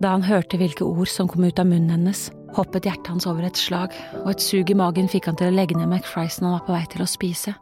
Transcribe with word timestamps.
Da 0.00 0.14
han 0.14 0.24
hørte 0.24 0.56
hvilke 0.56 0.86
ord 0.86 1.08
som 1.12 1.28
kom 1.28 1.44
ut 1.44 1.58
av 1.60 1.68
munnen 1.68 1.92
hennes, 1.92 2.30
hoppet 2.56 2.86
hjertet 2.88 3.10
hans 3.12 3.26
over 3.28 3.44
et 3.44 3.58
slag, 3.60 3.92
og 4.22 4.30
et 4.32 4.42
sug 4.42 4.70
i 4.72 4.76
magen 4.76 5.10
fikk 5.12 5.28
han 5.28 5.36
til 5.36 5.50
å 5.50 5.54
legge 5.54 5.76
ned 5.76 5.90
McFriesen 5.90 6.48
han 6.48 6.56
var 6.56 6.64
på 6.66 6.74
vei 6.74 6.84
til 6.88 7.04
å 7.04 7.10
spise, 7.10 7.54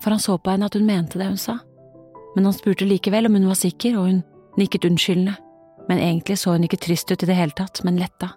for 0.00 0.14
han 0.14 0.22
så 0.22 0.38
på 0.40 0.54
henne 0.54 0.70
at 0.70 0.78
hun 0.78 0.88
mente 0.88 1.20
det 1.20 1.28
hun 1.28 1.40
sa. 1.40 1.58
Men 2.32 2.48
han 2.48 2.56
spurte 2.56 2.88
likevel 2.88 3.28
om 3.28 3.36
hun 3.36 3.50
var 3.50 3.60
sikker, 3.60 3.98
og 4.00 4.08
hun 4.08 4.22
nikket 4.56 4.88
unnskyldende, 4.88 5.36
men 5.90 6.00
egentlig 6.00 6.38
så 6.40 6.56
hun 6.56 6.64
ikke 6.64 6.80
trist 6.80 7.12
ut 7.12 7.22
i 7.22 7.28
det 7.28 7.36
hele 7.36 7.56
tatt, 7.60 7.84
men 7.84 8.00
letta. 8.00 8.32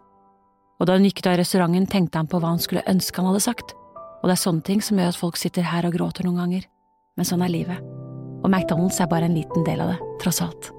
Og 0.75 0.89
da 0.89 0.99
hun 0.99 1.07
gikk 1.07 1.23
ut 1.23 1.31
av 1.31 1.39
restauranten, 1.39 1.87
tenkte 1.87 2.19
han 2.19 2.27
på 2.27 2.41
hva 2.43 2.51
han 2.51 2.63
skulle 2.63 2.83
ønske 2.91 3.21
han 3.21 3.31
hadde 3.31 3.45
sagt, 3.47 3.75
og 4.19 4.27
det 4.27 4.35
er 4.35 4.43
sånne 4.43 4.67
ting 4.67 4.83
som 4.83 4.99
gjør 4.99 5.13
at 5.13 5.21
folk 5.21 5.39
sitter 5.39 5.63
her 5.63 5.87
og 5.87 5.95
gråter 5.95 6.27
noen 6.27 6.43
ganger, 6.43 6.67
men 7.15 7.27
sånn 7.27 7.45
er 7.45 7.55
livet, 7.55 7.79
og 8.43 8.49
McDonald's 8.51 8.99
er 8.99 9.11
bare 9.11 9.29
en 9.29 9.37
liten 9.37 9.63
del 9.63 9.85
av 9.85 9.95
det, 9.95 10.01
tross 10.19 10.43
alt. 10.43 10.74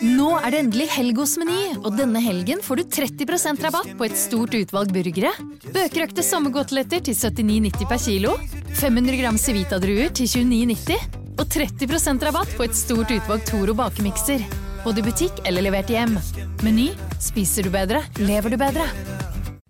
Nå 0.00 0.30
er 0.38 0.54
det 0.54 0.60
endelig 0.62 0.86
helg 0.94 1.18
hos 1.20 1.34
Meny, 1.36 1.74
og 1.82 1.92
denne 1.98 2.20
helgen 2.24 2.62
får 2.64 2.80
du 2.80 2.94
30% 2.96 3.60
rabatt 3.66 3.90
på 3.98 4.06
et 4.06 4.16
stort 4.16 4.54
utvalg 4.56 4.92
burgere. 4.94 5.32
Bøkerøkte 5.74 6.24
sommergodteletter 6.24 7.02
til 7.04 7.16
79,90 7.18 7.90
per 7.90 8.00
kilo. 8.00 8.32
500 8.80 9.20
gram 9.20 9.40
Civita-druer 9.40 10.14
til 10.16 10.30
29,90. 10.32 11.18
Og 11.36 11.44
30% 11.44 12.24
rabatt 12.24 12.56
på 12.56 12.64
et 12.64 12.76
stort 12.76 13.12
utvalg 13.12 13.44
Toro 13.48 13.76
bakemikser. 13.76 14.44
Både 14.86 15.02
i 15.02 15.08
butikk 15.10 15.44
eller 15.44 15.68
levert 15.68 15.92
hjem. 15.92 16.16
Meny 16.64 16.90
spiser 17.20 17.68
du 17.68 17.74
bedre, 17.74 18.00
lever 18.16 18.56
du 18.56 18.60
bedre. 18.60 18.88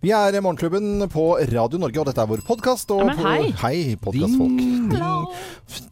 Vi 0.00 0.08
er 0.16 0.32
Morgenklubben 0.40 1.02
på 1.12 1.24
Radio 1.50 1.76
Norge, 1.76 1.98
og 2.00 2.06
dette 2.08 2.22
er 2.22 2.28
vår 2.30 2.40
podkast. 2.46 2.88
Ja, 2.88 3.04
men 3.04 3.18
hei. 3.20 3.50
hei 3.60 3.96
podkastfolk. 4.00 4.62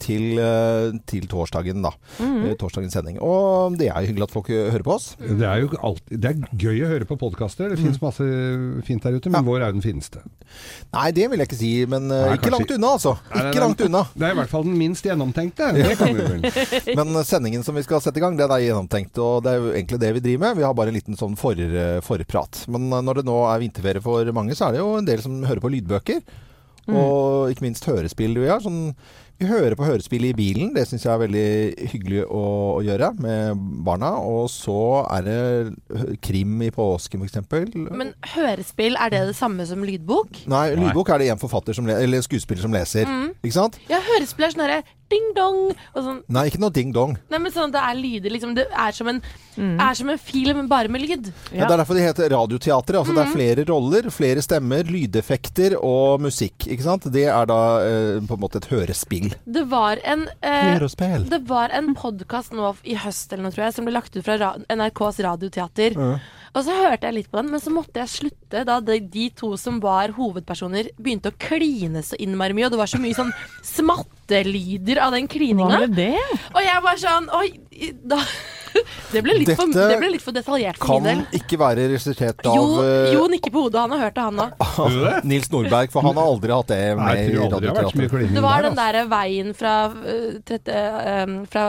Til, 0.01 0.39
eh, 0.41 0.95
til 1.07 1.27
torsdagen, 1.29 1.83
da. 1.85 1.91
Eh, 2.17 2.55
Torsdagens 2.57 2.97
sending. 2.97 3.19
Og 3.21 3.77
det 3.77 3.91
er 3.91 4.01
jo 4.01 4.09
hyggelig 4.09 4.25
at 4.25 4.33
folk 4.33 4.49
eh, 4.49 4.71
hører 4.73 4.83
på 4.87 4.95
oss. 4.95 5.11
Det 5.21 5.45
er 5.45 5.61
jo 5.61 5.69
alltid, 5.85 6.23
det 6.25 6.31
er 6.31 6.57
gøy 6.57 6.81
å 6.87 6.89
høre 6.89 7.05
på 7.11 7.19
podkaster. 7.21 7.69
Det 7.69 7.77
finnes 7.77 8.01
masse 8.01 8.25
fint 8.89 9.05
der 9.05 9.19
ute, 9.21 9.29
men 9.29 9.45
vår 9.45 9.67
er 9.67 9.77
den 9.77 9.85
fineste. 9.85 10.25
Nei, 10.97 11.11
det 11.13 11.29
vil 11.29 11.45
jeg 11.45 11.51
ikke 11.51 11.61
si, 11.61 11.71
men 11.93 12.09
Nei, 12.09 12.23
ikke 12.39 12.49
kanskje- 12.49 12.55
langt 12.57 12.75
unna, 12.79 12.95
altså. 12.97 13.13
Nei, 13.29 13.43
nei, 13.43 13.53
Ikke 13.53 13.65
langt 13.67 13.85
unna. 13.85 14.03
Det 14.17 14.25
er 14.25 14.33
i 14.33 14.41
hvert 14.41 14.53
fall 14.55 14.65
den 14.65 14.79
minst 14.81 15.05
gjennomtenkte. 15.05 15.69
Det 15.77 15.99
kan 16.01 16.17
vi 16.17 16.27
vel. 16.33 16.97
Men 16.99 17.21
sendingen 17.29 17.63
som 17.63 17.77
vi 17.77 17.85
skal 17.85 18.01
sette 18.01 18.17
i 18.17 18.25
gang, 18.25 18.41
den 18.41 18.51
er 18.57 18.65
gjennomtenkt, 18.65 19.21
og 19.21 19.45
det 19.45 19.53
er 19.53 19.61
jo 19.61 19.71
egentlig 19.77 20.01
det 20.01 20.15
vi 20.17 20.25
driver 20.31 20.47
med. 20.49 20.57
Vi 20.63 20.67
har 20.67 20.75
bare 20.81 20.95
en 20.95 20.97
liten 20.97 21.21
sånn 21.21 21.37
for. 21.37 21.53
Men 21.59 22.89
når 23.05 23.21
det 23.21 23.29
nå 23.29 23.37
er 23.53 23.61
vinterferie 23.61 23.98
for 24.05 24.35
mange, 24.37 24.57
så 24.59 24.69
er 24.69 24.77
det 24.77 24.85
jo 24.85 24.93
en 24.99 25.09
del 25.09 25.23
som 25.25 25.41
hører 25.45 25.65
på 25.65 25.73
lydbøker. 25.77 26.23
Og 26.89 27.51
ikke 27.53 27.67
minst 27.67 27.85
hørespill 27.85 28.39
vi 28.41 28.49
har. 28.49 28.63
Sånn, 28.65 28.95
vi 29.39 29.47
hører 29.47 29.77
på 29.79 29.87
hørespill 29.87 30.25
i 30.27 30.33
bilen, 30.35 30.73
det 30.75 30.87
syns 30.89 31.05
jeg 31.05 31.13
er 31.13 31.21
veldig 31.21 31.91
hyggelig 31.93 32.23
å, 32.25 32.43
å 32.79 32.81
gjøre 32.83 33.13
med 33.23 33.61
barna. 33.87 34.15
Og 34.25 34.49
så 34.51 35.05
er 35.15 35.27
det 35.29 36.17
krim 36.25 36.57
i 36.65 36.73
påsken, 36.75 37.23
f.eks. 37.23 37.77
Men 37.87 38.15
hørespill, 38.33 38.99
er 38.99 39.15
det 39.15 39.25
det 39.31 39.37
samme 39.39 39.69
som 39.69 39.85
lydbok? 39.87 40.47
Nei, 40.51 40.65
lydbok 40.81 41.13
er 41.15 41.23
det 41.23 41.33
en 41.35 41.43
forfatter 41.43 41.77
som 41.77 41.87
le 41.89 41.99
eller 42.03 42.25
skuespiller 42.25 42.65
som 42.65 42.75
leser. 42.75 43.11
Ikke 43.39 43.59
sant? 43.61 43.79
Ja, 43.93 44.01
hørespill 44.15 44.49
er 44.49 44.57
sånn 44.57 44.65
herre 44.67 44.81
ding-dong 45.13 45.73
sånn. 45.95 46.23
Nei, 46.29 46.47
ikke 46.51 46.61
noe 46.63 46.75
ding-dong. 46.75 47.17
Nei, 47.33 47.41
men 47.43 47.53
sånn, 47.55 47.73
Det 47.73 47.81
er 47.81 47.99
lyder, 47.99 48.35
liksom. 48.35 48.55
Det 48.57 48.67
er 48.69 48.93
som 48.97 49.09
en, 49.09 49.21
er 49.59 49.95
som 49.99 50.11
en 50.13 50.21
film, 50.21 50.67
bare 50.69 50.89
med 50.93 51.03
lyd. 51.05 51.31
Ja. 51.53 51.67
Det 51.67 51.75
er 51.75 51.83
derfor 51.83 51.99
det 51.99 52.05
heter 52.07 52.31
Radioteatret. 52.35 53.01
Altså, 53.01 53.15
Det 53.17 53.25
er 53.25 53.33
flere 53.35 53.65
roller, 53.69 54.11
flere 54.15 54.45
stemmer, 54.45 54.85
lydeffekter 54.89 55.79
og 55.81 56.21
musikk. 56.25 56.69
Ikke 56.69 56.87
sant? 56.87 57.09
Det 57.13 57.27
er 57.29 57.49
da 57.51 57.61
eh, 57.85 58.21
på 58.29 58.37
en 58.39 58.43
måte 58.43 58.61
et 58.63 58.71
hørespill. 58.73 59.33
Det 59.45 59.65
var 59.71 60.01
en 60.05 60.27
eh, 60.43 60.79
Det 61.29 61.43
var 61.49 61.71
en 61.75 61.95
podkast 61.99 62.53
nå 62.53 62.75
i 62.85 62.95
høst 63.01 63.33
eller 63.33 63.49
noe, 63.49 63.55
tror 63.55 63.69
jeg, 63.69 63.79
som 63.79 63.89
ble 63.89 63.97
lagt 63.97 64.17
ut 64.17 64.25
fra 64.25 64.37
ra 64.41 64.55
NRKs 64.69 65.23
Radioteater. 65.25 65.97
Og 66.59 66.67
så 66.67 66.75
hørte 66.75 67.07
jeg 67.07 67.15
litt 67.21 67.31
på 67.31 67.39
den, 67.39 67.53
men 67.55 67.63
så 67.63 67.71
måtte 67.71 68.03
jeg 68.03 68.11
slutte 68.11 68.65
da 68.67 68.81
de, 68.83 68.99
de 68.99 69.29
to 69.39 69.53
som 69.61 69.79
var 69.83 70.11
hovedpersoner, 70.17 70.91
begynte 70.99 71.31
å 71.31 71.37
kline 71.39 72.03
så 72.03 72.19
innmari 72.19 72.57
mye, 72.57 72.67
og 72.67 72.75
det 72.75 72.81
var 72.81 72.91
så 72.91 72.99
mye 73.03 73.15
sånn 73.15 73.31
smattelyder 73.67 74.99
av 75.05 75.15
den 75.15 75.29
klininga. 75.31 75.71
Var 75.71 75.87
det 75.87 76.09
det? 76.17 76.39
Og 76.57 76.63
jeg 76.65 76.87
var 76.89 76.99
sånn 76.99 77.29
Oi, 77.39 77.47
da 78.03 78.19
det, 79.13 79.23
ble 79.25 79.37
litt 79.39 79.53
for, 79.55 79.71
det 79.71 80.01
ble 80.01 80.11
litt 80.13 80.25
for 80.25 80.35
detaljert 80.35 80.81
for 80.81 80.99
Kan 80.99 81.07
min 81.07 81.23
del. 81.23 81.39
ikke 81.39 81.61
være 81.61 81.87
resultert 81.93 82.43
av 82.47 82.59
Jo, 82.59 82.67
eh, 82.83 83.13
jo 83.15 83.29
nikker 83.31 83.55
på 83.55 83.63
hodet. 83.65 83.85
Han 83.85 83.95
har 83.95 84.03
hørt 84.09 84.19
det, 84.19 84.27
han 84.27 84.43
òg. 84.43 85.23
Nils 85.31 85.49
Nordberg, 85.55 85.95
for 85.95 86.05
han 86.09 86.19
har 86.19 86.35
aldri 86.35 86.55
hatt 86.57 86.75
det 86.75 86.83
med 86.99 87.23
i 87.23 87.39
Radioteatret. 87.39 88.35
Det 88.35 88.45
var 88.45 88.59
der, 88.59 88.69
den 88.69 88.75
altså. 88.75 88.83
derre 88.83 89.07
veien 89.15 89.57
fra, 89.57 89.79
uh, 89.95 90.43
trette, 90.49 90.85
uh, 90.99 91.39
fra 91.49 91.65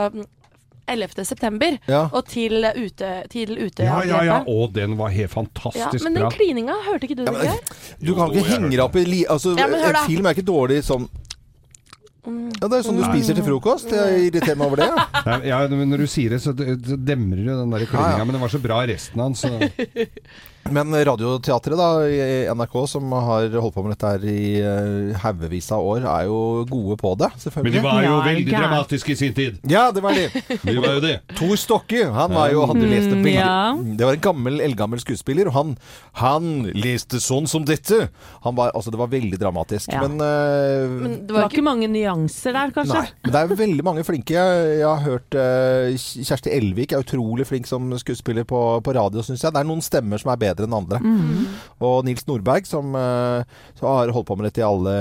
11. 0.92 1.24
september 1.28 1.78
Ja. 1.88 2.02
og 2.12 2.26
til 2.30 2.64
ute... 2.76 3.10
Til 3.32 3.54
ute 3.58 3.86
Ja, 3.86 4.00
ja, 4.06 4.20
ja. 4.26 4.38
Og 4.50 4.72
den 4.76 4.96
var 4.98 5.08
helt 5.14 5.30
fantastisk 5.32 5.86
bra. 5.86 5.98
Ja, 5.98 6.04
men 6.08 6.18
bra. 6.18 6.28
den 6.28 6.36
klininga, 6.38 6.76
hørte 6.88 7.08
ikke 7.08 7.18
du 7.20 7.24
Ja, 7.26 7.32
det? 7.32 7.48
men, 7.48 8.06
du 8.06 8.14
kan 8.14 8.28
Jo, 8.30 8.40
ikke 8.40 8.48
henge 8.52 8.70
deg 8.76 8.84
opp 8.84 8.96
i 9.00 9.04
li... 9.08 9.24
Altså, 9.30 9.56
Ja, 9.58 9.66
men 9.70 9.80
hør 9.84 10.00
en 10.02 10.08
film 10.10 10.26
er 10.30 10.36
ikke 10.38 10.46
dårlig 10.50 10.82
som 10.86 11.08
Ja, 12.26 12.68
det 12.68 12.76
er 12.76 12.82
sånn 12.84 12.98
du 13.00 13.04
spiser 13.08 13.34
til 13.38 13.46
frokost. 13.46 13.88
Jeg 13.96 14.26
irriterer 14.28 14.58
meg 14.60 14.66
over 14.68 14.82
det. 14.82 14.88
Ja. 14.92 15.22
Nei, 15.24 15.38
Ja, 15.48 15.60
men 15.72 15.88
når 15.88 16.02
du 16.04 16.08
sier 16.12 16.34
det, 16.34 16.42
så 16.44 16.52
så 16.52 16.96
demrer 17.00 17.40
jo 17.48 17.54
den 17.62 17.70
der 17.72 17.86
klininga. 17.88 18.10
Ja, 18.12 18.18
ja. 18.20 18.24
Men 18.28 18.36
den 18.36 18.42
var 18.44 18.52
så 18.52 18.60
bra 18.60 18.82
resten 18.90 19.22
av 19.24 19.30
den, 19.32 19.38
så 19.40 19.48
Men 20.68 20.92
Radioteatret 20.92 21.78
da, 21.78 21.88
i 22.04 22.44
NRK, 22.52 22.74
som 22.90 23.12
har 23.16 23.48
holdt 23.56 23.74
på 23.74 23.84
med 23.84 23.94
dette 23.94 24.10
her 24.12 24.26
i 24.28 24.42
uh, 24.60 25.16
haugevis 25.22 25.70
av 25.74 25.86
år, 25.86 26.04
er 26.04 26.26
jo 26.28 26.66
gode 26.68 26.98
på 27.00 27.14
det, 27.18 27.30
Men 27.56 27.72
de 27.72 27.82
var 27.84 28.02
jo 28.04 28.18
veldig 28.26 28.52
dramatiske 28.52 29.14
i 29.14 29.18
sin 29.18 29.34
tid. 29.36 29.56
Ja, 29.70 29.88
det 29.94 30.02
var 30.04 30.14
de. 30.16 30.28
De 30.62 30.76
var 30.76 30.98
jo 30.98 31.02
det. 31.04 31.14
Tor 31.38 31.54
Stokke, 31.58 32.04
han 32.12 32.34
var 32.36 32.52
jo, 32.52 32.62
hadde 32.70 32.86
lest 32.90 33.08
det 33.10 33.18
veldig 33.18 33.34
ja. 33.34 33.72
Det 33.98 34.06
var 34.06 34.18
en 34.18 34.24
gammel, 34.28 34.60
eldgammel 34.64 35.02
skuespiller, 35.02 35.50
og 35.50 35.56
han, 35.56 35.74
han 36.20 36.50
leste 36.76 37.22
sånn 37.22 37.48
som 37.50 37.66
dette. 37.66 38.10
Han 38.46 38.56
var, 38.58 38.74
altså, 38.76 38.92
det 38.94 39.00
var 39.00 39.10
veldig 39.12 39.40
dramatisk. 39.40 39.90
Ja. 39.94 40.04
Men, 40.04 40.20
uh, 40.20 41.00
Men 41.06 41.18
det 41.26 41.36
var 41.36 41.48
ikke 41.50 41.66
mange 41.66 41.90
nyanser 41.90 42.54
der, 42.56 42.74
kanskje? 42.76 43.00
Nei, 43.00 43.24
men 43.24 43.34
det 43.34 43.42
er 43.42 43.60
veldig 43.64 43.86
mange 43.86 44.06
flinke. 44.06 44.36
Jeg, 44.36 44.78
jeg 44.82 44.88
har 44.88 45.02
hørt 45.06 45.40
uh, 45.40 45.98
Kjersti 46.30 46.54
Elvik 46.54 46.94
er 46.94 47.04
utrolig 47.04 47.48
flink 47.48 47.68
som 47.70 47.90
skuespiller 48.00 48.46
på, 48.48 48.60
på 48.84 48.96
radio, 48.96 49.24
syns 49.26 49.42
jeg. 49.44 49.54
Det 49.54 49.64
er 49.64 49.68
noen 49.68 49.84
stemmer 49.84 50.20
som 50.20 50.32
er 50.32 50.40
bedre 50.40 50.59
enn 50.66 50.76
andre. 50.76 51.00
Og 51.80 52.04
Nils 52.06 52.26
Nordberg, 52.28 52.66
som, 52.68 52.94
eh, 52.94 53.44
har 53.80 54.12
holdt 54.14 54.28
på 54.28 54.36
med 54.38 54.50
dette 54.50 54.62
i 54.62 54.66
alle, 54.66 54.94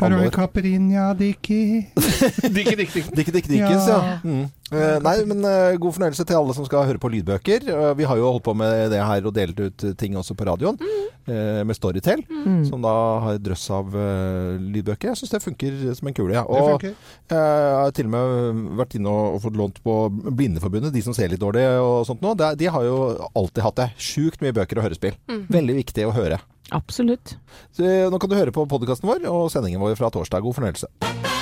alle 0.00 0.22
år. 0.26 0.32
Caperinja 0.34 1.10
Dickie 1.18 1.86
Dikki. 2.56 2.76
Dikki 2.80 3.32
Dikki 3.32 3.54
Dikke 3.56 3.70
ja. 3.70 3.84
ja. 3.88 4.18
Mm. 4.24 4.48
Eh, 4.70 4.98
nei, 5.02 5.16
men 5.26 5.42
eh, 5.42 5.76
god 5.82 5.96
fornøyelse 5.96 6.24
til 6.26 6.38
alle 6.38 6.54
som 6.54 6.66
skal 6.66 6.86
høre 6.86 7.00
på 7.02 7.10
lydbøker. 7.10 7.64
Eh, 7.66 7.92
vi 7.98 8.06
har 8.06 8.20
jo 8.20 8.28
holdt 8.28 8.44
på 8.46 8.54
med 8.54 8.92
det 8.92 9.00
her 9.02 9.26
og 9.26 9.34
delt 9.34 9.58
ut 9.58 9.84
ting 9.98 10.14
også 10.18 10.36
på 10.38 10.46
radioen, 10.46 10.78
eh, 11.26 11.62
med 11.66 11.74
Storytel, 11.74 12.22
som 12.68 12.84
da 12.84 12.92
har 13.24 13.38
et 13.38 13.44
drøss 13.44 13.66
av 13.74 13.90
lydbøker. 13.90 15.10
Jeg 15.10 15.20
syns 15.20 15.34
det 15.34 15.42
funker 15.42 15.80
som 15.98 16.10
en 16.10 16.16
kule. 16.16 16.36
Ja. 16.38 16.44
Og 16.46 16.84
jeg 16.86 16.94
har 17.34 17.90
til 17.96 18.06
og 18.06 18.14
med 18.14 18.62
vært 18.78 18.94
inne 18.98 19.10
og, 19.10 19.36
og 19.36 19.42
fått 19.48 19.58
lånt 19.58 19.82
på 19.82 19.96
Blindeforbundet, 20.30 20.94
de 20.94 21.02
som 21.02 21.16
ser 21.16 21.32
litt 21.32 21.42
dårlig 21.42 21.66
og 21.82 22.06
sånt 22.08 22.22
nå. 22.22 22.36
De, 22.38 22.52
de 22.60 22.70
har 22.70 22.86
jo 22.86 23.00
alltid 23.34 23.66
hatt 23.66 23.82
det. 23.82 23.90
Sjukt 23.98 24.44
mye 24.44 24.54
bøker 24.54 24.78
og 24.78 24.86
hørespill. 24.86 25.18
Veldig 25.50 25.78
viktig 25.82 26.06
å 26.06 26.14
høre. 26.14 26.38
Absolutt. 26.70 27.34
Så 27.74 27.82
nå 27.82 28.22
kan 28.22 28.30
du 28.30 28.38
høre 28.38 28.54
på 28.54 28.68
podkasten 28.70 29.10
vår 29.10 29.26
og 29.26 29.50
sendingen 29.50 29.82
vår 29.82 29.98
fra 29.98 30.14
torsdag. 30.14 30.46
God 30.46 30.60
fornøyelse. 30.60 31.39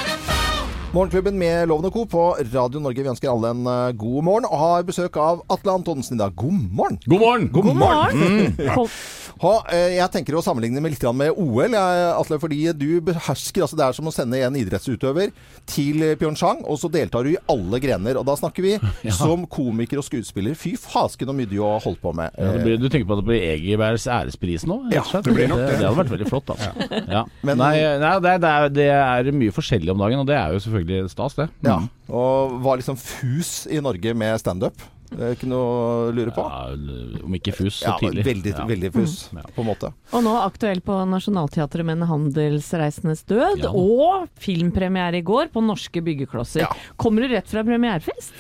Morgenklubben 0.89 1.37
med 1.39 1.69
Loven 1.69 1.85
og 1.85 1.93
Co. 1.93 2.05
på 2.09 2.23
Radio 2.55 2.81
Norge. 2.81 3.03
Vi 3.05 3.11
ønsker 3.13 3.29
alle 3.29 3.51
en 3.53 3.67
eh, 3.69 3.91
god 4.01 4.23
morgen 4.25 4.47
og 4.49 4.57
har 4.63 4.87
besøk 4.89 5.19
av 5.21 5.43
Atle 5.53 5.75
Antonsen 5.77 6.17
i 6.17 6.23
dag. 6.23 6.33
God 6.39 6.55
morgen! 6.73 6.97
God 7.05 7.21
morgen! 7.21 7.49
God 7.53 7.75
morgen! 7.77 8.55
Hold- 8.73 8.95
Ha, 9.39 9.53
eh, 9.71 9.93
jeg 9.95 10.11
tenker 10.11 10.35
å 10.35 10.41
sammenligne 10.43 10.81
med 10.83 10.91
litt 10.91 11.05
med 11.15 11.37
OL, 11.39 11.71
jeg, 11.71 12.07
Atle, 12.19 12.39
fordi 12.43 12.57
du 12.75 12.89
behersker 13.07 13.63
altså 13.63 13.77
Det 13.79 13.85
er 13.85 13.95
som 13.95 14.09
å 14.11 14.13
sende 14.15 14.41
en 14.43 14.57
idrettsutøver 14.59 15.31
til 15.71 16.01
Pyeongchang, 16.19 16.65
og 16.67 16.81
så 16.83 16.89
deltar 16.91 17.23
du 17.23 17.31
i 17.31 17.39
alle 17.53 17.79
grener. 17.79 18.19
Og 18.19 18.27
da 18.27 18.35
snakker 18.35 18.65
vi 18.67 18.73
som 19.15 19.45
komiker 19.47 20.01
og 20.01 20.07
skuespiller. 20.09 20.57
Fy 20.59 20.73
fasken 20.81 21.31
så 21.31 21.37
mye 21.39 21.47
du 21.53 21.55
har 21.63 21.79
holdt 21.85 22.01
på 22.03 22.11
med. 22.19 22.35
Ja, 22.35 22.51
det 22.57 22.65
blir, 22.65 22.81
du 22.83 22.89
tenker 22.91 23.07
på 23.07 23.15
at 23.15 23.23
det 23.23 23.29
blir 23.29 23.47
Egebergs 23.53 24.09
ærespris 24.11 24.67
nå? 24.67 24.81
Ja, 24.97 25.05
det 25.07 25.37
blir 25.37 25.47
nok 25.53 25.63
det. 25.63 25.71
det. 25.77 25.87
hadde 25.87 26.01
vært 26.01 26.13
veldig 26.17 26.29
flott, 26.33 26.51
altså. 26.57 26.91
Ja. 27.07 27.23
Men- 27.47 27.63
nei, 27.63 27.73
nei 28.03 28.13
det, 28.27 28.35
er, 28.43 28.69
det 28.75 28.89
er 28.97 29.31
mye 29.39 29.55
forskjellig 29.55 29.95
om 29.95 30.03
dagen, 30.03 30.25
og 30.25 30.27
det 30.33 30.35
er 30.41 30.51
jo 30.57 30.59
selvfølgelig 30.67 30.78
stas, 31.09 31.35
det. 31.35 31.49
Ja. 31.63 31.81
Og 32.09 32.61
var 32.63 32.77
liksom 32.79 32.97
fus 32.97 33.67
i 33.71 33.81
Norge 33.81 34.15
med 34.15 34.39
standup. 34.41 34.75
Det 35.09 35.21
er 35.25 35.35
ikke 35.35 35.49
noe 35.49 35.65
å 35.65 36.13
lure 36.13 36.31
på. 36.37 36.43
Ja, 36.45 37.23
om 37.25 37.33
ikke 37.33 37.55
fus, 37.57 37.79
så 37.81 37.87
Ja, 37.89 37.95
tidlig. 37.99 38.25
veldig, 38.27 38.53
Ja. 38.59 38.67
veldig 38.67 38.93
fus, 38.93 39.31
Mm. 39.33 39.43
På 39.55 39.61
en 39.63 39.67
måte. 39.67 39.93
Og 40.13 40.23
nå 40.23 40.35
aktuell 40.45 40.81
på 40.83 41.09
Nationaltheatret 41.09 41.83
med 41.85 42.03
en 42.03 42.09
handelsreisendes 42.09 43.25
død, 43.25 43.63
Ja. 43.63 43.71
og 43.73 44.29
filmpremiere 44.39 45.17
i 45.17 45.23
går 45.23 45.49
på 45.51 45.65
Norske 45.65 46.03
byggeklosser. 46.05 46.61
Ja. 46.61 46.73
Kommer 46.99 47.23
du 47.27 47.29
rett 47.35 47.47
fra 47.49 47.63
premierefest? 47.65 48.33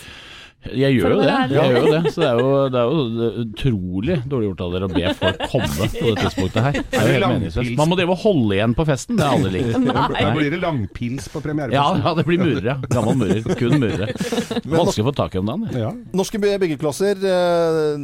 Jeg 0.66 0.96
gjør 0.99 1.12
jo 1.14 1.19
det. 1.22 1.34
Jeg 1.55 1.70
gjør 1.72 1.84
det. 1.87 2.12
Så 2.12 2.20
det 2.20 2.28
er 2.28 2.40
jo, 2.43 2.49
det 2.72 2.81
er 2.81 2.88
jo 2.90 3.28
utrolig 3.44 4.16
dårlig 4.28 4.49
gjort 4.49 4.62
av 4.64 4.72
dere 4.75 4.88
å 4.88 4.90
be 4.93 5.12
folk 5.20 5.44
komme 5.52 5.87
på 5.93 6.08
det 6.08 6.14
tidspunktet 6.19 6.64
her. 6.64 6.78
Det 6.78 6.99
er 6.99 7.06
jo 7.06 7.14
helt 7.14 7.28
meningsløst. 7.32 7.75
Man 7.78 7.90
må 7.90 7.99
drive 8.00 8.14
og 8.16 8.22
holde 8.25 8.56
igjen 8.58 8.75
på 8.76 8.87
festen. 8.88 9.20
Det 9.20 9.28
har 9.28 9.38
alle 9.38 9.52
likt. 9.55 9.88
Da 10.19 10.32
blir 10.34 10.50
det 10.52 10.60
langpils 10.62 11.28
på 11.31 11.43
premierefesten. 11.44 12.02
ja, 12.02 12.14
det 12.19 12.25
blir 12.26 12.43
murere. 12.43 12.75
Gammel 12.90 13.20
murer. 13.22 13.56
Kun 13.60 13.78
murere. 13.78 14.10
Vanskelig 14.66 15.05
å 15.05 15.08
få 15.08 15.14
tak 15.20 15.37
i 15.37 15.40
om 15.40 15.52
dagen. 15.52 15.78
Ja. 15.78 15.93
Norske 16.19 16.40
byggeklosser 16.43 17.22
eh, 17.28 18.02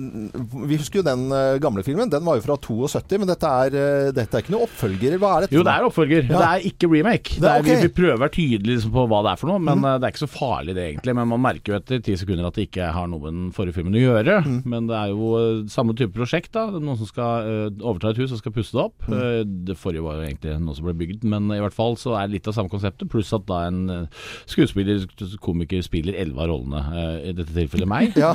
Vi 0.71 0.79
husker 0.79 1.00
jo 1.00 1.05
den 1.07 1.27
eh, 1.35 1.57
gamle 1.62 1.85
filmen. 1.87 2.12
Den 2.12 2.25
var 2.27 2.39
jo 2.39 2.47
fra 2.47 2.59
72, 2.61 3.21
men 3.21 3.31
dette 3.33 3.50
er, 3.65 3.79
eh, 3.81 4.12
dette 4.15 4.39
er 4.39 4.47
ikke 4.47 4.55
noe 4.55 4.69
oppfølger. 4.69 5.19
Hva 5.19 5.35
er 5.35 5.47
dette? 5.47 5.59
Jo, 5.59 5.67
det 5.67 5.75
er 5.75 5.89
oppfølger. 5.89 6.31
Ja. 6.31 6.39
Det 6.39 6.49
er 6.53 6.69
ikke 6.71 6.93
remake. 6.95 7.41
Det 7.41 7.50
er 7.50 7.67
Det 7.67 7.77
er, 7.77 7.83
vi, 7.89 7.93
prøver 7.99 8.17
å 8.17 8.25
være 8.25 8.37
tydelige 8.39 8.79
liksom, 8.79 8.95
på 8.95 9.07
hva 9.11 9.23
det 9.27 9.35
er 9.35 9.43
for 9.43 9.53
noe, 9.53 9.62
men 9.62 9.83
mm. 9.83 9.91
det 9.99 10.09
er 10.09 10.15
ikke 10.15 10.25
så 10.25 10.31
farlig 10.31 10.79
det 10.79 10.87
egentlig. 10.93 11.19
Men 11.19 11.31
man 11.35 11.43
merker 11.45 11.75
jo 11.75 11.81
etter 11.81 12.03
ti 12.05 12.17
sekunder 12.21 12.44
at 12.49 12.56
det 12.58 12.67
ikke 12.69 12.88
har 12.94 13.08
noe 13.11 13.20
med 13.23 13.35
den 13.35 13.50
forrige 13.55 13.76
filmen 13.79 13.96
å 13.99 14.00
gjøre. 14.02 14.37
Men 14.69 14.88
det 14.91 14.96
er 14.99 15.12
jo 15.12 15.31
eh, 15.38 15.62
samme 15.73 15.94
type 15.99 16.14
prosjekt. 16.17 16.52
da 16.55 16.67
Noen 16.75 16.99
som 17.00 17.08
skal 17.08 17.49
eh, 17.49 17.82
overta 17.82 18.12
et 18.12 18.20
hus 18.23 18.35
og 18.35 18.41
skal 18.41 18.55
pusse 18.55 18.75
det 18.76 18.82
opp. 18.85 19.06
Eh, 19.08 19.41
det 19.44 19.76
forrige 19.81 20.05
var 20.05 20.19
jo 20.20 20.26
egentlig 20.29 20.56
noe 20.62 20.76
som 20.76 20.87
ble 20.88 20.94
bygd, 21.00 21.25
men 21.31 21.49
i 21.55 21.61
hvert 21.62 21.76
fall 21.76 21.99
så 22.00 22.14
er 22.19 22.29
det 22.29 22.38
litt 22.38 22.50
av 22.50 22.56
samme 22.58 22.73
konseptet. 22.73 23.08
Pluss 23.12 23.32
at 23.37 23.46
da 23.49 23.64
en 23.69 24.08
skuespiller, 24.50 25.05
komiker, 25.44 25.82
spiller 25.87 26.17
elleve 26.20 26.44
av 26.44 26.50
rollene. 26.52 26.82
I 27.31 27.35
dette 27.37 27.55
tilfellet 27.56 27.91
meg. 27.91 28.12
Ja. 28.25 28.31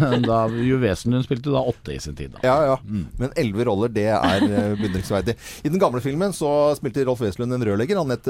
Men 0.00 0.22
da 0.24 0.44
Juvesen 0.48 1.12
hun 1.14 1.24
spilte 1.24 1.52
da 1.52 1.60
åtte 1.68 1.92
i 1.92 1.98
sin 2.00 2.14
tid. 2.16 2.32
da 2.36 2.40
Ja, 2.46 2.56
ja. 2.70 2.76
Men 3.20 3.32
elleve 3.38 3.66
roller, 3.68 3.90
det 3.92 4.06
er 4.14 4.44
beundringsverdig. 4.78 5.34
I 5.66 5.72
den 5.72 5.80
gamle 5.82 6.00
filmen 6.04 6.32
så 6.36 6.70
spilte 6.78 7.04
Rolf 7.08 7.20
Weslund 7.24 7.52
en 7.56 7.64
rørlegger. 7.66 8.00
Han 8.00 8.14
het 8.14 8.28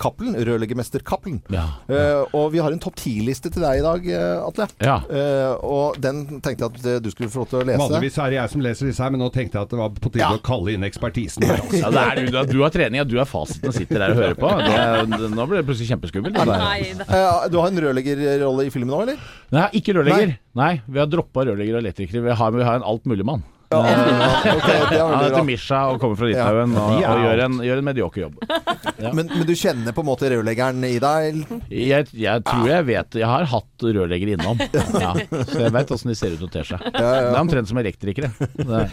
Cappelen. 0.00 0.36
Rørleggermester 0.46 1.04
Cappelen. 1.06 1.40
Ja. 1.52 1.66
Eh, 1.88 2.22
og 2.36 2.50
vi 2.54 2.60
har 2.62 2.74
en 2.74 2.82
topp 2.82 2.98
ti-liste 3.00 3.50
til 3.52 3.64
deg 3.64 3.80
i 3.80 3.84
dag, 3.84 4.05
eh, 4.12 4.46
Atle. 4.46 4.66
Ja. 4.84 4.96
Uh, 5.08 5.64
og 5.66 5.98
den 6.02 6.24
tenkte 6.44 6.66
jeg 6.66 6.70
at 6.70 6.86
eh, 6.92 6.98
du 7.02 7.08
skulle 7.12 7.30
få 7.32 7.44
lov 7.44 7.50
til 7.50 7.60
å 7.60 7.64
lese. 7.66 7.80
Vanligvis 7.82 8.18
er 8.22 8.32
det 8.32 8.38
jeg 8.38 8.52
som 8.52 8.64
leser 8.66 8.90
disse 8.90 9.04
her, 9.04 9.14
men 9.14 9.22
nå 9.24 9.30
tenkte 9.34 9.58
jeg 9.58 9.68
at 9.68 9.74
det 9.74 9.80
var 9.80 9.96
på 9.96 10.12
tide 10.12 10.22
Ja. 10.24 10.30
å 10.36 10.42
kalle 10.44 10.76
inn 10.76 10.86
ekspertisen. 10.86 11.46
her, 11.46 11.62
altså. 11.62 11.80
Ja, 11.82 11.90
det 11.96 12.04
er, 12.04 12.22
du, 12.26 12.38
du 12.52 12.62
har 12.64 12.74
trening, 12.74 13.02
og 13.02 13.10
du 13.10 13.16
er 13.22 13.28
fasiten 13.30 13.72
og 13.72 13.76
sitter 13.76 14.04
der 14.04 14.14
og 14.14 14.22
hører 14.22 14.38
på. 14.38 14.52
Det, 14.66 15.32
nå 15.34 15.48
blir 15.50 15.60
det 15.60 15.66
plutselig 15.68 15.90
kjempeskummelt. 15.94 16.38
Uh. 16.38 17.02
Eh, 17.06 17.48
du 17.52 17.58
har 17.60 17.68
en 17.72 17.82
rørleggerrolle 17.86 18.68
i 18.68 18.72
filmen 18.74 18.92
nå, 18.92 19.02
eller? 19.06 19.28
Nei, 19.56 19.68
ikke 19.80 19.96
rørlegger. 19.98 20.36
Nei, 20.56 20.72
vi 20.86 21.02
har 21.02 21.10
droppa 21.10 21.46
rørlegger 21.48 21.78
og 21.78 21.84
elektriker. 21.84 22.24
Vi 22.24 22.40
har, 22.40 22.56
vi 22.56 22.66
har 22.66 22.80
en 22.80 22.86
altmuligmann. 22.86 23.44
Ja, 23.76 23.80
okay, 24.54 24.82
det 24.90 24.98
er 24.98 25.08
Han 25.10 25.24
heter. 25.24 25.44
Misha 25.46 25.80
og 25.90 26.00
kommer 26.02 26.18
fra 26.18 26.28
Litauen 26.30 26.74
og, 26.78 26.92
er 27.00 27.08
og 27.10 27.24
gjør, 27.24 27.42
en, 27.46 27.56
gjør 27.66 27.80
en 27.82 27.88
medioker 27.88 28.24
jobb. 28.26 28.36
Men, 29.16 29.28
men 29.28 29.42
du 29.44 29.52
kjenner 29.52 29.92
på 29.92 30.00
en 30.00 30.06
måte 30.08 30.28
rørleggeren 30.32 30.80
i 30.88 30.96
deg? 31.02 31.42
Jeg, 31.68 32.06
jeg 32.16 32.42
tror 32.46 32.64
jeg 32.70 32.86
vet 32.88 33.18
Jeg 33.20 33.28
har 33.28 33.44
hatt 33.50 33.84
rørlegger 33.84 34.30
innom, 34.32 34.62
ja, 35.04 35.10
så 35.44 35.58
jeg 35.66 35.74
veit 35.74 35.92
åssen 35.92 36.10
de 36.10 36.16
ser 36.16 36.32
ut 36.32 36.46
og 36.46 36.52
ter 36.54 36.64
seg. 36.64 36.80
Det 36.94 37.02
er 37.04 37.36
omtrent 37.36 37.68
som 37.68 37.80
elektrikere. 37.82 38.30
Er 38.64 38.88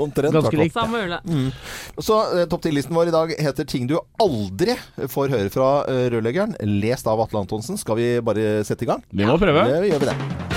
Omtrent, 0.00 0.32
ganske 0.32 0.56
likt. 0.56 0.72
Samme 0.76 1.02
fall. 1.04 1.52
Så 2.00 2.18
eh, 2.38 2.46
topp 2.48 2.64
10-listen 2.64 2.96
vår 2.96 3.12
i 3.12 3.14
dag 3.14 3.34
heter 3.44 3.68
'Ting 3.68 3.90
du 3.90 3.98
aldri 4.22 4.78
får 5.12 5.36
høre 5.36 5.52
fra 5.52 5.70
eh, 5.92 6.08
rørleggeren'. 6.14 6.56
Lest 6.80 7.06
av 7.10 7.20
Atle 7.20 7.44
Antonsen. 7.44 7.76
Skal 7.80 8.00
vi 8.00 8.08
bare 8.24 8.64
sette 8.64 8.88
i 8.88 8.90
gang? 8.94 9.04
Vi 9.12 9.28
må 9.28 9.36
prøve. 9.42 9.68
Det 9.68 9.92
gjør 9.92 10.04
vi 10.06 10.12
det. 10.14 10.51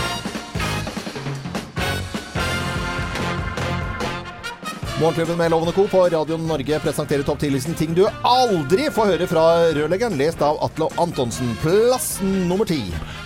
Morgenklubben 5.00 5.38
med 5.38 5.52
Lovende 5.52 5.72
Co. 5.74 5.88
på 5.88 6.10
Radio 6.10 6.38
Norge 6.38 6.80
presenterer 6.80 7.24
topp 7.24 7.42
10-listen 7.42 7.74
ting 7.76 7.92
du 7.94 8.06
aldri 8.24 8.86
får 8.96 9.10
høre 9.10 9.26
fra 9.28 9.42
rørleggeren, 9.76 10.16
lest 10.16 10.40
av 10.40 10.56
Atle 10.64 10.88
Antonsen. 11.04 11.50
Plass 11.60 12.22
nummer 12.24 12.64
ti. 12.66 12.78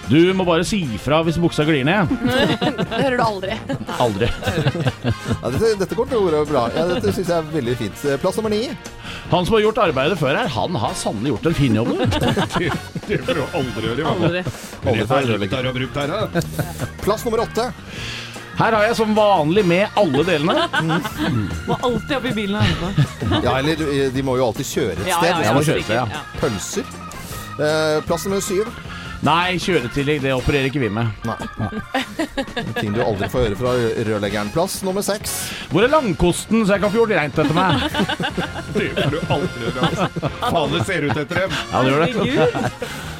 Du 0.09 0.17
må 0.33 0.47
bare 0.47 0.65
si 0.65 0.79
ifra 0.97 1.19
hvis 1.27 1.37
buksa 1.37 1.67
glir 1.69 1.85
ned. 1.85 2.09
Det 2.79 2.87
hører 2.89 3.17
du 3.19 3.23
aldri. 3.23 3.57
Aldri. 4.05 4.29
Ja, 5.39 5.51
dette, 5.53 5.69
dette 5.79 5.95
kommer 5.95 6.09
til 6.09 6.17
å 6.17 6.23
gå 6.41 6.41
bra. 6.49 6.63
Ja, 6.73 6.87
dette 6.89 7.13
syns 7.13 7.29
jeg 7.29 7.37
er 7.37 7.51
veldig 7.53 7.75
fint. 7.79 8.01
Plass 8.23 8.39
nummer 8.39 8.51
ni. 8.51 8.63
Han 9.29 9.45
som 9.45 9.55
har 9.55 9.61
gjort 9.67 9.81
arbeidet 9.83 10.17
før 10.19 10.39
her, 10.39 10.49
han 10.51 10.79
har 10.81 10.95
sannelig 10.97 11.35
gjort 11.35 11.51
en 11.51 11.57
fin 11.59 11.77
jobb. 11.77 11.91
Det, 12.57 12.71
det 13.05 13.21
får 13.29 13.37
du 13.37 13.43
aldri 13.61 13.91
gjøre. 13.91 14.15
Aldri. 14.15 14.41
Aldri 14.89 15.05
får 15.05 15.21
høre 15.21 15.37
Aldri. 15.37 15.51
Aldri. 15.53 15.59
Aldri. 15.61 15.75
brukt 15.77 16.01
her, 16.01 16.17
da. 16.17 16.89
Plass 17.05 17.29
nummer 17.29 17.45
åtte. 17.45 17.69
Her 18.59 18.75
har 18.75 18.83
jeg 18.89 18.95
som 18.99 19.13
vanlig 19.15 19.63
med 19.65 19.87
alle 19.99 20.23
delene. 20.27 20.55
Må 21.67 21.77
alltid 21.79 22.15
opp 22.17 22.25
i 22.27 22.33
bilen 22.35 22.57
og 22.59 22.65
hente. 22.67 23.39
Ja, 23.45 23.53
eller 23.61 24.09
de 24.11 24.23
må 24.27 24.35
jo 24.39 24.49
alltid 24.49 24.67
kjøre 24.67 24.97
et 24.97 25.07
Ja, 25.07 25.19
sted. 25.21 25.29
ja, 25.29 25.37
Jeg 25.39 25.47
ja, 25.47 25.53
må 25.55 25.61
kjøre 25.63 25.99
ja. 26.01 26.23
Pølser. 26.41 26.89
Eh, 27.59 27.97
plass 28.07 28.25
nummer 28.27 28.43
syv. 28.43 28.67
Nei, 29.25 29.57
kjøretillegg 29.59 30.21
det 30.23 30.31
opererer 30.31 30.69
ikke 30.69 30.79
vi 30.79 30.89
med. 30.95 31.09
Nei. 31.27 31.35
Ting 32.77 32.93
du 32.95 33.01
aldri 33.03 33.27
får 33.31 33.49
høre 33.49 33.57
fra 33.59 33.73
rørleggeren. 34.07 34.51
Plass 34.55 34.77
nummer 34.87 35.03
seks. 35.03 35.33
Hvor 35.73 35.83
er 35.83 35.91
langkosten, 35.91 36.63
så 36.63 36.77
jeg 36.77 36.85
kan 36.85 36.93
få 36.93 37.01
gjort 37.01 37.15
reint 37.17 37.35
etter 37.43 37.55
meg? 37.57 37.83
Det 38.79 38.89
får 38.95 39.11
du 39.11 39.19
aldri 39.35 39.65
høre. 39.65 39.89
Altså. 39.89 40.07
Faen, 40.39 40.75
det 40.75 40.83
ser 40.87 41.07
ut 41.09 41.17
etter 41.17 41.41
dem. 41.43 41.55
Ja, 41.73 41.81
det 41.83 41.89
gjør 41.89 42.05
det. 42.05 42.69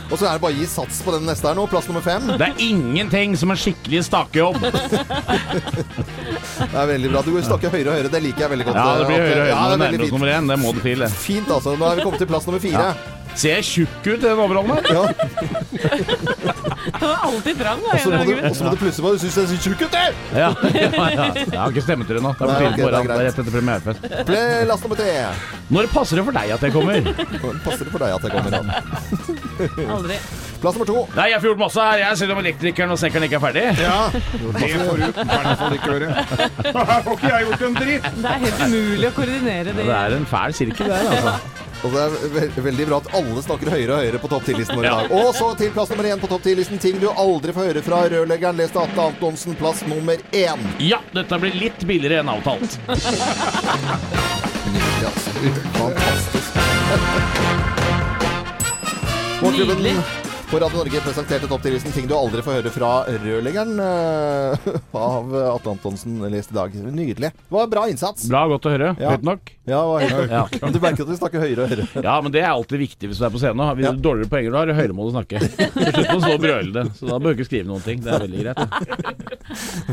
Og 0.10 0.18
så 0.18 0.25
er 0.25 0.38
det 0.38 0.42
bare 0.42 0.56
å 0.56 0.57
gi 0.57 0.66
sats 0.69 1.01
på 1.06 1.13
den 1.13 1.28
neste 1.30 1.50
her 1.50 1.57
nå. 1.57 1.66
Plass 1.69 1.90
nummer 1.90 2.01
fem. 2.06 2.25
Det 2.40 2.48
er 2.48 2.63
ingenting 2.66 3.36
som 3.38 3.51
en 3.54 3.60
skikkelig 3.60 4.01
stakejobb. 4.07 4.57
Det 6.60 6.75
er 6.75 6.88
veldig 6.90 7.10
bra. 7.13 7.22
Du 7.24 7.31
stakker 7.46 7.72
høyere 7.74 7.92
og 7.92 7.96
høyere. 7.98 8.10
Det 8.12 8.22
liker 8.24 8.46
jeg 8.46 8.51
veldig 8.56 8.66
godt. 8.68 8.80
Ja, 8.80 8.98
det 9.00 9.06
blir 9.10 9.22
høyere 9.22 9.30
og 9.30 9.46
høyere 9.46 9.51
Ja, 9.51 9.60
når 9.60 9.69
det 9.69 9.75
er 9.75 9.84
veldig 9.84 10.00
nærmer 10.00 10.06
oss 10.07 10.16
nummer 10.16 10.31
én. 10.34 10.50
Det 10.50 10.57
må 10.63 10.74
du 10.75 10.81
til. 10.84 11.06
Fint, 11.24 11.54
altså. 11.56 11.75
Nå 11.80 11.88
er 11.90 12.00
vi 12.00 12.06
kommet 12.07 12.24
til 12.24 12.30
plass 12.30 12.50
nummer 12.50 12.63
fire. 12.63 12.90
Ser 13.39 13.53
jeg 13.59 13.63
tjukk 13.69 14.07
ut 14.09 14.18
i 14.19 14.24
den 14.25 14.39
overhånden 14.44 14.75
her? 14.75 14.83
Ja. 14.91 15.03
Han 17.00 17.06
er 17.09 17.21
alltid 17.27 17.59
trang. 17.62 17.80
da, 17.86 17.94
Og 17.94 18.00
så 18.03 18.09
må 18.12 18.24
du, 18.27 18.31
og 18.50 18.56
så 18.57 18.63
må 18.65 18.71
du 18.74 18.80
plutselig 18.81 19.06
bare 19.06 19.19
synes 19.21 19.38
jeg 19.39 19.47
ser 19.51 19.62
tjukk 19.63 19.83
ut, 19.86 19.94
du! 19.94 19.97
Ja. 20.36 20.50
ja, 20.74 20.89
ja. 20.89 21.27
Jeg 21.38 21.59
har 21.59 21.71
ikke 21.71 21.83
stemme 21.86 22.07
til 22.09 22.18
det 22.19 22.24
nå. 22.25 22.33
Det 22.36 22.44
er 22.44 22.50
Nei, 22.50 22.57
på 22.59 22.68
ok, 22.68 22.75
tide 22.75 22.83
det 22.83 22.89
er. 22.89 23.00
Det 23.00 23.07
greit. 23.07 23.21
rett 23.30 23.39
etter 23.39 23.53
premierefest. 23.56 24.00
Plass 24.68 24.83
nummer 24.83 25.00
tre. 25.00 25.13
Når 25.77 25.89
passer 25.94 26.19
det 26.19 26.25
for 26.27 26.36
deg 26.39 26.53
at 26.57 26.65
jeg 26.68 26.75
kommer? 26.75 27.09
Passer 27.63 27.83
det 27.88 27.91
for 27.94 28.03
deg 28.03 28.09
at 28.18 28.27
jeg 28.27 28.31
kommer 28.36 28.51
da 28.51 28.59
Aldri. 29.95 30.19
Plass 30.59 30.75
nummer 30.75 30.89
to. 30.91 30.97
Nei, 31.15 31.27
jeg 31.31 31.39
får 31.39 31.47
gjort 31.53 31.62
masse 31.63 31.86
her, 31.88 32.01
jeg, 32.03 32.19
selv 32.19 32.36
om 32.36 32.41
elektrikeren 32.44 32.91
og 32.95 33.00
snekkeren 33.00 33.27
ikke 33.30 33.39
er 33.39 33.44
ferdig. 33.45 33.65
Ja, 33.80 34.00
det 34.12 34.74
får 34.75 35.00
du 35.00 35.06
i 35.06 35.12
hvert 35.15 35.62
fall 35.63 35.77
ikke 35.77 35.94
høre. 35.94 36.09
Her 36.12 37.01
får 37.07 37.15
ikke 37.15 37.31
jeg 37.31 37.47
gjort 37.47 37.63
en 37.69 37.80
dritt. 37.80 38.09
Det 38.19 38.33
er 38.33 38.44
helt 38.44 38.62
umulig 38.68 39.07
å 39.07 39.15
koordinere 39.21 39.69
det. 39.71 39.88
Det 39.88 39.95
er 40.01 40.18
en 40.19 40.27
fæl 40.33 40.57
sirkel, 40.59 40.91
det 40.91 41.00
her, 41.00 41.15
altså. 41.15 41.68
Og 41.80 41.94
det 41.94 42.02
er 42.04 42.10
ve 42.34 42.64
veldig 42.66 42.86
bra 42.90 42.98
at 43.00 43.10
alle 43.16 43.42
snakker 43.44 43.72
høyere 43.72 43.94
og 43.96 44.02
høyere 44.04 44.20
på 44.20 44.30
topp 44.31 44.44
10-listen 44.50 44.76
vår 44.76 44.86
i 44.86 44.92
dag. 44.92 45.14
Og 45.16 45.30
så 45.38 45.48
til 45.60 45.72
plass 45.76 45.90
nummer 45.94 46.10
én 46.12 46.20
på 46.20 46.30
topp 46.31 46.44
10-listen. 46.44 46.81
Ting 46.84 47.00
du 47.00 47.08
aldri 47.10 47.56
får 47.56 47.70
høre 47.72 47.84
fra 47.86 48.02
rørleggeren. 48.12 48.60
Les 48.60 48.76
av 48.76 48.84
Atle 48.90 49.08
Antonsen. 49.14 49.56
Plass 49.60 49.80
nummer 49.88 50.18
én. 50.36 50.60
Ja, 50.84 51.00
dette 51.16 51.40
blir 51.40 51.56
litt 51.56 51.88
billigere 51.88 52.20
enn 52.24 52.31
avtalt. 52.36 52.80
Nydelig, 54.70 55.08
altså. 55.08 55.31
Fantastisk. 55.80 56.52
Nydelig. 59.40 60.19
På 60.50 60.57
Radio 60.60 60.78
Norge 60.80 61.00
presenterte 61.06 61.46
topp 61.48 61.62
10-listen 61.62 61.92
ting 61.94 62.07
du 62.10 62.16
aldri 62.18 62.42
får 62.42 62.56
høre 62.57 62.72
fra 62.74 62.88
rørleggeren 63.22 63.75
eh, 63.84 64.63
av 64.98 65.28
Atle 65.54 65.74
Antonsen 65.75 66.15
lest 66.34 66.50
i 66.50 66.56
dag. 66.58 66.74
Nydelig. 66.74 67.29
Det 67.36 67.53
var 67.53 67.68
bra 67.70 67.84
innsats. 67.91 68.25
Bra, 68.32 68.48
godt 68.50 68.65
å 68.65 68.72
høre. 68.74 68.88
Ja. 68.98 69.12
Høyt 69.13 69.27
nok? 69.27 69.51
Ja, 69.70 69.82
var 69.86 70.01
helt 70.01 70.34
Ja. 70.39 70.41
Men 70.63 70.74
du 70.74 70.79
merker 70.82 71.06
at 71.06 71.12
vi 71.13 71.18
snakker 71.20 71.44
høyere 71.44 71.68
og 71.68 71.70
høyere. 71.75 71.86
Ja, 72.01 72.15
men 72.25 72.34
det 72.34 72.41
er 72.41 72.50
alltid 72.50 72.82
viktig 72.82 73.12
hvis 73.12 73.22
du 73.22 73.27
er 73.27 73.34
på 73.36 73.41
scenen. 73.44 73.62
Hvis 73.77 73.86
Ja. 73.86 73.91
du 73.94 74.01
dårligere 74.08 74.32
poenger 74.32 74.56
du 74.56 74.58
har, 74.58 74.72
høyere 74.79 74.96
må 74.98 75.06
du 75.06 75.13
snakke. 75.13 75.44
Til 75.77 75.94
slutt 75.94 76.10
må 76.10 76.18
du 76.18 76.25
stå 76.25 76.34
og 76.34 76.41
brøle 76.48 76.74
det. 76.79 76.86
Så 76.98 77.12
da 77.12 77.20
bør 77.22 77.38
du 77.38 77.38
ikke 77.44 77.50
skrive 77.51 77.70
noen 77.70 77.86
ting. 77.86 78.01
Det 78.01 78.15
er 78.15 78.25
veldig 78.25 78.41
greit. 78.48 78.65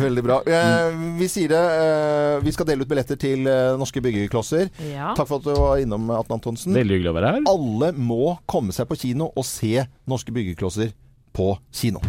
Veldig 0.07 0.25
bra. 0.25 0.41
Eh, 0.57 0.99
vi 1.21 1.29
sier 1.33 1.53
det. 1.53 1.63
Eh, 1.83 2.39
vi 2.49 2.57
skal 2.57 2.71
dele 2.73 2.87
ut 2.89 2.95
billetter 2.95 3.21
til 3.21 3.45
norske 3.77 4.01
byggeklosser. 4.09 4.73
Ja. 4.89 5.13
Takk 5.21 5.29
for 5.29 5.37
at 5.43 5.51
du 5.51 5.53
var 5.61 5.85
innom, 5.85 6.09
Atle 6.17 6.41
Antonsen. 6.41 6.73
Veldig 6.81 6.97
hyggelig 7.01 7.13
å 7.13 7.17
være 7.21 7.35
her. 7.37 7.47
Alle 7.53 7.93
må 8.01 8.39
komme 8.49 8.73
seg 8.73 8.89
på 8.89 8.97
kino 9.05 9.29
og 9.37 9.45
se 9.45 9.85
norske 10.09 10.33
byggeklosser 10.33 10.46
på 11.37 11.59
kino. 11.73 12.01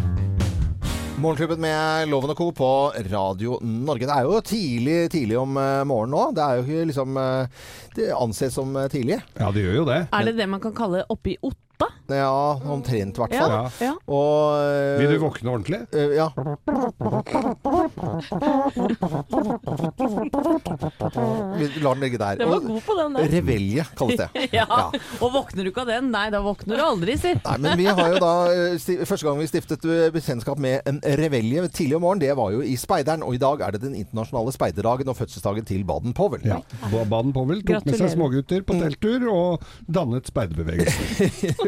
Morgenklubben 1.18 1.58
med 1.60 2.08
Loven 2.08 2.30
og 2.30 2.38
Co. 2.38 2.52
på 2.54 2.92
Radio 3.10 3.56
Norge. 3.66 4.06
Det 4.06 4.14
er 4.14 4.22
jo 4.22 4.38
tidlig, 4.46 4.98
tidlig 5.10 5.38
om 5.40 5.56
eh, 5.58 5.80
morgenen 5.88 6.14
nå. 6.14 6.26
Det 6.36 6.44
er 6.44 6.60
jo 6.60 6.62
ikke 6.62 6.84
liksom 6.92 7.18
eh, 7.18 7.64
Det 7.96 8.06
anses 8.14 8.54
som 8.54 8.76
eh, 8.78 8.86
tidlig. 8.92 9.18
Ja, 9.34 9.50
det 9.50 9.64
gjør 9.64 9.80
jo 9.80 9.86
det. 9.88 9.98
Er 10.14 10.28
det 10.28 10.36
det 10.38 10.46
man 10.46 10.62
kan 10.62 10.76
kalle 10.78 11.02
oppi 11.10 11.34
otta? 11.78 11.92
Ja, 12.14 12.60
omtrent 12.64 13.18
i 13.18 13.20
hvert 13.20 13.34
fall. 13.34 13.52
Ja. 13.52 13.70
ja. 13.84 13.92
Og 14.08 14.54
eh, 14.62 14.98
Vil 15.02 15.12
du 15.12 15.18
våkne 15.22 15.52
ordentlig? 15.52 15.80
Uh, 15.92 16.14
ja. 16.16 16.28
Vi 21.58 21.68
lar 21.82 21.94
den 21.94 22.02
ligge 22.02 22.18
der. 22.20 22.40
Den 22.40 22.50
var 22.50 22.64
god 22.64 22.80
på 22.86 22.96
den 22.98 23.18
der. 23.18 23.28
Revelje 23.36 23.86
kalles 23.98 24.22
det. 24.24 24.28
Ja. 24.58 24.64
Og 25.20 25.32
våkner 25.34 25.66
du 25.66 25.70
ikke 25.70 25.84
av 25.84 25.90
den? 25.90 26.08
Nei, 26.10 26.28
da 26.32 26.40
våkner 26.42 26.78
du 26.78 26.82
aldri, 26.82 27.18
si. 27.20 27.34
Nei, 27.44 27.56
men 27.62 27.76
vi 27.78 27.86
har 27.86 28.14
jo 28.14 28.20
da 28.22 28.32
eh, 28.50 29.04
Første 29.06 29.26
gang 29.26 29.38
vi 29.38 29.48
stiftet 29.50 29.84
eh, 29.84 30.08
bekjentskap 30.14 30.58
med 30.62 30.88
en 30.88 31.00
revelje 31.20 31.66
tidlig 31.68 31.98
om 31.98 32.06
morgenen, 32.06 32.24
det 32.24 32.38
var 32.38 32.54
jo 32.56 32.64
i 32.64 32.74
Speideren. 32.80 33.22
Og 33.26 33.36
i 33.36 33.42
dag 33.42 33.62
er 33.66 33.76
det 33.76 33.82
den 33.84 33.94
internasjonale 33.98 34.54
speiderdagen 34.56 35.12
og 35.12 35.18
fødselsdagen 35.20 35.68
til 35.68 35.84
Baden-Powell. 35.88 36.46
Ja. 36.48 36.62
Baden-Powell 36.88 37.62
tok 37.68 37.86
med 37.86 38.00
seg 38.00 38.14
smågutter 38.16 38.64
på 38.66 38.78
telttur 38.80 39.28
og 39.34 39.68
dannet 39.84 40.32
speiderbevegelsen. 40.32 41.67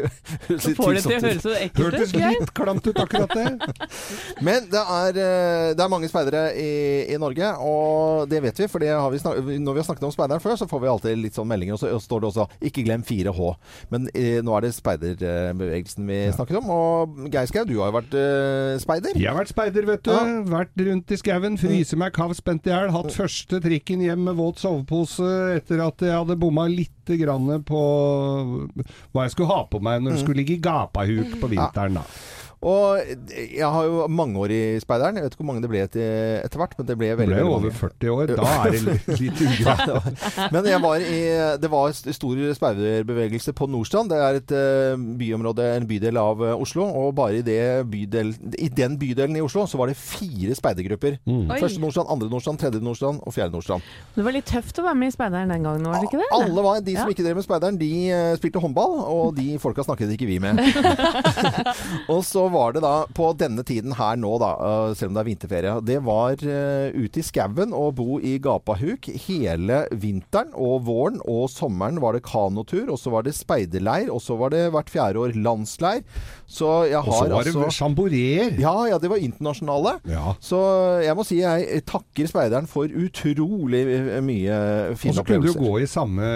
Litt 0.51 0.77
Får 0.77 0.95
det 0.95 1.03
til 1.05 1.15
å 1.15 1.19
høres 1.21 1.43
så 1.43 1.53
ekkelt 1.57 1.79
ut. 1.79 1.85
Hørtes 1.85 2.13
litt 2.15 2.53
klamt 2.57 2.87
ut, 2.87 3.01
akkurat 3.03 3.33
det. 3.35 3.47
Men 4.47 4.67
det 4.71 4.81
er, 4.81 5.19
eh, 5.21 5.67
det 5.77 5.85
er 5.85 5.91
mange 5.91 6.09
speidere 6.11 6.43
i, 6.57 6.71
i 7.13 7.19
Norge, 7.21 7.53
og 7.63 8.29
det 8.31 8.41
vet 8.45 8.63
vi. 8.63 8.69
For 8.71 8.83
det 8.83 8.91
har 8.93 9.11
vi 9.11 9.21
når 9.61 9.77
vi 9.77 9.81
har 9.81 9.87
snakket 9.87 10.07
om 10.07 10.13
speideren 10.13 10.43
før, 10.43 10.57
så 10.59 10.67
får 10.69 10.83
vi 10.83 10.91
alltid 10.91 11.21
litt 11.21 11.37
sånn 11.37 11.49
meldinger, 11.49 11.77
og 11.77 11.81
så 11.81 11.99
står 12.01 12.23
det 12.23 12.29
også 12.31 12.47
'ikke 12.61 12.85
glem 12.87 13.03
4H'. 13.07 13.51
Men 13.93 14.09
eh, 14.13 14.39
nå 14.45 14.55
er 14.57 14.67
det 14.67 14.73
speiderbevegelsen 14.77 16.07
vi 16.07 16.19
snakker 16.35 16.61
om. 16.61 16.69
Og 16.71 17.31
Geir 17.31 17.65
du 17.67 17.77
har 17.79 17.91
jo 17.91 17.97
vært 17.99 18.15
eh, 18.17 18.79
speider. 18.81 19.17
Jeg 19.17 19.29
har 19.29 19.37
vært 19.37 19.53
speider, 19.53 19.87
vet 19.87 20.05
du. 20.07 20.11
Ja. 20.13 20.23
Vært 20.51 20.85
rundt 20.87 21.11
i 21.11 21.19
skauen, 21.19 21.57
fryse 21.61 21.99
meg 21.99 22.15
kav 22.15 22.33
spent 22.37 22.67
i 22.67 22.73
hjel. 22.73 22.91
Hatt 22.95 23.13
første 23.15 23.61
trikken 23.63 24.03
hjem 24.05 24.25
med 24.29 24.39
våt 24.39 24.61
sovepose 24.63 25.27
etter 25.57 25.83
at 25.83 26.01
jeg 26.05 26.15
hadde 26.15 26.39
bomma 26.41 26.67
lite 27.11 27.25
grann 27.25 27.63
på 27.67 27.81
hva 29.11 29.25
jeg 29.25 29.33
skulle 29.35 29.51
ha 29.51 29.65
på 29.69 29.81
meg 29.83 30.01
når 30.01 30.15
jeg 30.15 30.23
skulle 30.23 30.41
ligge 30.41 30.55
i 30.57 30.63
gapahuk 30.63 31.35
på 31.41 31.51
vinteren, 31.51 31.99
da. 31.99 32.05
Og 32.61 32.99
jeg 33.33 33.65
har 33.73 33.85
jo 33.87 34.03
mange 34.11 34.37
år 34.37 34.51
i 34.53 34.61
speideren. 34.83 35.15
Jeg 35.17 35.23
vet 35.25 35.33
ikke 35.33 35.41
hvor 35.41 35.47
mange 35.49 35.63
det 35.63 35.69
ble 35.71 35.79
etter, 35.81 36.43
etter 36.45 36.61
hvert, 36.61 36.75
men 36.77 36.85
det 36.85 36.95
ble 36.99 37.07
veldig, 37.17 37.33
ble 37.33 37.39
jo 37.41 37.53
over 37.55 37.71
40 37.73 38.11
år. 38.13 38.33
Da 38.37 38.51
er 38.67 38.75
det 38.75 38.81
litt- 38.85 39.07
litt 39.21 39.41
ugreit. 39.47 40.51
Men 40.53 40.67
jeg 40.69 40.81
var 40.83 41.01
i, 41.01 41.21
det 41.63 41.71
var 41.73 41.89
st- 41.97 42.13
stor 42.13 42.37
speiderbevegelse 42.59 43.53
på 43.57 43.65
Nordstrand. 43.71 44.11
Det 44.13 44.19
er 44.21 44.37
et 44.41 44.53
eh, 44.53 44.93
byområde, 45.17 45.65
en 45.79 45.87
bydel 45.89 46.19
av 46.21 46.43
eh, 46.45 46.53
Oslo. 46.61 46.85
Og 47.01 47.15
bare 47.17 47.39
i, 47.39 47.45
det 47.47 47.57
bydel, 47.89 48.29
i 48.61 48.69
den 48.69 48.99
bydelen 49.01 49.39
i 49.39 49.41
Oslo 49.41 49.65
så 49.65 49.81
var 49.81 49.89
det 49.89 49.97
fire 49.97 50.53
speidergrupper. 50.57 51.17
Mm. 51.25 51.49
Første 51.57 51.81
Nordstrand, 51.81 52.13
andre 52.13 52.29
Nordstrand, 52.29 52.61
tredje 52.61 52.83
Nordstrand 52.85 53.23
og 53.25 53.33
fjerde 53.33 53.57
Nordstrand. 53.57 53.81
Det 54.13 54.27
var 54.27 54.37
litt 54.37 54.45
tøft 54.51 54.77
å 54.77 54.85
være 54.85 54.99
med 55.01 55.09
i 55.09 55.15
Speideren 55.17 55.49
den 55.55 55.65
gangen, 55.65 55.89
var 55.89 55.97
det 55.97 56.11
ikke 56.11 56.21
det? 56.21 56.29
Alle 56.37 56.67
var, 56.69 56.79
De 56.85 56.93
som 56.99 57.09
Ja. 57.09 57.15
ikke 57.17 57.25
drev 57.25 57.41
med 57.41 57.45
speideren, 57.49 57.81
de 57.81 57.91
eh, 58.13 58.35
spilte 58.37 58.61
håndball, 58.61 58.99
og 59.09 59.33
de 59.41 59.57
folka 59.57 59.81
snakket 59.89 60.13
ikke 60.13 60.29
vi 60.29 60.37
med. 60.43 60.61
og 62.13 62.21
så 62.27 62.45
var 62.53 62.75
det 62.75 62.83
da 62.83 62.93
på 63.17 63.31
denne 63.39 63.63
tiden 63.67 63.95
her 63.97 64.19
nå, 64.19 64.35
da, 64.41 64.51
eh, 64.67 64.93
selv 64.97 65.11
om 65.11 65.17
det 65.17 65.23
er 65.23 65.29
vinterferie, 65.31 65.75
det 65.87 65.99
var 66.05 66.35
eh, 66.43 66.91
ute 66.95 67.21
i 67.21 67.25
skauen 67.25 67.75
og 67.77 67.95
bo 67.99 68.19
i 68.19 68.37
gapahuk 68.43 69.09
hele 69.25 69.83
vinteren 69.91 70.53
og 70.55 70.85
våren 70.87 71.21
og 71.29 71.47
sommeren 71.51 71.99
var 72.01 72.17
det 72.17 72.23
kanotur, 72.27 72.89
og 72.91 72.99
så 72.99 73.13
var 73.13 73.25
det 73.27 73.35
speiderleir, 73.37 74.11
og 74.11 74.21
så 74.23 74.37
var 74.39 74.53
det 74.53 74.67
hvert 74.73 74.91
fjerde 74.91 75.21
år 75.21 75.35
landsleir. 75.37 76.03
Så 76.51 76.69
jeg 76.89 76.99
Og 76.99 77.07
så 77.07 77.17
har 77.21 77.29
var 77.31 77.45
det 77.47 77.53
altså 77.55 77.71
sjamboreer. 77.71 78.57
Ja, 78.59 78.73
ja, 78.91 78.97
det 78.99 79.09
var 79.11 79.21
internasjonale. 79.23 79.93
Ja. 80.11 80.33
Så 80.43 80.59
jeg 81.05 81.15
må 81.15 81.23
si 81.27 81.39
jeg 81.41 81.83
takker 81.87 82.27
speideren 82.27 82.67
for 82.67 82.91
utrolig 82.91 83.83
mye 84.25 84.57
Og 84.91 84.99
så 84.99 85.23
kunne 85.23 85.47
du 85.47 85.55
gå 85.55 85.77
i 85.81 85.87
samme 85.89 86.27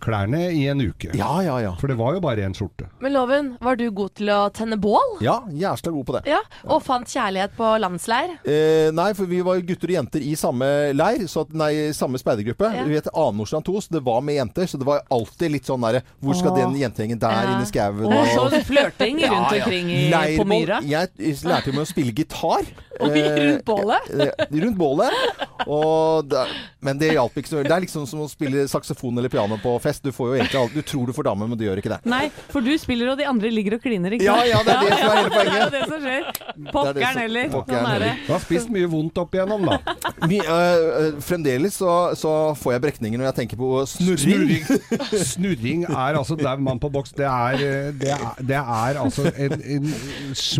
klærne 0.00 0.46
i 0.56 0.64
en 0.72 0.80
uke. 0.80 1.12
Ja, 1.18 1.32
ja, 1.44 1.58
ja. 1.60 1.74
For 1.80 1.92
det 1.92 1.98
var 2.00 2.16
jo 2.16 2.22
bare 2.24 2.46
én 2.46 2.56
skjorte. 2.56 2.88
Men 3.04 3.14
Loven, 3.16 3.52
var 3.60 3.76
du 3.76 3.86
god 3.92 4.14
til 4.16 4.32
å 4.32 4.40
tenne 4.54 4.78
bål? 4.80 5.18
Ja, 5.24 5.40
jævla 5.56 5.92
god 5.92 6.04
på 6.06 6.12
det. 6.18 6.22
Ja, 6.30 6.38
Og 6.68 6.82
fant 6.82 7.06
kjærlighet 7.08 7.52
på 7.56 7.70
landsleir? 7.80 8.36
Eh, 8.44 8.90
nei, 8.92 9.12
for 9.14 9.26
vi 9.30 9.40
var 9.46 9.60
gutter 9.60 9.88
og 9.88 9.96
jenter 9.98 10.20
i 10.24 10.34
samme 10.38 10.66
leir, 10.94 11.26
så 11.30 11.42
at, 11.46 11.52
nei, 11.54 11.70
samme 11.96 12.18
speidergruppe. 12.20 12.70
Ja. 12.76 12.84
Vi 12.84 12.94
het 12.98 13.08
Annordstrand 13.14 13.64
2, 13.64 13.80
så 13.80 13.88
det 13.96 14.04
var 14.04 14.20
med 14.20 14.34
jenter. 14.38 14.66
Så 14.70 14.78
det 14.78 14.86
var 14.86 15.02
alltid 15.10 15.50
litt 15.50 15.64
sånn 15.66 15.80
derre 15.80 16.02
Hvor 16.20 16.34
skal 16.38 16.52
Åh. 16.52 16.58
den 16.62 16.76
jentegjengen 16.80 17.18
der 17.20 17.30
Ja. 17.30 17.54
inn 17.56 17.62
i 17.62 17.68
skauen? 17.70 18.04
Og 18.06 18.52
så 18.52 18.62
flørting 18.64 19.16
rundt 19.20 19.50
Ja, 19.50 19.56
ja. 19.56 19.64
omkring 19.64 19.90
i, 19.90 20.36
på 20.36 20.44
myra. 20.46 20.80
Jeg 20.84 21.08
lærte 21.44 21.66
jo 21.70 21.72
meg 21.72 21.86
å 21.86 21.90
spille 21.90 22.12
gitar. 22.12 22.62
Eh, 23.00 23.38
rundt 23.52 23.64
bålet? 23.64 24.10
eh, 24.10 24.60
rundt 24.64 24.76
bålet. 24.78 25.12
Og 25.66 26.24
det, 26.28 26.44
men 26.80 26.98
det 27.00 27.10
hjalp 27.12 27.34
ikke 27.36 27.50
så 27.50 27.60
Det 27.62 27.72
er 27.74 27.82
liksom 27.84 28.06
som 28.08 28.22
å 28.24 28.28
spille 28.30 28.62
saksofon 28.70 29.18
eller 29.20 29.28
piano 29.32 29.58
på 29.60 29.74
fest. 29.84 30.02
Du 30.04 30.12
får 30.12 30.30
jo 30.30 30.34
egentlig 30.38 30.60
alt 30.60 30.74
Du 30.74 30.82
tror 30.82 31.06
du 31.06 31.12
får 31.16 31.26
dame, 31.28 31.46
men 31.50 31.58
du 31.60 31.64
gjør 31.66 31.80
ikke 31.82 31.92
det. 31.92 31.98
Nei, 32.08 32.30
for 32.52 32.64
du 32.64 32.70
spiller 32.80 33.12
og 33.12 33.18
de 33.20 33.26
andre 33.28 33.50
ligger 33.52 33.76
og 33.76 33.82
kliner, 33.84 34.16
ikke 34.16 34.24
Ja, 34.24 34.36
sant? 34.40 34.48
ja, 34.50 34.62
det 34.64 34.74
er 34.74 34.80
det 34.80 34.98
som 34.98 35.10
er 35.10 35.16
hele 35.20 35.32
poenget. 35.36 35.60
Det 35.60 35.66
er 35.66 35.74
det 35.74 35.82
som 35.90 36.00
skjer. 36.06 36.30
Er 36.60 36.72
Pokkeren 36.74 37.20
heller. 37.24 37.48
pokkeren 37.52 37.84
Sånn 37.84 37.90
er 37.94 38.04
det. 38.04 38.12
Du 38.26 38.32
har 38.32 38.42
spist 38.44 38.72
mye 38.72 38.88
vondt 38.92 39.20
opp 39.22 39.34
igjennom, 39.36 39.66
da. 39.68 39.78
My, 40.28 40.38
øh, 40.40 40.86
øh, 41.00 41.20
fremdeles 41.24 41.76
så, 41.80 41.92
så 42.18 42.32
får 42.60 42.76
jeg 42.76 42.84
brekninger 42.86 43.20
når 43.20 43.30
jeg 43.30 43.38
tenker 43.42 43.60
på 43.60 43.70
snurring. 43.88 44.64
Snurring 45.24 45.84
er 45.88 46.18
altså 46.20 46.36
dau 46.40 46.56
mann 46.62 46.80
på 46.82 46.90
boks. 46.92 47.12
Det 47.16 47.26
er, 47.28 47.54
eh, 47.64 47.90
det 48.00 48.12
er, 48.14 48.26
det 48.40 48.58
er 48.60 49.00
altså 49.00 49.26
en, 49.30 49.56
en 49.60 49.88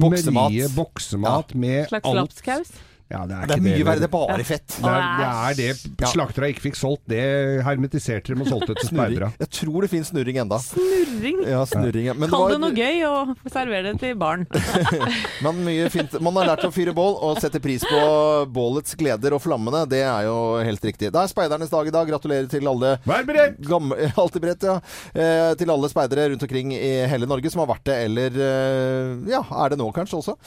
Boksemat. 0.00 0.56
boksemat 0.76 1.54
ja. 1.54 1.58
med 1.60 1.94
alt 2.00 2.29
lapskaus. 2.30 2.72
Ja, 3.10 3.24
det 3.26 3.34
er, 3.34 3.46
Det 3.50 3.54
er 3.56 3.62
mye 3.64 3.82
verre. 3.82 3.98
det. 3.98 4.06
Er 4.06 4.12
bare 4.14 4.44
fett. 4.46 4.66
Det 4.78 4.86
er, 4.86 5.54
det 5.56 5.64
er 5.66 5.78
det 5.98 6.10
slaktere 6.12 6.52
ikke 6.52 6.62
fikk 6.68 6.76
solgt. 6.78 7.00
Det 7.10 7.22
hermetiserte 7.66 8.30
de 8.30 8.36
og 8.38 8.46
solgte 8.46 8.76
til 8.78 8.86
speidere. 8.86 9.32
Jeg 9.40 9.48
tror 9.50 9.82
det 9.82 9.88
finnes 9.90 10.12
snurring 10.12 10.36
enda. 10.38 10.60
Snurring. 10.62 11.40
Ja, 11.42 11.64
snurring. 11.66 12.04
ja. 12.06 12.14
Men 12.14 12.28
det 12.28 12.36
Kall 12.36 12.44
var- 12.44 12.54
det 12.54 12.60
noe 12.62 12.70
gøy 12.70 13.02
og 13.08 13.50
server 13.50 13.82
det 13.88 13.96
til 13.98 14.14
barn. 14.14 14.46
Men 15.42 15.58
mye 15.66 15.88
fint. 15.90 16.14
Man 16.22 16.38
har 16.38 16.52
lært 16.52 16.62
å 16.68 16.70
fyre 16.70 16.94
bål 16.94 17.18
og 17.18 17.40
sette 17.42 17.58
pris 17.58 17.82
på 17.82 17.98
bålets 18.46 18.94
gleder 18.94 19.34
og 19.34 19.42
flammene. 19.42 19.82
Det 19.90 20.04
er 20.06 20.28
jo 20.30 20.38
helt 20.62 20.86
riktig. 20.92 21.10
Det 21.10 21.18
er 21.24 21.32
speidernes 21.34 21.74
dag 21.74 21.90
i 21.90 21.94
dag. 21.98 22.06
Gratulerer 22.14 22.46
til 22.54 22.70
alle 22.70 22.94
Vær 23.10 23.26
beredt! 23.26 23.58
gamle 23.66 23.98
Alltid 24.22 24.46
beredt, 24.46 24.68
ja. 24.70 24.78
Eh, 25.18 25.50
til 25.58 25.74
alle 25.74 25.90
speidere 25.90 26.28
rundt 26.30 26.46
omkring 26.46 26.76
i 26.78 26.94
hele 27.10 27.26
Norge 27.26 27.50
som 27.50 27.64
har 27.66 27.72
vært 27.74 27.90
det, 27.90 27.98
eller 28.06 28.38
eh, 28.38 29.34
ja, 29.34 29.42
er 29.64 29.74
det 29.74 29.82
nå 29.82 29.90
kanskje 29.98 30.22
også. 30.22 30.38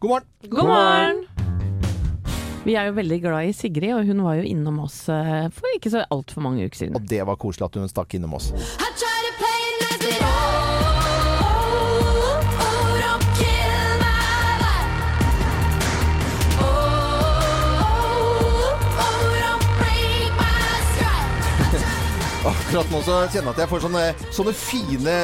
God 0.00 0.10
morgen. 0.10 0.26
God 0.42 0.64
morgen! 0.64 1.24
Vi 2.64 2.74
er 2.78 2.86
jo 2.86 2.92
veldig 2.94 3.16
glad 3.22 3.48
i 3.48 3.52
Sigrid, 3.52 3.94
og 3.96 4.06
hun 4.06 4.22
var 4.22 4.36
jo 4.38 4.44
innom 4.46 4.76
oss 4.84 5.00
eh, 5.10 5.48
for 5.50 5.74
ikke 5.74 5.90
så 5.90 6.04
altfor 6.14 6.44
mange 6.44 6.68
uker 6.68 6.84
siden. 6.84 6.94
Og 6.94 7.08
det 7.10 7.18
var 7.26 7.38
koselig 7.40 7.66
at 7.66 7.80
hun 7.80 7.90
stakk 7.90 8.14
innom 8.14 8.36
oss. 8.38 8.52
I 8.54 8.92
try 8.94 9.16
to 9.26 9.32
play 9.40 9.58
it 9.74 9.90
nice, 9.90 10.20
but 10.20 10.47
Akkurat 22.78 22.94
nå 22.94 22.98
så 23.02 23.14
kjenner 23.34 23.48
jeg 23.48 23.54
at 23.56 23.60
jeg 23.64 23.68
får 23.72 23.80
sånne, 23.82 24.00
sånne 24.36 24.52
fine 24.54 25.14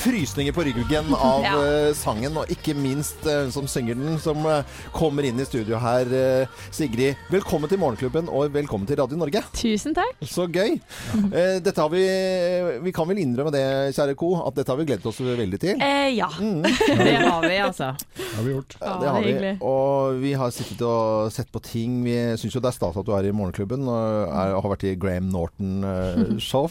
frysninger 0.00 0.54
på 0.56 0.62
ryggen 0.64 1.10
av 1.28 1.42
Ja. 1.44 1.50
eh, 1.60 1.88
sangen, 1.92 2.38
og 2.40 2.48
ikke 2.48 2.72
minst 2.72 3.26
eh, 3.28 3.42
hun 3.42 3.50
som 3.52 3.66
synger 3.68 3.98
den, 4.00 4.14
som 4.22 4.40
eh, 4.48 4.64
kommer 4.96 5.26
inn 5.28 5.36
i 5.36 5.44
studio 5.44 5.76
her. 5.82 6.08
Sigrid, 6.72 7.18
velkommen 7.28 7.68
til 7.68 7.82
Morgenklubben, 7.82 8.30
og 8.32 8.48
velkommen 8.54 8.88
til 8.88 8.96
Radio 9.02 9.18
Norge. 9.20 9.42
Tusen 9.60 9.92
takk. 9.98 10.16
Så 10.24 10.48
gøy. 10.48 10.78
Eh, 11.36 11.58
dette 11.60 11.80
har 11.82 11.90
vi 11.90 12.00
Vi 12.86 12.92
kan 12.94 13.04
vel 13.08 13.18
innrømme 13.20 13.50
det, 13.52 13.60
kjære 13.96 14.14
co, 14.16 14.28
at 14.46 14.56
dette 14.56 14.70
har 14.72 14.78
vi 14.78 14.86
gledet 14.88 15.08
oss 15.10 15.18
veldig 15.20 15.58
til. 15.60 15.82
Eh, 15.82 16.14
ja. 16.16 16.30
Det 16.38 17.18
har 17.26 17.44
vi, 17.44 17.58
altså. 17.60 17.90
Det 18.16 18.30
har 18.38 18.46
vi 18.46 18.54
gjort. 18.54 18.76
Ja, 18.80 18.94
det 19.02 19.12
har 19.12 19.26
vi. 19.26 19.52
Og 19.66 20.20
vi 20.22 20.32
har 20.38 20.54
sittet 20.54 20.80
og 20.86 21.28
sett 21.34 21.50
på 21.52 21.60
ting. 21.66 22.00
Vi 22.06 22.16
syns 22.40 22.56
jo 22.56 22.62
det 22.64 22.70
er 22.72 22.78
stas 22.78 22.96
at 22.96 23.04
du 23.08 23.12
er 23.18 23.28
i 23.28 23.34
Morgenklubben 23.36 23.84
og 23.84 24.32
er, 24.32 24.56
har 24.56 24.70
vært 24.72 24.86
i 24.88 24.96
Graham 25.02 25.28
Norton-show. 25.34 26.70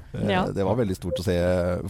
Ja. 0.13 0.43
Det 0.51 0.63
var 0.67 0.75
veldig 0.79 0.95
stort 0.97 1.19
å 1.21 1.23
se 1.25 1.35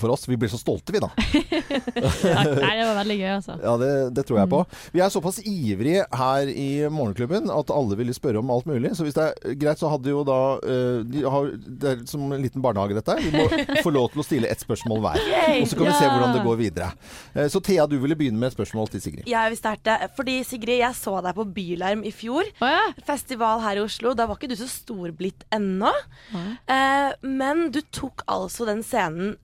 for 0.01 0.13
oss. 0.13 0.28
Vi 0.30 0.38
ble 0.40 0.50
så 0.51 0.60
stolte, 0.62 0.94
vi 0.94 1.01
da. 1.01 1.10
Nei, 1.82 2.74
det 2.78 2.86
var 2.86 2.98
veldig 3.01 3.18
gøy, 3.18 3.30
altså. 3.38 3.56
Ja, 3.63 3.74
det, 3.82 3.90
det 4.16 4.25
tror 4.28 4.40
jeg 4.42 4.51
på. 4.51 4.60
Vi 4.94 5.01
er 5.04 5.12
såpass 5.13 5.40
ivrige 5.48 6.06
her 6.18 6.51
i 6.51 6.68
Morgenklubben 6.94 7.50
at 7.54 7.72
alle 7.74 7.98
ville 8.00 8.13
spørre 8.16 8.42
om 8.42 8.51
alt 8.54 8.68
mulig. 8.70 8.94
Så 8.98 9.06
hvis 9.08 9.18
det 9.18 9.25
er 9.30 9.56
greit, 9.62 9.82
så 9.82 9.90
hadde 9.92 10.12
jo 10.13 10.22
da 10.28 10.38
eh, 10.62 11.01
de 11.08 11.24
har, 11.25 11.50
Det 11.82 11.94
er 11.96 12.04
som 12.10 12.25
en 12.32 12.44
liten 12.44 12.63
barnehage, 12.63 12.98
dette. 13.00 13.18
Vi 13.24 13.32
må 13.36 13.48
få 13.86 13.94
lov 13.96 14.12
til 14.13 14.24
å 14.24 14.28
stille 14.28 14.51
ett 14.51 14.63
spørsmål 14.63 15.01
hver. 15.06 15.22
Og 15.62 15.68
så 15.72 15.80
kan 15.80 15.90
vi 15.90 15.96
se 15.98 16.12
hvordan 16.12 16.36
det 16.38 16.44
går 16.46 16.60
videre. 16.62 16.92
Eh, 17.36 17.50
Så 17.51 17.62
Thea, 17.63 17.88
du 17.90 17.98
ville 18.01 18.18
begynne 18.20 18.40
med 18.42 18.51
et 18.51 18.58
spørsmål 18.58 18.92
til 18.94 19.04
Sigrid. 19.04 19.25
Jeg 19.30 19.54
vil 19.56 19.60
starte, 19.60 19.98
fordi 20.18 20.40
Sigrid, 20.48 20.82
jeg 20.84 20.98
så 21.00 21.18
deg 21.25 21.38
på 21.38 21.48
Bylarm 21.58 22.06
i 22.08 22.13
fjor. 22.16 22.46
Oh, 22.62 22.70
ja. 22.70 22.86
Festival 23.08 23.62
her 23.66 23.82
i 23.82 23.86
Oslo. 23.86 24.13
Da 24.18 24.28
var 24.30 24.38
ikke 24.40 24.51
du 24.54 24.58
så 24.60 24.70
storblitt 24.72 25.46
ennå. 25.54 25.92
Eh, 26.36 27.12
men 27.28 27.68
du 27.74 27.82
tok 27.94 28.11
altså 28.27 28.68
den 28.70 28.84
scenen 28.86 29.38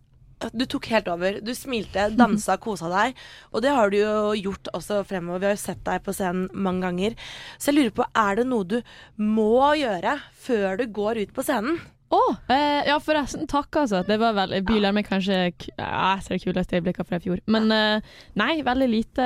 du 0.53 0.65
tok 0.69 0.85
helt 0.91 1.07
over. 1.09 1.39
Du 1.41 1.53
smilte, 1.57 2.09
dansa, 2.13 2.57
kosa 2.61 2.89
deg. 2.91 3.17
Og 3.53 3.63
det 3.65 3.73
har 3.73 3.89
du 3.89 3.97
jo 3.97 4.15
gjort 4.37 4.69
også 4.77 5.01
fremover. 5.09 5.41
Vi 5.41 5.49
har 5.49 5.57
jo 5.57 5.63
sett 5.63 5.83
deg 5.87 6.03
på 6.05 6.13
scenen 6.15 6.47
mange 6.53 6.85
ganger. 6.85 7.15
Så 7.57 7.71
jeg 7.71 7.79
lurer 7.79 7.95
på, 7.97 8.07
er 8.13 8.41
det 8.41 8.47
noe 8.49 8.67
du 8.69 8.79
må 9.17 9.73
gjøre 9.79 10.17
før 10.45 10.81
du 10.81 10.85
går 10.93 11.23
ut 11.25 11.33
på 11.33 11.45
scenen? 11.47 11.79
Å, 12.07 12.19
eh, 12.53 12.85
ja 12.87 12.95
forresten, 13.03 13.49
takk 13.51 13.81
altså. 13.81 13.99
Det 14.07 14.15
var 14.21 14.35
vel 14.37 14.53
Byler 14.63 14.93
meg 14.95 15.09
kanskje 15.09 15.39
ja, 15.41 16.13
et 16.15 16.29
av 16.29 16.29
de 16.31 16.39
kuleste 16.39 16.77
øyeblikkene 16.77 17.09
fra 17.09 17.19
i 17.19 17.25
fjor. 17.25 17.41
Men 17.51 17.67
eh, 17.75 18.13
nei, 18.39 18.53
veldig 18.63 18.87
lite 18.93 19.25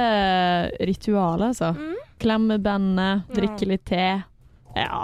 ritual, 0.89 1.43
altså. 1.51 1.75
Klemme 2.21 2.57
bandet, 2.61 3.27
drikke 3.35 3.69
litt 3.69 3.85
te. 3.91 4.07
Ja. 4.73 5.03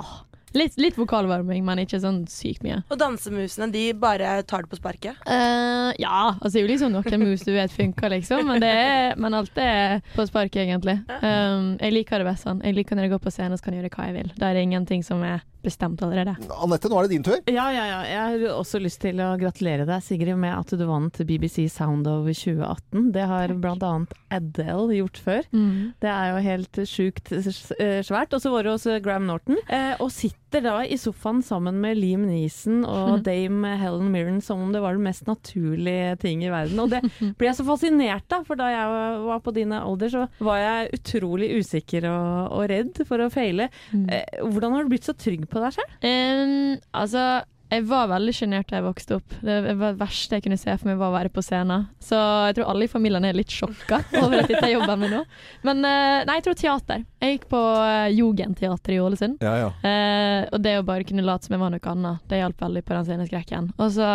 Litt, 0.57 0.77
litt 0.81 0.97
vokalvarming, 0.97 1.63
men 1.67 1.83
ikke 1.83 1.99
sånn 2.01 2.23
sykt 2.31 2.63
mye. 2.65 2.79
Og 2.89 2.99
dansemusene, 2.99 3.69
de 3.73 3.83
bare 3.97 4.39
tar 4.49 4.65
det 4.65 4.71
på 4.71 4.79
sparket? 4.79 5.19
Uh, 5.27 5.91
ja, 6.01 6.33
altså 6.33 6.55
det 6.55 6.61
er 6.61 6.65
jo 6.65 6.71
liksom 6.73 6.95
noen 6.95 7.21
moves 7.23 7.45
du 7.45 7.53
vet 7.53 7.73
funker, 7.73 8.11
liksom. 8.15 8.45
Men, 8.47 8.63
det 8.63 8.71
er, 8.71 9.17
men 9.19 9.37
alt 9.37 9.61
er 9.61 9.99
på 10.15 10.25
sparket, 10.29 10.63
egentlig. 10.65 10.97
Um, 11.21 11.75
jeg 11.81 11.93
liker 11.99 12.23
det 12.23 12.29
best 12.31 12.47
sånn. 12.47 12.63
Jeg 12.65 12.79
liker 12.79 12.97
når 12.97 13.07
jeg 13.07 13.15
går 13.15 13.23
på 13.27 13.35
scenen 13.35 13.57
og 13.57 13.63
kan 13.63 13.77
gjøre 13.77 13.93
hva 13.93 14.09
jeg 14.09 14.17
vil. 14.17 14.33
Da 14.37 14.49
er 14.49 14.57
det 14.57 14.65
ingenting 14.67 15.05
som 15.05 15.23
er 15.27 15.45
bestemt 15.67 16.01
allerede. 16.03 16.35
Anette, 16.63 16.89
nå 16.89 16.99
er 16.99 17.07
det 17.07 17.13
din 17.15 17.25
tur. 17.25 17.39
Ja, 17.51 17.67
ja, 17.73 17.85
ja. 17.89 17.99
Jeg 18.07 18.19
har 18.23 18.55
også 18.55 18.79
lyst 18.81 19.01
til 19.03 19.19
å 19.23 19.33
gratulere 19.39 19.87
deg, 19.87 20.03
Sigrid, 20.05 20.37
med 20.39 20.53
at 20.55 20.71
du 20.71 20.85
vant 20.87 21.21
BBC 21.27 21.67
Sound 21.71 22.07
of 22.07 22.29
2018. 22.29 23.11
Det 23.15 23.27
har 23.27 23.53
bl.a. 23.57 23.93
Adele 24.37 24.99
gjort 25.01 25.21
før. 25.23 25.47
Mm. 25.51 25.93
Det 26.03 26.11
er 26.13 26.31
jo 26.31 26.43
helt 26.47 26.81
sjukt 26.87 27.33
eh, 27.35 27.99
svært. 28.05 28.35
Og 28.35 28.43
så 28.43 28.53
var 28.53 28.67
det 28.67 28.75
også 28.75 28.99
Graham 29.03 29.27
Norton. 29.29 29.59
Eh, 29.67 29.93
og 29.99 30.11
sitter 30.13 30.46
da 30.51 30.77
i 30.85 30.97
sofaen 30.99 31.41
sammen 31.45 31.79
med 31.83 31.99
Liam 31.99 32.25
Neeson 32.27 32.83
og 32.87 33.21
dame 33.27 33.73
Helen 33.81 34.11
Mirren 34.13 34.39
som 34.43 34.63
om 34.63 34.71
det 34.73 34.81
var 34.83 34.97
den 34.97 35.05
mest 35.07 35.27
naturlige 35.27 36.15
ting 36.23 36.45
i 36.45 36.51
verden. 36.53 36.79
Og 36.83 36.93
det 36.93 37.01
ble 37.39 37.49
jeg 37.49 37.59
så 37.59 37.67
fascinert 37.67 38.37
av, 38.37 38.47
for 38.47 38.59
da 38.59 38.69
jeg 38.71 39.19
var 39.27 39.43
på 39.43 39.53
din 39.55 39.75
alder, 39.75 40.13
så 40.13 40.25
var 40.43 40.61
jeg 40.61 41.01
utrolig 41.01 41.51
usikker 41.59 42.07
og, 42.11 42.55
og 42.57 42.65
redd 42.71 43.03
for 43.07 43.23
å 43.23 43.31
feile. 43.33 43.69
Eh, 43.93 44.41
hvordan 44.45 44.75
har 44.75 44.85
du 44.85 44.93
blitt 44.93 45.07
så 45.07 45.15
trygg 45.17 45.47
på 45.51 45.61
deg 45.63 45.77
selv? 45.77 45.97
Um, 46.01 46.77
altså, 46.95 47.27
jeg 47.67 47.83
var 47.89 48.07
veldig 48.07 48.33
sjenert 48.35 48.69
da 48.69 48.79
jeg 48.79 48.85
vokste 48.85 49.17
opp. 49.17 49.33
Det 49.43 49.57
var 49.65 49.91
det 49.91 49.99
verste 49.99 50.37
jeg 50.37 50.45
kunne 50.45 50.59
se 50.59 50.71
for 50.77 50.87
meg, 50.87 50.99
var 51.01 51.11
å 51.11 51.15
være 51.17 51.31
på 51.35 51.43
scenen. 51.43 51.87
Så 51.99 52.15
jeg 52.47 52.57
tror 52.57 52.71
alle 52.71 52.87
i 52.87 52.91
familien 52.91 53.27
er 53.27 53.35
litt 53.35 53.51
sjokka 53.51 53.99
over 54.21 54.39
at 54.39 54.51
dette 54.51 54.69
jobber 54.71 54.95
med 55.01 55.11
nå. 55.11 55.19
Men 55.67 55.83
eh, 55.83 56.23
nei, 56.29 56.37
jeg 56.39 56.47
tror 56.47 56.57
teater. 56.61 57.03
Jeg 57.19 57.35
gikk 57.35 57.49
på 57.51 57.59
uh, 57.59 58.07
Jugendteater 58.13 58.95
i 58.95 59.01
Ålesund. 59.03 59.43
Ja, 59.43 59.57
ja. 59.65 59.69
Eh, 59.83 60.47
og 60.53 60.63
det 60.63 60.77
å 60.79 60.87
bare 60.87 61.07
kunne 61.07 61.25
late 61.27 61.49
som 61.49 61.57
jeg 61.57 61.63
var 61.65 61.75
noe 61.75 61.93
annet, 61.93 62.23
det 62.31 62.41
hjalp 62.41 62.63
veldig 62.67 62.85
på 62.87 62.95
den 62.95 63.07
sceneskrekken. 63.11 63.71
Og 63.75 63.93
så, 63.97 64.11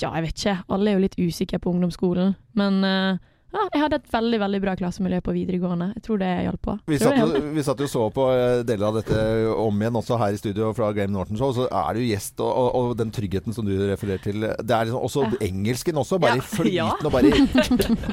ja, 0.00 0.10
jeg 0.10 0.26
vet 0.26 0.38
ikke, 0.42 0.58
alle 0.74 0.90
er 0.90 0.98
jo 0.98 1.04
litt 1.06 1.18
usikre 1.20 1.62
på 1.62 1.70
ungdomsskolen, 1.70 2.34
men 2.58 2.82
eh, 2.86 3.26
ja, 3.52 3.62
jeg 3.74 3.82
hadde 3.82 3.96
et 4.00 4.10
veldig 4.12 4.38
veldig 4.40 4.60
bra 4.62 4.74
klassemiljø 4.78 5.20
på 5.26 5.32
videregående. 5.34 5.88
Jeg 5.96 6.02
tror 6.06 6.18
det 6.22 6.30
hjalp 6.46 6.62
på. 6.62 6.74
Vi 6.86 6.98
satt, 7.02 7.16
jo, 7.18 7.26
vi 7.56 7.62
satt 7.66 7.80
jo 7.82 7.88
så 7.90 8.04
på 8.14 8.26
eh, 8.34 8.62
deler 8.68 8.86
av 8.90 8.94
dette 9.00 9.16
om 9.58 9.80
igjen 9.82 9.98
også 10.00 10.18
her 10.20 10.36
i 10.36 10.40
studio 10.40 10.72
fra 10.76 10.92
Graham 10.96 11.12
Norton 11.16 11.36
Show. 11.40 11.52
Så 11.56 11.66
er 11.70 11.98
jo 11.98 12.06
gjest, 12.10 12.38
og, 12.40 12.50
og, 12.50 12.68
og 12.90 12.96
den 13.00 13.10
tryggheten 13.10 13.52
som 13.56 13.66
du 13.66 13.74
refererer 13.90 14.22
til. 14.22 14.40
Det 14.40 14.70
er 14.76 14.86
liksom 14.90 15.02
også 15.08 15.26
engelsken 15.42 15.98
også, 16.04 16.18
bare 16.22 16.36
Ja. 16.38 16.46
flytende 16.46 16.76
Ja. 16.76 16.90
og 17.04 17.12
bare 17.12 17.22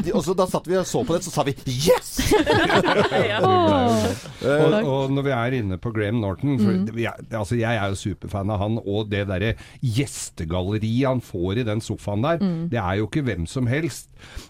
de, 0.03 0.11
Og 0.13 0.23
så 0.25 0.33
da 0.37 0.45
satt 0.49 0.65
vi 0.67 0.75
og 0.77 0.85
så 0.89 1.03
på 1.05 1.13
det, 1.17 1.23
så 1.23 1.31
sa 1.31 1.43
vi 1.43 1.53
'yes'! 1.53 2.17
Og, 4.47 4.73
og 4.87 5.11
når 5.13 5.25
vi 5.25 5.31
er 5.33 5.55
inne 5.59 5.77
på 5.81 5.91
Graham 5.95 6.19
Norton 6.21 6.57
for 6.59 6.71
Mm. 6.77 6.97
er, 6.99 7.13
altså 7.37 7.55
Jeg 7.57 7.75
er 7.75 7.87
jo 7.89 7.95
superfan 7.95 8.49
av 8.53 8.59
han, 8.59 8.77
og 8.85 9.09
det 9.09 9.27
derre 9.27 9.53
gjestegalleriet 9.83 11.07
han 11.07 11.21
får 11.21 11.57
i 11.61 11.63
den 11.67 11.81
sofaen 11.81 12.21
der, 12.23 12.37
Mm. 12.37 12.69
det 12.69 12.77
er 12.79 12.93
jo 12.99 13.07
ikke 13.07 13.23
hvem 13.23 13.47
som 13.47 13.67
helst. 13.67 14.09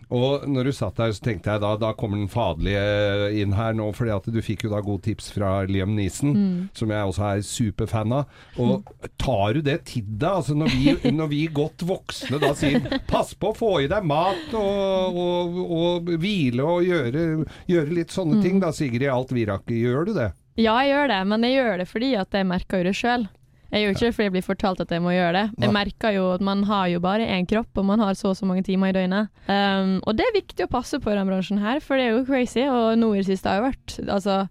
Og 0.09 0.45
når 0.47 0.69
du 0.69 0.71
satt 0.71 0.95
der, 0.95 1.11
så 1.11 1.23
tenkte 1.25 1.51
jeg 1.51 1.59
da 1.59 1.73
da 1.75 1.89
kommer 1.99 2.15
den 2.21 2.29
faderlige 2.31 3.41
inn 3.41 3.51
her 3.57 3.73
nå, 3.75 3.89
fordi 3.95 4.13
at 4.15 4.29
du 4.31 4.39
fikk 4.45 4.63
jo 4.63 4.71
da 4.71 4.79
gode 4.85 5.03
tips 5.09 5.31
fra 5.35 5.65
Liam 5.67 5.95
Neeson, 5.97 6.33
Mm. 6.37 6.69
som 6.73 6.89
jeg 6.91 7.09
også 7.09 7.23
er 7.27 7.41
superfan 7.43 8.13
av. 8.13 8.25
Og 8.57 8.87
tar 9.19 9.53
du 9.57 9.61
det 9.61 9.85
til 9.91 10.03
deg? 10.07 10.29
Altså 10.29 10.55
når 10.55 10.71
vi, 10.71 10.95
når 11.19 11.27
vi 11.33 11.41
godt 11.51 11.83
voksne 11.87 12.39
da 12.39 12.53
sier 12.55 12.79
'pass 13.07 13.33
på 13.35 13.51
å 13.51 13.57
få 13.57 13.71
i 13.83 13.87
deg 13.91 14.03
mat 14.07 14.53
og, 14.53 15.17
og, 15.17 15.57
og 15.81 16.11
hvile 16.21 16.63
og 16.63 16.83
gjøre, 16.87 17.45
gjøre 17.67 17.93
litt 17.99 18.09
sånne 18.15 18.41
ting', 18.43 18.59
da 18.63 18.71
Sigrid 18.71 19.09
Alt 19.11 19.31
Virak, 19.35 19.65
gjør 19.67 20.05
du 20.05 20.13
det? 20.13 20.31
Ja, 20.57 20.73
jeg 20.81 20.89
gjør 20.95 21.07
det, 21.11 21.19
men 21.27 21.43
jeg 21.43 21.53
gjør 21.59 21.77
det 21.77 21.87
fordi 21.87 22.15
at 22.17 22.31
jeg 22.33 22.45
merker 22.49 22.83
det 22.83 22.95
sjøl. 22.97 23.27
Jeg 23.71 23.83
gjør 23.83 23.95
ikke 23.95 24.05
det 24.05 24.13
fordi 24.15 24.27
jeg 24.27 24.33
blir 24.35 24.45
fortalt 24.45 24.81
at 24.83 24.91
jeg 24.95 25.03
må 25.03 25.11
gjøre 25.11 25.33
det. 25.35 25.45
Jeg 25.63 25.73
merker 25.75 26.15
jo 26.15 26.25
at 26.35 26.43
man 26.45 26.63
har 26.69 26.87
jo 26.91 27.01
bare 27.03 27.27
én 27.27 27.47
kropp, 27.49 27.69
og 27.75 27.87
man 27.89 28.03
har 28.03 28.15
så 28.15 28.31
og 28.31 28.37
så 28.39 28.47
mange 28.47 28.63
timer 28.67 28.91
i 28.91 28.95
døgnet. 28.95 29.29
Um, 29.47 29.97
og 30.03 30.17
det 30.17 30.25
er 30.27 30.35
viktig 30.35 30.67
å 30.67 30.71
passe 30.71 30.99
på 30.99 31.11
i 31.11 31.15
denne 31.15 31.27
bransjen 31.29 31.61
her, 31.63 31.79
for 31.83 31.99
det 31.99 32.07
er 32.07 32.15
jo 32.15 32.25
crazy. 32.27 32.65
Og 32.67 32.97
nå 32.99 33.13
i 33.13 33.21
det 33.21 33.29
siste 33.29 33.51
har 33.51 33.61
jo 33.61 33.69
vært 33.69 33.97
Altså, 34.07 34.41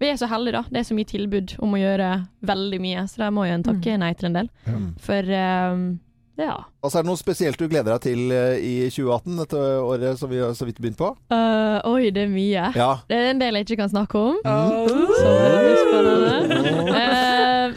vi 0.00 0.08
er 0.10 0.16
så 0.20 0.28
heldige, 0.30 0.58
da. 0.58 0.64
Det 0.72 0.80
er 0.80 0.88
så 0.88 0.96
mye 0.96 1.08
tilbud 1.08 1.56
om 1.64 1.76
å 1.76 1.80
gjøre 1.80 2.10
veldig 2.48 2.80
mye, 2.82 3.06
så 3.10 3.26
da 3.26 3.30
må 3.34 3.46
jo 3.48 3.56
en 3.56 3.66
takke 3.66 4.00
nei 4.00 4.12
til 4.16 4.30
en 4.30 4.40
del. 4.40 4.50
For 5.04 5.36
um, 5.36 5.86
ja. 6.36 6.56
Altså, 6.84 6.98
er 6.98 7.04
det 7.04 7.08
noe 7.08 7.18
spesielt 7.18 7.60
du 7.60 7.64
gleder 7.64 7.94
deg 7.94 8.02
til 8.04 8.32
eh, 8.34 8.58
i 8.60 8.74
2018, 8.92 9.38
dette 9.40 9.60
året 9.80 10.20
som 10.20 10.30
vi 10.30 10.42
har 10.42 10.52
så 10.56 10.68
vidt 10.68 10.80
begynt 10.82 10.98
på? 11.00 11.08
Uh, 11.32 11.80
oi, 11.88 12.10
det 12.12 12.26
er 12.26 12.32
mye. 12.32 12.66
Ja. 12.76 12.90
Det 13.08 13.16
er 13.16 13.30
en 13.32 13.40
del 13.40 13.56
jeg 13.56 13.66
ikke 13.66 13.80
kan 13.80 13.92
snakke 13.94 14.20
om. 14.20 14.36
Så 14.44 15.32
det 15.32 15.64
blir 15.64 15.80
spennende. 15.80 16.74
Eh, 16.96 17.35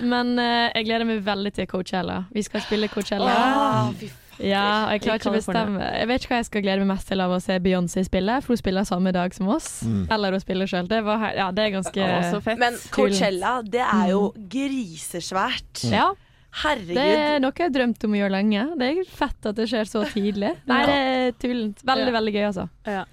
men 0.10 0.40
eh, 0.42 0.70
jeg 0.74 0.90
gleder 0.90 1.08
meg 1.10 1.22
veldig 1.26 1.54
til 1.56 1.70
Coachella. 1.70 2.24
Vi 2.34 2.44
skal 2.46 2.66
spille 2.66 2.90
Coachella. 2.92 3.36
Oh, 3.36 3.94
fy 4.00 4.10
Ja, 4.40 4.86
og 4.86 4.94
jeg 4.96 5.02
klarer 5.04 5.20
ikke 5.20 5.32
å 5.34 5.36
bestemme. 5.36 5.88
Jeg 6.00 6.08
vet 6.08 6.24
ikke 6.24 6.32
hva 6.32 6.38
jeg 6.40 6.48
skal 6.48 6.64
glede 6.64 6.84
meg 6.86 6.94
mest 6.94 7.10
til 7.12 7.24
av 7.24 7.34
å 7.36 7.42
se 7.44 7.58
Beyoncé 7.60 8.06
spille, 8.08 8.38
for 8.44 8.56
hun 8.56 8.62
spiller 8.62 8.88
samme 8.88 9.12
dag 9.16 9.36
som 9.36 9.50
oss. 9.52 9.68
Mm. 9.84 10.06
Eller 10.16 10.38
hun 10.38 10.44
spiller 10.44 10.70
sjøl. 10.72 10.88
Det, 10.88 11.02
ja, 11.36 11.50
det 11.56 11.66
er 11.66 11.74
ganske 11.76 12.08
oh, 12.08 12.40
fett. 12.46 12.62
Men 12.62 12.80
Coachella, 12.96 13.58
det 13.68 13.84
er 13.84 14.14
jo 14.14 14.24
grisesvært. 14.54 15.84
Ja, 15.92 16.14
Herregud. 16.50 16.96
det 16.98 17.04
er 17.14 17.40
noe 17.44 17.54
jeg 17.56 17.68
har 17.68 17.74
drømt 17.76 18.04
om 18.08 18.14
å 18.16 18.18
gjøre 18.20 18.34
lenge. 18.34 18.64
Det 18.80 18.88
er 18.90 19.02
fett 19.06 19.46
at 19.52 19.56
det 19.60 19.68
skjer 19.70 19.86
så 19.88 20.02
tidlig. 20.10 20.50
Nei, 20.72 20.80
det 20.90 20.96
er 20.98 21.32
tullent. 21.40 21.84
Veldig, 21.86 22.08
Ja. 22.10 22.16
veldig 22.18 22.34
gøy, 22.34 22.46
altså. 22.50 22.66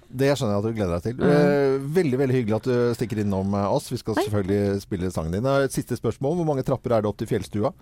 Det 0.09 0.31
skjønner 0.33 0.55
jeg 0.55 0.63
at 0.63 0.67
du 0.67 0.77
gleder 0.79 0.93
deg 0.97 1.03
til. 1.05 1.15
Mm. 1.21 1.87
veldig 1.99 2.17
veldig 2.23 2.35
hyggelig 2.39 2.55
at 2.57 2.69
du 2.71 2.77
stikker 2.97 3.21
innom 3.23 3.53
eh, 3.53 3.67
oss. 3.77 3.91
Vi 3.93 4.01
skal 4.01 4.17
Hei. 4.17 4.25
selvfølgelig 4.25 4.81
spille 4.87 5.11
sangen 5.13 5.37
din. 5.37 5.45
Eh, 5.45 5.67
Et 5.69 5.77
siste 5.77 5.95
spørsmål. 5.99 6.35
Hvor 6.41 6.49
mange 6.49 6.65
trapper 6.65 6.97
er 6.97 7.05
det 7.05 7.11
opp 7.13 7.17
til 7.21 7.29
fjellstua? 7.29 7.73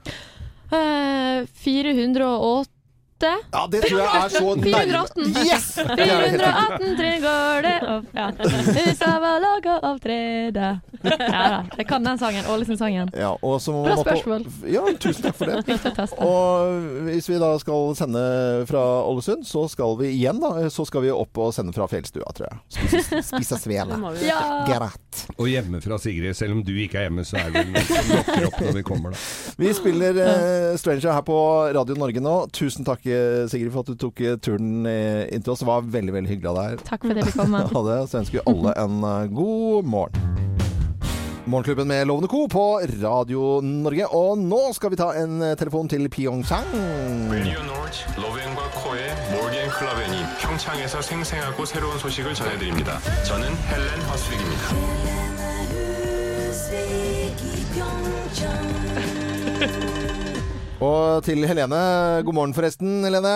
Eh, 0.75 1.45
408 1.63 2.74
Ja, 3.23 3.61
det 3.71 3.79
tror 3.85 3.99
jeg 4.01 4.17
er 4.19 4.29
så 4.33 4.55
nærme 4.59 4.71
418. 4.75 5.29
Yes! 5.47 5.67
Det 5.75 6.03
er 6.03 6.09
helt 6.09 6.25
riktig. 6.25 6.41
418 6.43 6.97
tre 6.99 7.11
går 7.23 7.61
det 7.65 7.75
opp, 7.93 8.09
ja. 8.17 8.25
Husa 8.75 9.11
var 9.23 9.37
laga 9.43 9.75
av 9.87 9.99
tre 10.03 10.17
da. 10.55 10.71
Ja 11.05 11.43
da, 11.53 11.59
jeg 11.77 11.87
kan 11.87 12.03
den 12.03 12.17
sangen. 12.19 12.43
Ålesund-sangen. 12.51 13.11
Ja, 13.15 13.31
og 13.39 13.59
så 13.63 13.71
må 13.71 13.83
Bra 13.85 13.95
man 13.95 14.03
på- 14.03 14.15
spørsmål. 14.17 14.45
Ja, 14.73 14.83
tusen 14.99 15.23
takk 15.29 15.37
for 15.37 15.45
det. 15.47 16.17
Og 16.25 17.05
hvis 17.07 17.29
vi 17.29 17.39
da 17.39 17.53
skal 17.61 17.95
sende 17.97 18.25
fra 18.69 18.83
Ålesund, 19.07 19.45
så 19.47 19.63
skal 19.71 19.95
vi 20.01 20.11
igjen 20.15 20.41
da, 20.43 20.51
så 20.73 20.85
skal 20.89 21.05
vi 21.05 21.13
opp 21.15 21.37
og 21.45 21.53
sende 21.55 21.73
fra 21.75 21.87
fjellstua, 21.91 22.27
tror 22.35 22.49
jeg. 22.51 22.59
Spise, 22.75 23.21
spise 23.31 23.59
svele. 23.63 23.95
vi. 24.19 24.27
Ja. 24.27 24.41
Greit. 24.67 25.23
Og 25.39 25.47
hjemme 25.49 25.79
fra 25.83 25.97
Sigrid, 26.01 26.35
selv 26.35 26.57
om 26.57 26.63
du 26.67 26.73
ikke 26.83 26.99
er 26.99 27.07
hjemme, 27.07 27.23
så 27.27 27.39
er 27.39 27.53
det 27.55 27.63
vel 27.71 27.87
som 27.87 28.11
lokker 28.11 28.47
opp 28.49 28.59
når 28.65 28.77
vi 28.81 28.85
kommer, 28.91 29.15
da. 29.15 29.23
Vi 29.61 29.71
spiller 29.77 30.19
eh, 30.25 30.75
Stranger 30.81 31.13
her 31.15 31.23
på 31.27 31.39
Radio 31.77 31.95
Norge 31.99 32.19
nå. 32.23 32.35
Tusen 32.55 32.85
takk, 32.87 33.04
eh, 33.04 33.46
Sigrid, 33.50 33.72
for 33.72 33.80
at 33.80 33.90
du 33.92 33.94
tok 34.00 34.20
eh, 34.20 34.36
turen 34.40 34.86
eh, 34.86 35.28
inn 35.34 35.42
til 35.42 35.52
oss. 35.52 35.60
Det 35.60 35.68
var 35.68 35.82
veldig, 35.84 36.12
veldig 36.16 36.30
hyggelig 36.30 36.50
av 36.52 36.56
deg. 36.62 36.84
Takk 36.88 37.02
for 37.04 37.10
at 37.12 37.16
jeg 37.20 37.26
fikk 37.30 37.40
komme. 37.42 37.64
Ha 37.70 37.80
det. 37.90 37.98
Så 38.10 38.18
ønsker 38.22 38.38
vi 38.40 38.44
alle 38.52 38.70
en 38.80 39.02
eh, 39.04 39.26
god 39.34 39.84
morgen. 39.84 40.26
Morgenklubben 41.50 41.88
med 41.88 42.06
Lovende 42.06 42.28
Co. 42.28 42.46
på 42.52 42.64
Radio 43.02 43.60
Norge. 43.64 44.06
Og 44.14 44.38
nå 44.38 44.60
skal 44.76 44.92
vi 44.92 44.98
ta 45.00 45.08
en 45.18 45.40
eh, 45.42 45.56
telefon 45.58 45.88
til 45.90 46.06
Pyeongchang. 46.08 46.68
윌리언 47.32 47.66
노르츠, 47.66 48.04
러브앤과 48.20 48.70
코의 48.82 49.00
몰디앤 49.32 49.68
클라벤이 49.70 50.16
평창에서 50.40 51.00
생생하고 51.02 51.64
새로운 51.64 51.98
소식을 51.98 52.34
전해드립니다. 52.34 53.00
저는 53.24 53.48
헬렌 53.48 54.00
허스릭입니다. 54.10 54.64
Og 60.83 61.23
til 61.23 61.45
Helene. 61.47 61.77
God 62.25 62.35
morgen 62.35 62.53
forresten, 62.55 63.03
Helene. 63.07 63.35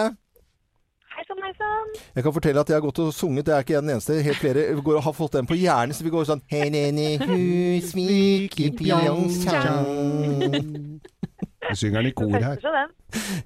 Hei 1.16 1.24
sann, 1.28 1.40
hei 1.44 1.54
sann. 1.56 1.94
Jeg 2.16 2.24
kan 2.26 2.34
fortelle 2.36 2.60
at 2.64 2.70
jeg 2.72 2.76
har 2.76 2.84
gått 2.84 3.00
og 3.04 3.14
sunget. 3.16 3.48
Jeg 3.48 3.56
er 3.56 3.66
ikke 3.66 3.80
den 3.80 3.94
eneste. 3.96 4.18
Helt 4.26 4.42
flere 4.42 4.66
går 4.84 5.00
og 5.00 5.06
har 5.08 5.16
fått 5.16 5.38
den 5.38 5.48
på 5.48 5.56
hjernen. 5.60 5.96
Så 5.96 6.04
vi 6.04 6.12
går 6.14 6.28
sånn 6.28 6.44
Helene 6.52 7.14
Husvik 7.24 8.60
i 8.60 8.70
Pyeongchang. 8.76 9.88
Du 11.70 11.76
synger 11.78 12.02
den 12.02 12.10
i 12.12 12.16
kor 12.18 12.36
her. 12.36 12.60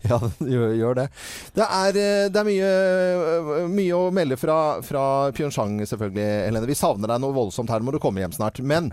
Ja, 0.04 0.18
gjør, 0.44 0.74
gjør 0.76 0.98
det. 1.02 1.08
Det 1.56 1.66
er, 1.66 1.98
eh, 2.00 2.30
det 2.34 2.40
er 2.42 2.48
mye, 2.50 3.68
mye 3.72 3.96
å 3.98 4.12
melde 4.16 4.38
fra, 4.40 4.58
fra 4.84 5.04
Pyeongchang, 5.36 5.78
selvfølgelig, 5.88 6.30
Helene. 6.50 6.70
Vi 6.70 6.76
savner 6.82 7.14
deg 7.14 7.22
noe 7.24 7.36
voldsomt 7.36 7.72
her. 7.72 7.80
Nå 7.84 7.88
må 7.88 7.94
du 7.96 8.02
komme 8.04 8.24
hjem 8.24 8.36
snart. 8.36 8.60
Men 8.64 8.90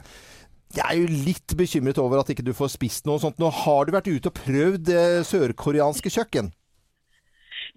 jeg 0.76 0.87
er 0.87 0.98
jo 1.00 1.09
litt 1.26 1.54
bekymret 1.59 1.98
over 1.98 2.22
at 2.22 2.30
ikke 2.30 2.46
du 2.46 2.52
får 2.54 2.74
spist 2.76 3.09
noe 3.09 3.18
sånt. 3.22 3.40
Nå 3.42 3.50
har 3.64 3.87
du 3.87 3.94
vært 3.96 4.11
ute 4.11 4.30
og 4.30 4.38
prøvd 4.38 4.92
eh, 4.94 5.20
sørkoreanske 5.26 6.12
kjøkken. 6.14 6.52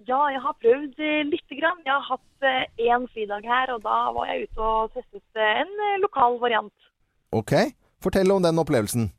Ja, 0.04 0.20
jeg 0.34 0.42
har 0.44 0.56
prøvd 0.62 1.02
eh, 1.02 1.24
lite 1.30 1.58
grann. 1.58 1.82
Jeg 1.86 1.96
har 1.96 2.06
hatt 2.12 2.78
én 2.84 3.08
fridag 3.14 3.48
her, 3.48 3.74
og 3.74 3.84
da 3.86 3.98
var 4.16 4.30
jeg 4.30 4.48
ute 4.48 4.70
og 4.70 4.94
testet 4.94 5.42
eh, 5.42 5.60
en 5.64 5.74
eh, 5.90 6.00
lokal 6.04 6.38
variant. 6.44 6.74
Ok? 7.34 7.56
Fortell 8.04 8.34
om 8.36 8.44
den 8.44 8.60
opplevelsen. 8.62 9.10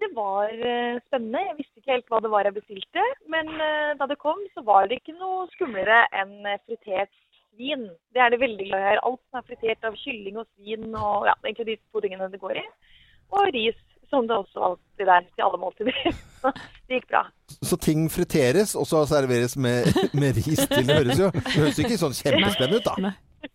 Det 0.00 0.08
var 0.16 0.48
eh, 0.48 0.96
spennende. 1.06 1.42
Jeg 1.46 1.58
visste 1.58 1.80
ikke 1.80 1.94
helt 1.94 2.10
hva 2.10 2.22
det 2.24 2.30
var 2.32 2.48
jeg 2.48 2.56
bestilte, 2.56 3.02
men 3.32 3.50
eh, 3.60 3.90
da 4.00 4.08
det 4.08 4.18
kom, 4.22 4.40
så 4.54 4.64
var 4.64 4.88
det 4.88 4.98
ikke 5.00 5.18
noe 5.20 5.44
skumlere 5.52 6.06
enn 6.16 6.38
eh, 6.48 6.60
fritert 6.64 7.12
svin. 7.50 7.86
Det 8.14 8.22
er 8.22 8.32
det 8.32 8.40
veldig 8.40 8.66
glad 8.70 8.80
i 8.82 8.88
her. 8.88 9.02
Alt 9.06 9.20
som 9.28 9.40
er 9.40 9.46
fritert 9.48 9.86
av 9.86 9.98
kylling 10.00 10.40
og 10.40 10.48
svin, 10.56 10.88
og 10.94 11.28
ja, 11.28 11.36
egentlig 11.44 11.66
de 11.68 11.76
to 11.92 12.02
tingene 12.04 12.30
det 12.32 12.40
går 12.42 12.60
i. 12.62 12.64
Og 13.36 13.52
ris, 13.54 13.78
som 14.10 14.26
det 14.26 14.36
også 14.36 14.62
alltid 14.68 15.12
er 15.16 15.26
til 15.28 15.46
alle 15.46 15.60
måltider. 15.62 16.00
Så 16.40 16.52
det 16.88 16.98
gikk 16.98 17.10
bra. 17.12 17.24
Så 17.62 17.76
ting 17.76 18.06
friteres, 18.10 18.72
og 18.78 18.86
så 18.88 19.02
serveres 19.06 19.56
med, 19.60 19.90
med 20.20 20.38
ris 20.38 20.62
til. 20.70 20.86
Det 20.88 20.96
høres 20.96 21.20
jo 21.20 21.28
det 21.34 21.56
høres 21.58 21.80
ikke 21.82 21.98
sånn 22.00 22.16
kjempespennende 22.16 22.80
ut, 22.80 22.88
da. 22.88 23.50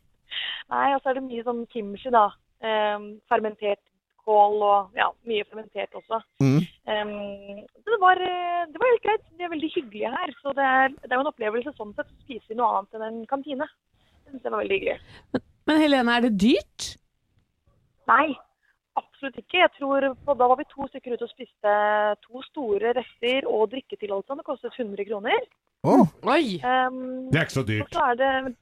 Nei, 0.70 0.88
og 0.94 1.02
så 1.02 1.12
er 1.12 1.18
det 1.18 1.26
mye 1.26 1.46
sånn 1.48 1.66
kimchi, 1.74 2.12
da. 2.14 2.28
Eh, 2.62 3.08
fermentert 3.32 3.82
kål 4.26 4.62
og 4.66 4.98
ja, 4.98 5.10
mye 5.30 5.46
fermentert 5.50 5.98
også. 5.98 6.22
Mm. 6.44 6.62
Det, 6.86 7.98
var, 8.02 8.20
eh, 8.22 8.64
det 8.70 8.82
var 8.82 8.92
helt 8.92 9.06
greit. 9.06 9.26
De 9.38 9.44
er 9.44 9.54
veldig 9.54 9.72
hyggelige 9.76 10.12
her. 10.14 10.34
Så 10.42 10.54
det 10.58 10.66
er, 10.66 10.94
det 11.02 11.12
er 11.12 11.18
jo 11.18 11.26
en 11.26 11.32
opplevelse 11.32 11.74
sånn 11.78 11.94
sett 11.98 12.12
å 12.12 12.24
spise 12.26 12.54
i 12.54 12.58
noe 12.60 12.72
annet 12.78 12.98
enn 12.98 13.08
en 13.08 13.22
kantine. 13.30 13.68
Det 14.30 14.42
jeg 14.44 14.52
var 14.52 14.62
veldig 14.62 14.78
hyggelig. 14.80 15.44
Men 15.66 15.82
Helene, 15.82 16.16
er 16.18 16.26
det 16.26 16.34
dyrt? 16.42 16.88
Nei, 18.10 18.36
absolutt 19.00 19.40
ikke. 19.42 19.64
Jeg 19.64 19.72
tror 19.80 20.12
på, 20.26 20.36
Da 20.38 20.50
var 20.52 20.60
vi 20.62 20.68
to 20.70 20.88
stykker 20.92 21.16
ute 21.16 21.26
og 21.26 21.34
spiste 21.34 21.78
to 22.26 22.44
store 22.52 22.94
retter 23.00 23.50
og 23.50 23.72
drikketillatelse. 23.74 24.38
Det 24.38 24.50
kostet 24.50 24.78
100 24.78 25.10
kroner. 25.10 25.50
Oi! 25.86 26.62
Um, 26.66 27.30
Det 27.32 27.40
er 27.40 27.48
ikke 27.48 27.60
så 27.60 27.66
dyrt. 27.66 27.94
så 27.94 28.06
er 28.12 28.22
det 28.22 28.56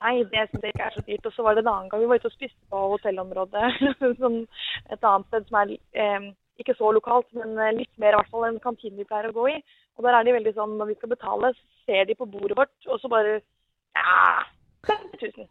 Nei, 0.00 0.22
det 0.32 0.46
syns 0.48 0.62
jeg 0.64 0.72
ikke 0.72 0.86
er 0.86 0.94
så 0.94 1.02
dyrt. 1.06 1.26
Og 1.28 1.32
så 1.36 1.42
var 1.44 1.54
det 1.54 1.62
en 1.64 1.72
annen 1.74 1.88
gang 1.90 2.00
vi 2.00 2.08
var 2.08 2.20
ute 2.22 2.30
og 2.30 2.32
spiste 2.32 2.60
på 2.72 2.78
hotellområdet. 2.94 3.66
sånn 4.22 4.38
et 4.88 5.04
annet 5.04 5.26
sted 5.28 5.50
som 5.50 5.58
er 5.60 5.74
em, 6.04 6.30
ikke 6.62 6.76
så 6.78 6.92
lokalt, 6.96 7.26
men 7.36 7.56
eh, 7.58 7.72
litt 7.80 7.92
mer 8.00 8.14
i 8.14 8.20
hvert 8.20 8.30
fall 8.32 8.46
enn 8.48 8.60
kantinen 8.62 8.98
vi 9.00 9.08
pleier 9.08 9.30
å 9.30 9.36
gå 9.36 9.48
i. 9.52 9.58
Og 9.98 10.06
der 10.06 10.16
er 10.20 10.24
de 10.28 10.36
veldig 10.38 10.54
sånn 10.56 10.76
når 10.80 10.92
vi 10.92 10.98
skal 11.00 11.12
betale, 11.12 11.52
ser 11.86 12.06
de 12.08 12.14
på 12.16 12.28
bordet 12.30 12.56
vårt, 12.60 12.72
og 12.88 13.00
så 13.02 13.10
bare 13.12 13.40
Ja, 13.96 14.44
50 14.86 15.32
000. 15.36 15.48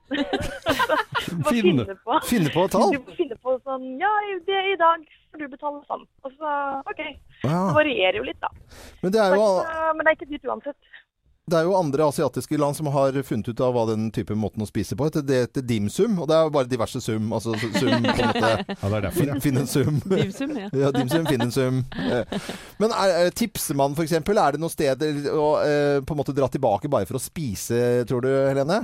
Finne- 1.50 1.86
finne 1.86 1.96
på. 2.06 2.20
finne 2.26 2.50
på 2.54 2.64
et 2.66 2.72
tall? 2.74 2.94
Du 2.96 3.12
finne 3.18 3.36
på 3.44 3.54
sånn 3.66 3.84
Ja, 4.02 4.10
det, 4.48 4.62
i 4.74 4.78
dag 4.80 5.04
får 5.30 5.44
du 5.44 5.48
betale 5.52 5.82
sånn. 5.90 6.06
Og 6.26 6.32
så 6.40 6.54
OK. 6.90 7.02
Ja. 7.44 7.60
Det 7.70 7.76
varierer 7.78 8.18
jo 8.18 8.26
litt, 8.26 8.40
da. 8.42 8.50
Men 9.04 9.14
det 9.14 9.22
er 9.22 9.36
jo, 9.38 9.46
Så, 9.60 9.94
men 9.96 10.02
det 10.06 10.12
er 10.14 10.18
ikke 10.18 10.32
dyrt 10.34 10.50
uansett. 10.50 10.80
Det 11.52 11.58
er 11.60 11.66
jo 11.68 11.74
andre 11.78 12.06
asiatiske 12.12 12.58
land 12.62 12.78
som 12.78 12.88
har 12.94 13.16
funnet 13.28 13.48
ut 13.52 13.62
av 13.66 13.74
hva 13.76 13.84
den 13.90 14.08
type 14.16 14.36
måten 14.38 14.64
å 14.64 14.68
spise 14.70 14.96
på 15.00 15.08
heter. 15.08 15.26
Det 15.26 15.40
heter 15.44 15.66
dimsum, 15.70 16.18
og 16.22 16.28
det 16.30 16.38
er 16.38 16.52
bare 16.54 16.70
diverse 16.72 17.02
sum. 17.04 17.32
Altså 17.36 17.56
sum 17.60 17.72
på 18.06 18.14
en 18.14 18.30
måte 18.32 18.52
Ja, 18.52 18.60
det 18.66 18.94
er 19.00 19.06
derfor, 19.08 19.28
ja. 19.32 19.38
Finn 19.44 19.60
en 19.62 19.70
sum. 19.70 19.98
Dimsum, 20.10 20.54
ja. 20.62 20.70
ja 20.84 20.92
dimsum, 20.96 21.26
finn 21.30 21.46
en 21.48 21.54
sum. 21.56 21.82
Eh, 22.00 22.38
Men 22.82 22.94
er, 22.96 23.16
er- 23.26 23.36
tipser 23.36 23.78
man 23.80 23.98
f.eks.? 23.98 24.16
Er 24.20 24.56
det 24.58 24.62
noe 24.64 24.74
sted 24.74 25.04
å 25.34 25.50
eh, 25.66 25.98
på 26.06 26.16
en 26.16 26.22
måte 26.24 26.36
dra 26.38 26.48
tilbake 26.54 26.90
bare 26.92 27.10
for 27.10 27.20
å 27.20 27.24
spise, 27.24 27.82
tror 28.10 28.24
du, 28.26 28.30
Helene? 28.50 28.84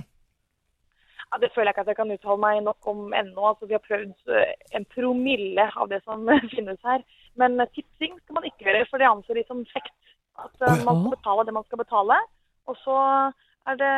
Ja, 1.32 1.40
det 1.42 1.50
føler 1.56 1.72
jeg 1.72 1.76
ikke 1.76 1.84
at 1.86 1.90
jeg 1.92 1.98
kan 2.00 2.14
uttale 2.14 2.40
meg 2.40 2.62
nok 2.64 2.88
om 2.92 3.10
ennå. 3.18 3.42
Altså, 3.50 3.68
vi 3.68 3.76
har 3.76 3.84
prøvd 3.84 4.14
eh, 4.32 4.54
en 4.80 4.86
promille 4.94 5.66
av 5.76 5.90
det 5.92 6.00
som 6.06 6.24
finnes 6.56 6.80
her. 6.88 7.04
Men 7.36 7.58
tipsing 7.76 8.14
skal 8.22 8.38
man 8.38 8.46
ikke 8.48 8.70
gjøre, 8.70 8.86
for 8.92 9.02
det 9.02 9.10
anser 9.10 9.42
de 9.42 9.44
som 9.50 9.66
fekt. 9.74 9.92
At 10.36 10.52
man 10.84 10.98
skal 11.02 11.14
betale 11.16 11.44
det 11.48 11.54
man 11.56 11.64
skal 11.68 11.80
betale. 11.80 12.16
Og 12.70 12.78
så 12.82 12.98
er 13.70 13.80
det 13.80 13.94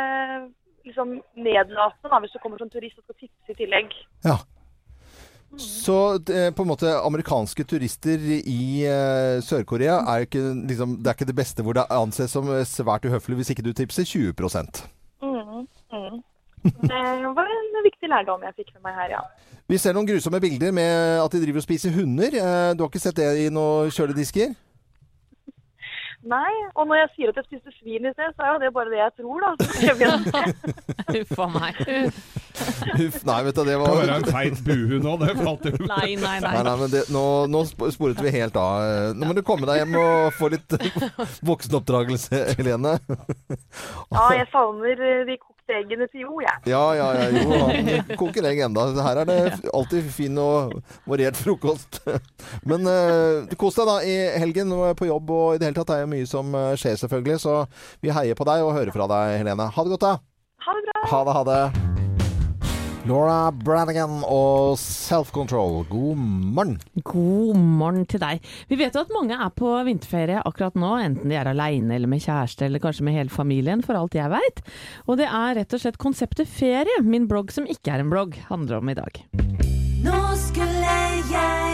liksom 0.87 1.17
nedlatende 1.35 2.11
da, 2.11 2.19
hvis 2.23 2.35
du 2.35 2.39
kommer 2.43 2.59
som 2.61 2.69
turist 2.71 2.99
og 2.99 3.07
skal 3.07 3.19
tipse 3.23 3.55
i 3.55 3.59
tillegg. 3.61 3.95
Ja. 4.25 4.37
Så 5.57 5.97
eh, 6.33 6.49
på 6.55 6.63
en 6.63 6.69
måte 6.69 6.91
amerikanske 7.07 7.63
turister 7.63 8.19
i 8.19 8.83
uh, 8.83 9.39
Sør-Korea 9.43 10.01
er 10.11 10.27
ikke, 10.27 10.43
liksom, 10.69 10.97
det 10.99 11.07
er 11.07 11.15
ikke 11.15 11.29
det 11.29 11.37
beste 11.37 11.63
hvor 11.63 11.77
det 11.77 11.87
anses 11.89 12.35
som 12.35 12.49
eh, 12.51 12.65
svært 12.67 13.07
uhøflig 13.07 13.39
hvis 13.39 13.53
ikke 13.55 13.65
du 13.65 13.73
tipser 13.73 14.03
20 14.03 14.33
Mm, 15.21 15.65
mm. 15.91 16.17
Det 16.63 16.99
var 17.37 17.47
en 17.47 17.83
viktig 17.83 18.09
lærdom 18.09 18.43
jeg 18.43 18.53
fikk 18.57 18.73
med 18.75 18.89
meg 18.89 18.93
her, 18.99 19.09
ja. 19.15 19.21
Vi 19.67 19.77
ser 19.77 19.95
noen 19.95 20.07
grusomme 20.07 20.39
bilder 20.43 20.71
med 20.71 21.23
at 21.23 21.31
de 21.31 21.41
driver 21.41 21.61
og 21.61 21.63
spiser 21.63 21.95
hunder. 21.95 22.31
Du 22.75 22.83
har 22.83 22.91
ikke 22.91 22.99
sett 22.99 23.17
det 23.17 23.47
i 23.47 23.49
noen 23.49 23.91
kjøledisker? 23.91 24.51
Nei, 26.25 26.49
og 26.73 26.87
når 26.89 26.97
jeg 27.03 27.09
sier 27.13 27.29
at 27.29 27.37
jeg 27.37 27.45
spiste 27.45 27.71
svin 27.77 28.07
i 28.09 28.11
sted, 28.11 28.31
så 28.35 28.41
er 28.47 28.55
jo 28.55 28.61
det 28.63 28.71
bare 28.73 28.89
det 28.89 28.97
jeg 28.97 29.13
tror, 29.19 29.43
da. 29.43 29.51
Huff 31.13 31.39
a 31.45 31.47
meg. 31.53 31.77
Huff, 32.97 33.19
nei, 33.29 33.35
vet 33.45 33.55
du, 33.55 33.61
det 33.61 33.75
Det 33.75 33.77
var 33.83 34.11
en 34.15 34.25
feit 34.33 34.61
buhund 34.65 35.05
nå, 35.05 35.13
det 35.21 35.35
falt 35.37 35.67
jo. 35.69 35.75
Nei, 35.85 36.15
nei, 36.17 36.39
Nei, 36.39 36.39
nei. 36.41 36.63
nei, 36.67 36.75
men 36.81 36.91
det, 36.91 37.03
nå, 37.13 37.23
nå 37.53 37.61
sporet 37.69 38.19
vi 38.25 38.33
helt 38.33 38.57
av. 38.59 38.81
Eh, 38.81 39.11
Nå 39.15 39.29
må 39.29 39.37
du 39.37 39.43
komme 39.45 39.69
deg 39.69 39.83
hjem 39.83 39.93
og 40.01 40.33
få 40.39 40.49
litt 40.55 40.75
voksenoppdragelse, 41.51 42.41
Helene. 42.57 42.97
Ja, 44.11 44.25
jeg 44.41 44.49
savner 44.51 44.97
de 44.99 45.13
de 45.31 45.37
kokte 45.67 45.81
eggene 45.81 46.07
til 46.07 46.21
Jo, 46.23 46.39
jeg. 46.41 46.61
Ja, 46.71 46.95
ja, 46.95 47.07
ja, 47.17 47.27
jo, 47.35 47.57
han 47.67 48.15
koker 48.19 48.47
egg 48.47 48.61
enda. 48.63 48.87
Her 49.03 49.21
er 49.23 49.27
det 49.27 49.69
alltid 49.73 50.07
fin 50.11 50.37
og 50.39 50.77
variert 51.05 51.35
frokost. 51.35 52.01
Men 52.67 52.87
uh, 52.87 53.47
kos 53.59 53.75
deg 53.75 53.87
da 53.89 53.99
i 54.03 54.15
helgen 54.39 54.71
på 54.97 55.09
jobb, 55.09 55.29
og 55.29 55.55
i 55.55 55.59
det 55.59 55.69
hele 55.69 55.79
tatt 55.81 55.95
er 55.95 56.05
jo 56.05 56.11
mye 56.11 56.27
som 56.27 56.55
eh, 56.55 56.73
skjer 56.79 56.97
selvfølgelig. 57.03 57.39
Så 57.43 57.59
vi 58.01 58.13
heier 58.13 58.37
på 58.37 58.47
deg 58.47 58.63
og 58.63 58.75
hører 58.77 58.95
fra 58.95 59.09
deg, 59.11 59.37
Helene. 59.43 59.69
Ha 59.73 59.83
det 59.87 59.95
godt, 59.97 60.07
da. 60.07 60.17
Ha 60.67 60.77
det 60.77 60.87
bra. 60.87 61.07
Ha 61.11 61.23
det, 61.27 61.39
ha 61.39 61.47
det. 61.51 62.06
Laura 63.07 63.51
Brannigan 63.55 64.19
og 64.27 64.75
Self 64.81 65.29
Control, 65.31 65.85
god 65.87 66.17
morgen. 66.19 66.73
God 67.07 67.55
morgen 67.55 68.03
til 68.09 68.19
deg. 68.19 68.43
Vi 68.67 68.79
vet 68.79 68.97
jo 68.97 69.03
at 69.05 69.13
mange 69.15 69.37
er 69.37 69.53
på 69.55 69.71
vinterferie 69.87 70.41
akkurat 70.43 70.75
nå, 70.75 70.89
enten 71.05 71.31
de 71.31 71.37
er 71.39 71.47
aleine 71.47 71.95
eller 71.95 72.11
med 72.11 72.25
kjæreste, 72.25 72.67
eller 72.67 72.83
kanskje 72.83 73.07
med 73.07 73.15
hele 73.15 73.31
familien, 73.31 73.85
for 73.85 73.95
alt 73.99 74.17
jeg 74.17 74.33
veit. 74.33 74.59
Og 75.07 75.21
det 75.21 75.29
er 75.29 75.55
rett 75.61 75.77
og 75.77 75.83
slett 75.85 76.01
konseptet 76.01 76.51
ferie, 76.51 76.99
min 77.05 77.29
blogg 77.31 77.55
som 77.55 77.69
ikke 77.69 77.95
er 77.95 78.03
en 78.03 78.11
blogg, 78.11 78.35
handler 78.51 78.81
om 78.81 78.91
i 78.91 78.99
dag. 78.99 79.23
Nå 80.03 80.21
skulle 80.41 80.99
jeg 81.31 81.66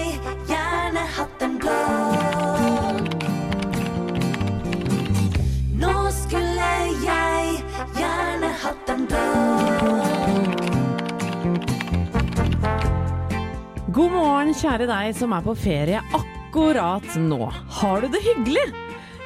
God 13.93 14.10
morgen, 14.10 14.56
kjære 14.58 14.88
deg 14.89 15.12
som 15.13 15.36
er 15.38 15.43
på 15.45 15.53
ferie 15.53 15.99
akkurat 16.17 17.06
nå. 17.21 17.45
Har 17.77 18.01
du 18.01 18.08
det 18.10 18.23
hyggelig? 18.25 18.63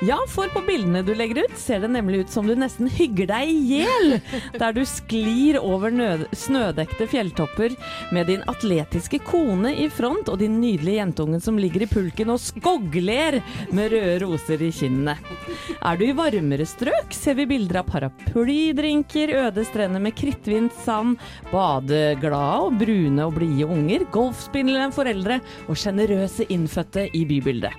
Ja, 0.05 0.19
for 0.29 0.45
på 0.53 0.62
bildene 0.62 1.01
du 1.01 1.15
legger 1.17 1.39
ut, 1.47 1.55
ser 1.57 1.79
det 1.81 1.88
nemlig 1.89 2.19
ut 2.19 2.29
som 2.29 2.45
du 2.45 2.53
nesten 2.53 2.86
hygger 2.86 3.31
deg 3.31 3.49
i 3.49 3.62
hjel. 3.71 4.12
Der 4.53 4.75
du 4.75 4.83
sklir 4.86 5.57
over 5.57 5.89
snødekte 6.38 7.07
fjelltopper 7.10 7.73
med 8.13 8.29
din 8.29 8.43
atletiske 8.45 9.17
kone 9.25 9.71
i 9.73 9.88
front 9.89 10.29
og 10.29 10.38
din 10.43 10.60
nydelige 10.62 10.99
jentungen 10.99 11.41
som 11.41 11.57
ligger 11.57 11.81
i 11.81 11.89
pulken 11.89 12.29
og 12.29 12.38
skogler 12.43 13.39
med 13.73 13.95
røde 13.95 14.19
roser 14.21 14.62
i 14.62 14.69
kinnene. 14.69 15.15
Er 15.81 15.97
du 15.97 16.05
i 16.05 16.13
varmere 16.17 16.67
strøk, 16.69 17.10
ser 17.17 17.39
vi 17.39 17.47
bilder 17.49 17.81
av 17.81 17.89
paraplydrinker, 17.89 19.33
øde 19.47 19.65
strender 19.65 20.03
med 20.03 20.13
krittvint 20.19 20.77
sand, 20.86 21.17
badeglade 21.49 22.67
og 22.67 22.77
brune 22.83 23.25
og 23.25 23.33
blide 23.39 23.65
unger, 23.65 24.05
golfspillende 24.13 24.93
foreldre 24.93 25.39
og 25.65 25.81
sjenerøse 25.81 26.45
innfødte 26.53 27.10
i 27.17 27.25
bybildet. 27.25 27.73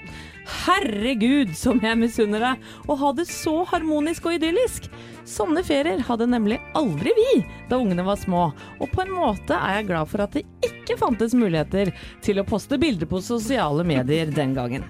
Herregud, 0.49 1.51
som 1.57 1.81
jeg 1.85 1.99
misunner 2.01 2.41
deg 2.41 2.89
å 2.89 2.97
ha 3.01 3.13
det 3.17 3.27
så 3.29 3.61
harmonisk 3.69 4.29
og 4.29 4.39
idyllisk! 4.39 4.89
Sånne 5.29 5.61
ferier 5.67 6.01
hadde 6.09 6.29
nemlig 6.31 6.57
aldri 6.79 7.13
vi 7.17 7.33
da 7.69 7.77
ungene 7.77 8.07
var 8.07 8.17
små, 8.17 8.47
og 8.81 8.93
på 8.95 9.05
en 9.05 9.13
måte 9.13 9.59
er 9.59 9.79
jeg 9.79 9.89
glad 9.91 10.09
for 10.09 10.25
at 10.25 10.39
det 10.39 10.47
ikke 10.65 10.97
fantes 11.01 11.37
muligheter 11.37 11.93
til 12.25 12.41
å 12.41 12.47
poste 12.49 12.81
bilder 12.81 13.11
på 13.11 13.21
sosiale 13.25 13.85
medier 13.85 14.33
den 14.33 14.57
gangen. 14.57 14.89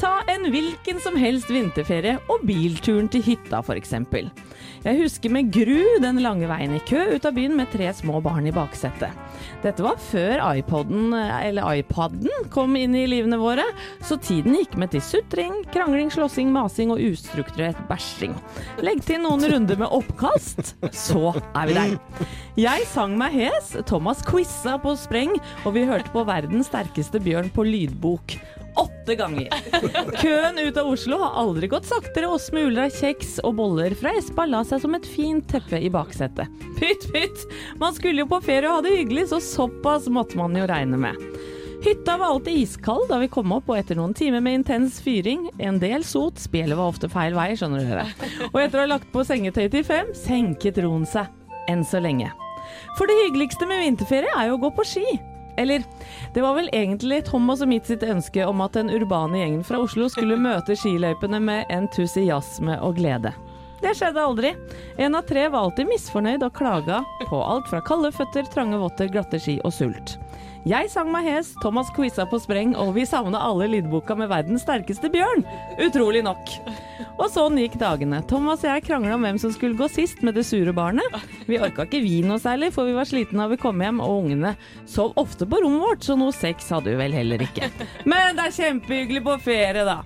Ta 0.00 0.22
en 0.32 0.46
hvilken 0.48 0.96
som 1.04 1.16
helst 1.20 1.50
vinterferie 1.52 2.14
og 2.32 2.40
bilturen 2.48 3.08
til 3.12 3.20
hytta 3.20 3.58
f.eks. 3.60 3.90
Jeg 4.80 4.96
husker 4.96 5.32
med 5.34 5.50
gru 5.52 5.82
den 6.00 6.22
lange 6.24 6.46
veien 6.48 6.72
i 6.72 6.80
kø 6.88 7.02
ut 7.18 7.26
av 7.28 7.34
byen 7.36 7.52
med 7.58 7.68
tre 7.68 7.90
små 7.92 8.22
barn 8.24 8.46
i 8.48 8.54
baksetet. 8.54 9.12
Dette 9.60 9.84
var 9.84 9.98
før 10.00 10.40
iPoden, 10.54 11.12
eller 11.12 11.82
iPaden, 11.82 12.30
kom 12.48 12.78
inn 12.80 12.96
i 12.96 13.04
livene 13.12 13.36
våre, 13.42 13.66
så 14.00 14.16
tiden 14.16 14.56
gikk 14.56 14.78
med 14.80 14.94
til 14.94 15.04
sutring, 15.04 15.58
krangling, 15.74 16.08
slåssing, 16.14 16.48
masing 16.54 16.94
og 16.94 17.02
ustrukturert 17.04 17.82
bæsjing. 17.90 18.32
Legg 18.80 19.04
til 19.04 19.20
noen 19.20 19.44
runder 19.52 19.82
med 19.82 19.92
oppkast, 20.00 20.78
så 20.96 21.34
er 21.52 21.68
vi 21.68 21.76
der. 21.76 21.98
Jeg 22.56 22.88
sang 22.88 23.18
meg 23.20 23.36
hes, 23.36 23.74
Thomas 23.90 24.24
quiza 24.24 24.78
på 24.80 24.96
spreng, 24.96 25.36
og 25.66 25.76
vi 25.76 25.84
hørte 25.92 26.08
på 26.16 26.24
verdens 26.24 26.72
sterkeste 26.72 27.20
bjørn 27.20 27.52
på 27.52 27.68
lydbok. 27.68 28.38
Åtte 28.80 29.14
ganger. 29.18 29.48
Køen 30.20 30.58
ut 30.58 30.76
av 30.80 30.88
Oslo 30.90 31.18
har 31.22 31.38
aldri 31.40 31.68
gått 31.70 31.88
saktere, 31.88 32.28
og 32.30 32.40
smuler 32.42 32.86
av 32.86 32.96
kjeks 32.96 33.38
og 33.44 33.56
boller 33.60 33.94
fra 33.98 34.12
Espa 34.18 34.46
la 34.48 34.62
seg 34.66 34.82
som 34.82 34.96
et 34.98 35.06
fint 35.08 35.46
teppe 35.50 35.80
i 35.80 35.90
baksetet. 35.92 36.50
Pytt, 36.78 37.06
pytt! 37.12 37.46
Man 37.80 37.96
skulle 37.96 38.24
jo 38.24 38.30
på 38.30 38.42
ferie 38.44 38.68
og 38.70 38.80
ha 38.80 38.84
det 38.86 38.96
hyggelig, 38.98 39.28
så 39.32 39.40
såpass 39.44 40.08
måtte 40.12 40.38
man 40.40 40.56
jo 40.58 40.68
regne 40.70 41.00
med. 41.00 41.30
Hytta 41.80 42.18
var 42.20 42.34
alltid 42.34 42.58
iskald 42.60 43.06
da 43.08 43.16
vi 43.22 43.30
kom 43.32 43.54
opp, 43.56 43.70
og 43.72 43.78
etter 43.80 43.96
noen 43.96 44.12
timer 44.16 44.42
med 44.44 44.58
intens 44.58 44.98
fyring, 45.00 45.46
en 45.64 45.80
del 45.80 46.04
sot, 46.04 46.36
spjelet 46.42 46.76
var 46.76 46.92
ofte 46.92 47.08
feil 47.08 47.32
vei, 47.36 47.54
skjønner 47.56 47.86
dere. 47.88 48.04
Og 48.50 48.60
etter 48.60 48.82
å 48.82 48.84
ha 48.84 48.90
lagt 48.92 49.08
på 49.14 49.24
sengetøy 49.24 49.64
til 49.72 49.86
fem, 49.88 50.12
senket 50.16 50.82
roen 50.84 51.08
seg. 51.08 51.32
Enn 51.72 51.86
så 51.86 52.02
lenge. 52.02 52.28
For 52.98 53.08
det 53.08 53.16
hyggeligste 53.22 53.68
med 53.68 53.80
vinterferie 53.84 54.32
er 54.36 54.50
jo 54.50 54.58
å 54.58 54.64
gå 54.66 54.74
på 54.76 54.84
ski. 54.92 55.06
Eller, 55.56 55.84
det 56.34 56.42
var 56.44 56.54
vel 56.58 56.70
egentlig 56.72 57.24
Thomas 57.26 57.62
og 57.64 57.70
mitt 57.72 57.88
sitt 57.90 58.04
ønske 58.06 58.46
om 58.46 58.62
at 58.64 58.76
den 58.78 58.92
urbane 58.92 59.40
gjengen 59.42 59.64
fra 59.66 59.80
Oslo 59.82 60.08
skulle 60.12 60.38
møte 60.48 60.76
skiløypene 60.78 61.40
med 61.42 61.72
entusiasme 61.74 62.78
og 62.84 62.98
glede. 63.00 63.34
Det 63.80 63.94
skjedde 63.96 64.20
aldri. 64.20 64.50
En 65.00 65.16
av 65.16 65.24
tre 65.28 65.46
var 65.48 65.64
alltid 65.64 65.88
misfornøyd 65.88 66.42
og 66.44 66.52
klaga 66.58 67.00
på 67.30 67.40
alt 67.40 67.70
fra 67.70 67.80
kalde 67.84 68.10
føtter, 68.12 68.44
trange 68.52 68.76
votter, 68.80 69.08
glatte 69.08 69.40
ski 69.40 69.56
og 69.64 69.72
sult. 69.72 70.18
Jeg 70.68 70.90
sang 70.92 71.08
meg 71.08 71.24
hes, 71.24 71.54
Thomas 71.62 71.88
quiza 71.96 72.26
på 72.28 72.36
spreng, 72.42 72.74
og 72.76 72.92
vi 72.98 73.06
savna 73.08 73.40
alle 73.40 73.70
lydboka 73.72 74.12
med 74.20 74.28
verdens 74.28 74.66
sterkeste 74.66 75.08
bjørn. 75.08 75.46
Utrolig 75.80 76.20
nok. 76.26 76.52
Og 77.16 77.26
sånn 77.32 77.58
gikk 77.60 77.78
dagene. 77.80 78.20
Thomas 78.30 78.64
og 78.64 78.70
jeg 78.70 78.84
krangla 78.86 79.16
om 79.16 79.24
hvem 79.26 79.40
som 79.40 79.52
skulle 79.54 79.78
gå 79.78 79.88
sist 79.92 80.22
med 80.26 80.36
det 80.38 80.46
sure 80.48 80.74
barnet. 80.76 81.16
Vi 81.48 81.60
orka 81.60 81.86
ikke 81.88 82.02
vi 82.04 82.20
noe 82.26 82.40
særlig, 82.42 82.72
for 82.76 82.88
vi 82.88 82.96
var 82.96 83.08
slitne 83.08 83.44
da 83.44 83.50
vi 83.50 83.60
kom 83.60 83.80
hjem, 83.82 84.02
og 84.04 84.24
ungene 84.24 84.54
sov 84.88 85.16
ofte 85.20 85.48
på 85.48 85.62
rommet 85.64 85.84
vårt, 85.86 86.06
så 86.06 86.16
noe 86.18 86.34
sex 86.36 86.70
hadde 86.74 86.92
vi 86.92 87.00
vel 87.00 87.16
heller 87.16 87.44
ikke. 87.46 87.70
Men 88.08 88.38
det 88.38 88.48
er 88.48 88.56
kjempehyggelig 88.60 89.24
på 89.26 89.36
ferie, 89.44 89.86
da. 89.86 90.00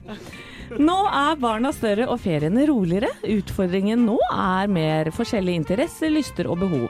Nå 0.81 0.97
er 1.13 1.37
barna 1.39 1.71
større 1.77 2.07
og 2.11 2.23
feriene 2.25 2.65
roligere. 2.71 3.11
Utfordringen 3.37 4.07
nå 4.09 4.17
er 4.33 4.71
mer 4.73 5.11
forskjellige 5.15 5.61
interesser, 5.61 6.13
lyster 6.15 6.49
og 6.51 6.63
behov. 6.65 6.89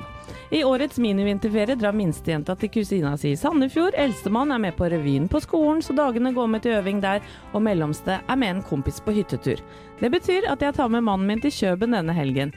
I 0.54 0.64
årets 0.64 0.98
minivinterferie 0.98 1.74
drar 1.74 1.96
minstejenta 1.98 2.54
til 2.54 2.70
kusina 2.70 3.16
si 3.18 3.32
i 3.34 3.36
Sandefjord. 3.38 3.96
Eldstemann 3.98 4.52
er 4.54 4.60
med 4.62 4.76
på 4.78 4.86
revyen 4.86 5.24
på 5.26 5.40
skolen, 5.42 5.80
så 5.82 5.96
dagene 5.98 6.30
går 6.30 6.46
med 6.52 6.62
til 6.62 6.76
øving 6.76 7.00
der. 7.02 7.24
Og 7.50 7.64
mellomste 7.66 8.20
er 8.22 8.38
med 8.38 8.52
en 8.52 8.60
kompis 8.62 9.00
på 9.02 9.16
hyttetur. 9.16 9.58
Det 9.98 10.10
betyr 10.14 10.46
at 10.52 10.62
jeg 10.62 10.76
tar 10.76 10.92
med 10.94 11.02
mannen 11.02 11.26
min 11.26 11.42
til 11.42 11.50
Kjøben 11.50 11.96
denne 11.96 12.14
helgen. 12.14 12.52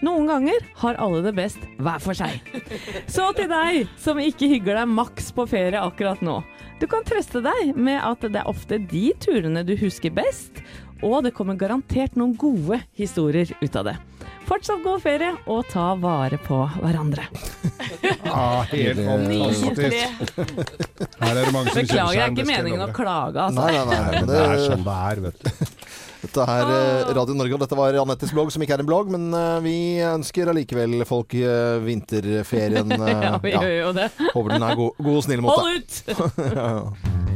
Noen 0.00 0.30
ganger 0.30 0.64
har 0.80 0.96
alle 0.96 1.20
det 1.26 1.34
best 1.36 1.66
hver 1.76 2.00
for 2.00 2.16
seg. 2.16 2.40
Så 3.18 3.28
til 3.36 3.52
deg 3.52 3.84
som 4.00 4.22
ikke 4.22 4.48
hygger 4.54 4.80
deg 4.80 4.94
maks 4.94 5.28
på 5.36 5.44
ferie 5.50 5.82
akkurat 5.82 6.24
nå. 6.24 6.38
Du 6.80 6.86
kan 6.88 7.04
trøste 7.04 7.44
deg 7.44 7.76
med 7.76 8.00
at 8.00 8.24
det 8.24 8.40
er 8.40 8.48
ofte 8.48 8.80
de 8.80 9.10
turene 9.20 9.60
du 9.60 9.76
husker 9.76 10.16
best, 10.16 10.64
og 11.04 11.20
det 11.28 11.36
kommer 11.36 11.60
garantert 11.60 12.16
noen 12.16 12.32
gode 12.32 12.80
historier 12.96 13.52
ut 13.60 13.76
av 13.76 13.92
det. 13.92 13.98
Fortsatt 14.52 14.82
god 14.84 15.00
ferie, 15.00 15.30
og 15.48 15.62
ta 15.72 15.94
vare 15.96 16.36
på 16.44 16.58
hverandre. 16.82 17.24
Ja, 18.04 18.66
helt 18.68 18.98
fantastisk. 19.00 19.78
Her 21.22 21.30
er 21.30 21.38
det 21.38 21.54
mange 21.54 21.72
som 21.72 21.78
Beklager, 21.78 22.12
det 22.12 22.20
er 22.20 22.34
ikke 22.34 22.36
det 22.42 22.48
meningen 22.50 22.84
å 22.84 22.90
klage, 22.92 23.46
altså. 23.46 23.62
Nei, 23.62 23.72
nei, 23.72 23.86
nei. 23.88 24.12
Men 24.18 24.28
det 24.28 24.42
er 24.42 24.60
sånn 24.66 24.84
det 24.84 24.98
er, 25.08 25.22
vet 25.24 25.40
du. 25.40 25.80
Dette 26.22 26.44
er 26.52 26.74
eh, 26.76 27.14
Radio 27.16 27.38
Norge, 27.40 27.56
og 27.56 27.64
dette 27.64 27.80
var 27.80 27.96
Anettes 28.04 28.36
blogg, 28.36 28.52
som 28.52 28.62
ikke 28.62 28.76
er 28.76 28.84
en 28.84 28.92
blogg, 28.92 29.08
men 29.16 29.32
eh, 29.34 29.56
vi 29.64 29.76
ønsker 30.04 30.52
allikevel 30.52 31.00
folk 31.08 31.32
eh, 31.40 31.80
vinterferien 31.88 32.92
Ja, 33.08 33.38
vi 33.42 33.56
gjør 33.56 33.76
jo 33.78 33.90
det. 34.02 34.10
Håper 34.28 34.58
den 34.58 34.68
er 34.68 34.80
god, 34.84 35.00
god 35.00 35.22
og 35.22 35.26
snill 35.30 35.46
mot 35.48 35.56
Hold 35.56 35.80
deg. 35.80 36.12
ut! 36.12 37.30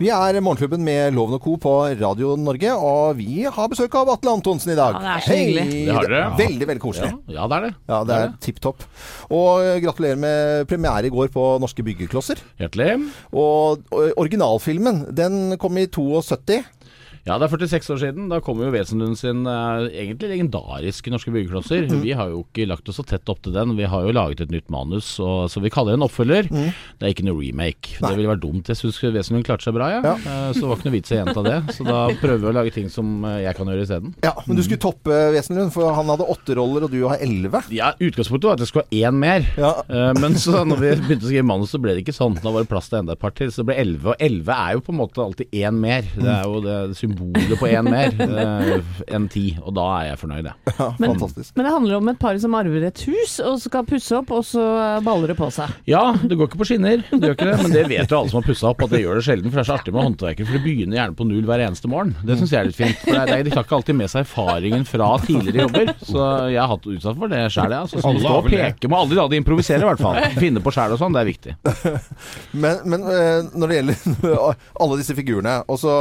Vi 0.00 0.08
er 0.08 0.38
Morgenklubben 0.40 0.80
med 0.80 1.12
Loven 1.12 1.36
og 1.36 1.42
Co. 1.44 1.58
på 1.60 1.72
Radio 2.00 2.30
Norge, 2.40 2.70
og 2.72 3.18
vi 3.18 3.42
har 3.44 3.66
besøk 3.68 3.92
av 4.00 4.08
Atle 4.14 4.32
Antonsen 4.32 4.72
i 4.72 4.76
dag. 4.78 4.94
Ja, 4.96 5.02
det 5.04 5.10
er 5.12 5.26
så 5.26 5.34
hyggelig. 5.36 5.64
Det 5.90 5.92
har 5.92 6.06
dere. 6.08 6.20
Veldig, 6.38 6.68
veldig 6.70 6.82
koselig. 6.86 7.10
Ja, 7.28 7.34
ja, 7.36 7.48
det 7.50 7.58
er 7.58 7.66
det. 7.66 7.70
Ja, 7.92 7.98
det 8.08 8.16
er 8.16 8.32
tipp 8.46 8.62
topp. 8.64 8.86
Og 9.28 9.60
gratulerer 9.84 10.16
med 10.22 10.64
premiere 10.72 11.10
i 11.10 11.12
går 11.12 11.28
på 11.34 11.44
Norske 11.60 11.84
byggeklosser. 11.84 12.40
Hjertelig. 12.62 12.96
Og 13.36 13.84
originalfilmen, 14.16 15.02
den 15.20 15.58
kom 15.60 15.76
i 15.76 15.84
72. 15.92 16.62
Ja, 17.28 17.36
det 17.36 17.46
er 17.46 17.52
46 17.52 17.90
år 17.94 17.98
siden. 18.00 18.28
Da 18.32 18.40
kommer 18.44 18.66
jo 18.66 18.72
Wesenlund 18.74 19.18
sin 19.20 19.42
uh, 19.44 19.84
egentlig 19.90 20.30
legendariske 20.32 21.12
norske 21.12 21.32
byggeklosser. 21.34 21.84
Mm. 21.90 22.00
Vi 22.04 22.14
har 22.16 22.30
jo 22.32 22.42
ikke 22.46 22.66
lagt 22.70 22.88
oss 22.88 22.96
så 23.00 23.04
tett 23.06 23.28
opp 23.28 23.42
til 23.44 23.54
den. 23.54 23.74
Vi 23.78 23.88
har 23.88 24.06
jo 24.06 24.14
laget 24.16 24.40
et 24.44 24.52
nytt 24.54 24.70
manus, 24.72 25.12
og, 25.22 25.50
så 25.52 25.60
vi 25.62 25.72
kaller 25.72 25.94
det 25.94 26.00
en 26.00 26.06
oppfølger. 26.06 26.48
Mm. 26.48 26.70
Det 27.00 27.06
er 27.06 27.14
ikke 27.14 27.26
noe 27.28 27.40
remake. 27.40 27.98
Det 28.00 28.12
ville 28.16 28.30
vært 28.30 28.44
dumt. 28.44 28.70
Jeg 28.72 28.80
syns 28.80 29.00
Wesenlund 29.00 29.46
klarte 29.46 29.66
seg 29.68 29.76
bra, 29.76 29.90
ja. 29.92 30.00
Ja. 30.04 30.14
Uh, 30.24 30.48
Så 30.54 30.64
det 30.64 30.70
var 30.70 30.80
ikke 30.80 30.88
noe 30.88 30.96
vits 30.96 31.12
i 31.12 31.16
å 31.16 31.20
gjenta 31.20 31.44
det. 31.46 31.58
Så 31.76 31.86
da 31.86 32.00
prøver 32.22 32.40
vi 32.40 32.50
å 32.50 32.54
lage 32.56 32.74
ting 32.74 32.88
som 32.92 33.24
eh, 33.28 33.40
jeg 33.44 33.56
kan 33.58 33.68
gjøre 33.70 33.84
isteden. 33.84 34.14
Ja, 34.24 34.32
men 34.46 34.58
du 34.58 34.64
skulle 34.64 34.80
toppe 34.82 35.20
Wesenlund, 35.34 35.74
for 35.76 35.92
han 35.96 36.10
hadde 36.12 36.28
åtte 36.32 36.56
roller, 36.58 36.86
og 36.88 36.94
du 36.94 37.02
har 37.04 37.20
elleve. 37.22 37.62
Ja, 37.74 37.92
Utgangspunktet 38.00 38.48
var 38.48 38.56
at 38.58 38.64
det 38.64 38.70
skulle 38.70 38.86
være 38.88 39.10
én 39.10 39.20
mer. 39.20 39.46
Ja. 39.60 39.74
uh, 39.84 40.10
Men 40.20 40.38
så 40.40 40.64
når 40.64 40.80
vi 40.82 40.92
begynte 41.04 41.28
å 41.28 41.30
skrive 41.30 41.46
manus, 41.52 41.74
så 41.74 41.82
ble 41.82 41.96
det 41.96 42.04
ikke 42.06 42.16
sånn. 42.16 42.38
Da 42.40 42.52
var 42.52 42.64
det 42.64 42.72
plass 42.72 42.90
til 42.90 43.02
enda 43.02 43.16
et 43.16 43.22
par 43.22 43.36
til. 43.36 43.52
Så 43.52 43.62
det 43.62 43.70
ble 43.70 43.78
elleve. 43.84 44.14
Og 44.14 44.24
elleve 44.24 44.56
er 44.56 44.76
jo 44.78 44.84
på 44.88 44.94
en 44.94 45.00
måte 45.02 45.22
alltid 45.24 45.60
én 45.60 45.80
mer. 45.84 46.08
Det 46.16 46.30
er 46.32 46.48
jo 46.48 46.64
det 46.64 46.78
symbolet 46.98 47.19
på 47.60 47.68
én 47.70 47.86
mer 47.90 48.14
eh, 48.24 48.80
enn 49.14 49.28
ti. 49.32 49.44
Og 49.62 49.74
da 49.76 49.84
er 50.00 50.04
jeg 50.10 50.20
fornøyd, 50.22 50.48
jeg. 50.50 50.74
Ja, 50.78 50.88
Men- 50.98 51.16
Men 51.20 51.64
det 51.66 51.72
handler 51.72 51.96
om 52.00 52.08
et 52.08 52.18
par 52.18 52.38
som 52.40 52.54
arver 52.54 52.84
et 52.86 53.00
hus, 53.06 53.38
og 53.44 53.58
skal 53.60 53.84
pusse 53.84 54.12
opp, 54.16 54.30
og 54.34 54.44
så 54.44 54.62
baller 55.04 55.28
det 55.32 55.36
på 55.38 55.50
seg. 55.52 55.70
Ja, 55.90 56.12
det 56.16 56.36
går 56.38 56.48
ikke 56.48 56.60
på 56.62 56.66
skinner, 56.70 57.02
det 57.10 57.20
gjør 57.20 57.36
ikke 57.36 57.48
det. 57.50 57.56
Men 57.62 57.72
det 57.74 57.84
vet 57.88 58.10
jo 58.10 58.18
alle 58.20 58.30
som 58.32 58.40
har 58.42 58.46
pussa 58.48 58.68
opp, 58.70 58.82
at 58.86 58.90
det 58.94 59.02
gjør 59.04 59.20
det 59.20 59.24
sjelden. 59.26 59.50
For 59.50 59.60
det 59.60 59.64
er 59.66 59.70
så 59.70 59.76
artig 59.78 59.94
med 59.94 60.04
håndverkere, 60.08 60.46
for 60.46 60.56
det 60.58 60.62
begynner 60.64 60.96
gjerne 61.00 61.16
på 61.18 61.26
null 61.28 61.44
hver 61.48 61.64
eneste 61.66 61.88
morgen. 61.90 62.14
Det 62.24 62.38
syns 62.40 62.50
jeg 62.54 62.60
er 62.60 62.70
litt 62.70 62.78
fint. 62.78 62.98
For 63.04 63.26
det 63.30 63.40
de 63.46 63.54
tar 63.54 63.64
ikke 63.66 63.76
alltid 63.80 63.98
med 64.00 64.10
seg 64.12 64.24
erfaringen 64.24 64.86
fra 64.88 65.10
tidligere 65.24 65.66
jobber. 65.66 65.92
Så 66.04 66.26
jeg 66.54 66.60
har 66.60 66.70
hatt 66.72 66.86
utsatt 66.90 67.18
for 67.20 67.28
det 67.32 67.42
sjæl, 67.52 67.70
jeg. 67.74 67.80
Altså, 67.84 68.00
så 68.00 68.08
Alle 68.10 68.20
stå 68.24 68.34
og 68.40 68.48
peke. 68.50 68.90
Må 68.90 69.00
aldri 69.04 69.16
la 69.20 69.26
de 69.28 69.40
improvisere, 69.40 69.80
i 69.84 69.88
hvert 69.90 70.00
fall. 70.02 70.20
Finne 70.40 70.62
på 70.64 70.72
sjæl 70.74 70.94
og 70.96 71.00
sånn, 71.02 71.14
det 71.16 71.22
er 71.24 71.30
viktig. 71.30 71.56
Men, 72.60 72.78
men 72.84 73.02
eh, 73.06 73.42
når 73.54 73.70
det 73.70 73.76
gjelder 73.78 74.38
alle 74.82 74.96
disse 75.00 75.14
figurene 75.16 75.60
og 75.70 75.78
så 75.80 75.92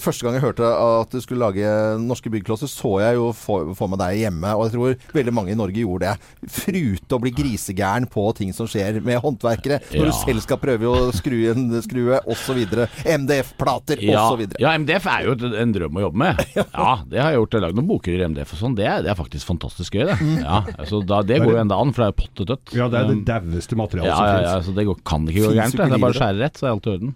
Første 0.00 0.26
gang 0.26 0.36
jeg 0.40 0.46
hørte 0.48 0.70
at 0.72 1.12
du 1.14 1.20
skulle 1.22 1.44
lage 1.44 1.70
norske 2.02 2.30
byggeklosser, 2.32 2.70
så 2.70 2.94
jeg 3.04 3.18
jo 3.18 3.30
for, 3.36 3.70
for 3.78 3.92
meg 3.92 4.00
deg 4.00 4.18
hjemme. 4.24 4.52
Og 4.56 4.66
jeg 4.66 4.74
tror 4.74 5.16
veldig 5.20 5.34
mange 5.36 5.52
i 5.54 5.58
Norge 5.58 5.82
gjorde 5.84 6.10
det. 6.10 6.50
Frute 6.50 7.16
og 7.18 7.22
bli 7.26 7.32
grisegæren 7.36 8.08
på 8.10 8.24
ting 8.38 8.54
som 8.56 8.68
skjer 8.70 9.00
med 9.04 9.20
håndverkere. 9.22 9.80
Når 9.92 10.00
Ja. 10.00 10.10
du 10.10 10.16
selv 10.16 10.40
skal 10.44 10.60
prøve 10.62 10.88
å 10.90 11.10
skru 11.14 11.36
en 11.52 11.66
skrue 11.84 12.20
osv. 12.30 12.60
MDF-plater 13.04 14.00
Ja, 14.04 14.24
osv. 14.32 14.46
ja, 14.60 14.72
MDF 14.78 15.06
er 15.10 15.26
jo 15.28 15.34
en 15.60 15.72
drøm 15.74 15.98
å 16.00 16.04
jobbe 16.08 16.22
med. 16.24 16.40
Ja, 16.80 16.92
det 17.06 17.18
har 17.20 17.32
jeg 17.34 17.40
gjort. 17.40 17.52
Jeg 17.54 17.60
har 17.60 17.64
lagd 17.66 17.76
noen 17.80 17.88
boker 17.90 18.14
i 18.14 18.24
MDF 18.30 18.52
og 18.54 18.60
sånn. 18.62 18.74
Det, 18.78 18.86
er- 18.88 19.02
det 19.04 19.10
er 19.12 19.18
faktisk 19.18 19.46
fantastisk 19.48 19.96
gøy, 19.98 20.06
det. 20.08 20.16
Ja, 20.40 20.60
altså, 20.78 21.00
da, 21.06 21.20
det 21.26 21.40
går 21.42 21.52
jo 21.54 21.60
enda 21.60 21.76
an, 21.82 21.90
for 21.96 22.04
det 22.04 22.08
er 22.12 22.16
potte 22.20 22.46
dødt. 22.48 22.72
Ja, 22.76 22.86
det 22.92 23.00
er 23.00 23.10
det 23.10 23.18
daueste 23.28 23.76
materialet 23.78 24.08
ja, 24.10 24.16
som 24.16 24.26
ja, 24.28 24.36
finnes. 24.38 24.50
ja, 24.54 24.64
så 24.70 24.74
det 24.76 24.84
går, 24.88 25.00
kan 25.10 25.26
ikke 25.28 25.44
gå 25.44 25.52
gærent. 25.58 25.76
Det, 25.80 25.86
er 25.98 26.04
bare 26.04 26.14
å 26.14 26.18
skjære 26.20 26.40
rett, 26.44 26.60
så 26.60 26.66
er 26.68 26.74
alt 26.74 26.88
i 26.88 26.92
orden. 26.94 27.12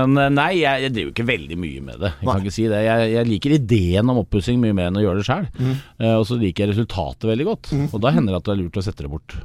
Men 0.00 0.18
eh, 0.24 0.30
nei, 0.34 0.48
jeg, 0.62 0.84
jeg 0.86 0.94
driver 0.96 1.14
ikke 1.14 1.28
veldig 1.30 1.58
mye 1.66 1.84
med 1.90 2.00
det. 2.06 2.12
Jeg 2.20 2.30
kan 2.40 2.46
ikke 2.48 2.56
si 2.56 2.66
det. 2.72 2.80
Jeg, 2.88 3.10
jeg 3.14 3.28
liker 3.30 3.54
ideen 3.58 4.10
om 4.10 4.20
oppussing 4.24 4.58
mye 4.62 4.74
mer 4.76 4.88
enn 4.90 4.98
å 4.98 5.04
gjøre 5.04 5.20
det 5.22 5.28
sjøl. 5.28 5.46
og 6.18 6.24
så 6.28 6.38
liker 6.40 6.64
jeg 6.66 6.72
resultatet 6.74 7.28
veldig 7.30 7.46
godt. 7.50 7.72
Og 7.92 8.00
da 8.02 8.12
hender 8.16 8.32
det 8.34 8.40
at 8.40 8.48
det 8.50 8.54
er 8.56 8.60
lurt 8.64 8.80
å 8.80 8.84
sette 8.88 9.04
det 9.06 9.12
bort. 9.12 9.36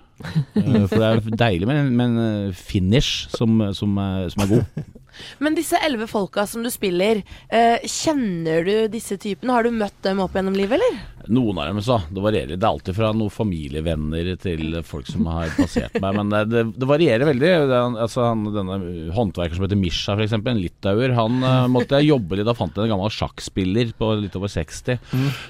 Uh, 0.55 0.85
for 0.87 0.95
det 0.95 1.07
er 1.11 1.39
deilig 1.45 1.67
med, 1.67 1.81
en- 1.83 1.95
med 1.99 2.05
en 2.05 2.19
eh, 2.49 2.53
finish 2.55 3.27
som, 3.35 3.59
som, 3.75 3.97
som 4.31 4.45
er 4.45 4.51
god. 4.55 4.85
Men 5.39 5.57
disse 5.57 5.79
elleve 5.83 6.07
folka 6.09 6.45
som 6.49 6.63
du 6.63 6.71
spiller, 6.73 7.23
eh, 7.49 7.83
kjenner 7.85 8.65
du 8.65 8.87
disse 8.91 9.17
typene? 9.17 9.53
Har 9.55 9.63
du 9.63 9.71
møtt 9.71 10.01
dem 10.05 10.21
opp 10.23 10.35
gjennom 10.35 10.55
livet, 10.57 10.79
eller? 10.79 11.03
Noen 11.31 11.57
av 11.57 11.69
dem 11.69 11.81
så, 11.81 11.97
det 12.13 12.21
varierer. 12.21 12.53
Det 12.53 12.65
er 12.65 12.69
alltid 12.69 12.97
fra 12.97 13.09
noen 13.15 13.33
familievenner 13.33 14.27
til 14.41 14.77
folk 14.85 15.07
som 15.09 15.25
har 15.31 15.49
passert 15.57 15.95
meg. 16.03 16.19
Men 16.19 16.33
det, 16.51 16.65
det, 16.75 16.85
varierer 16.85 17.25
veldig. 17.25 17.51
Det, 17.71 17.79
altså, 18.05 18.27
han, 18.29 18.43
denne 18.53 18.77
håndverkeren 19.15 19.57
som 19.57 19.65
heter 19.65 19.79
Misha, 19.79 20.15
f.eks., 20.15 20.35
en 20.35 20.61
litauer, 20.61 21.15
han 21.17 21.39
uh, 21.41 21.65
måtte 21.71 21.97
jeg 21.97 22.11
jobbe 22.11 22.37
litt. 22.37 22.45
Da 22.45 22.55
fant 22.57 22.77
jeg 22.77 22.85
en 22.85 22.93
gammel 22.93 23.13
sjakkspiller 23.13 23.95
på 23.97 24.11
litt 24.21 24.37
over 24.37 24.51
60 24.51 25.01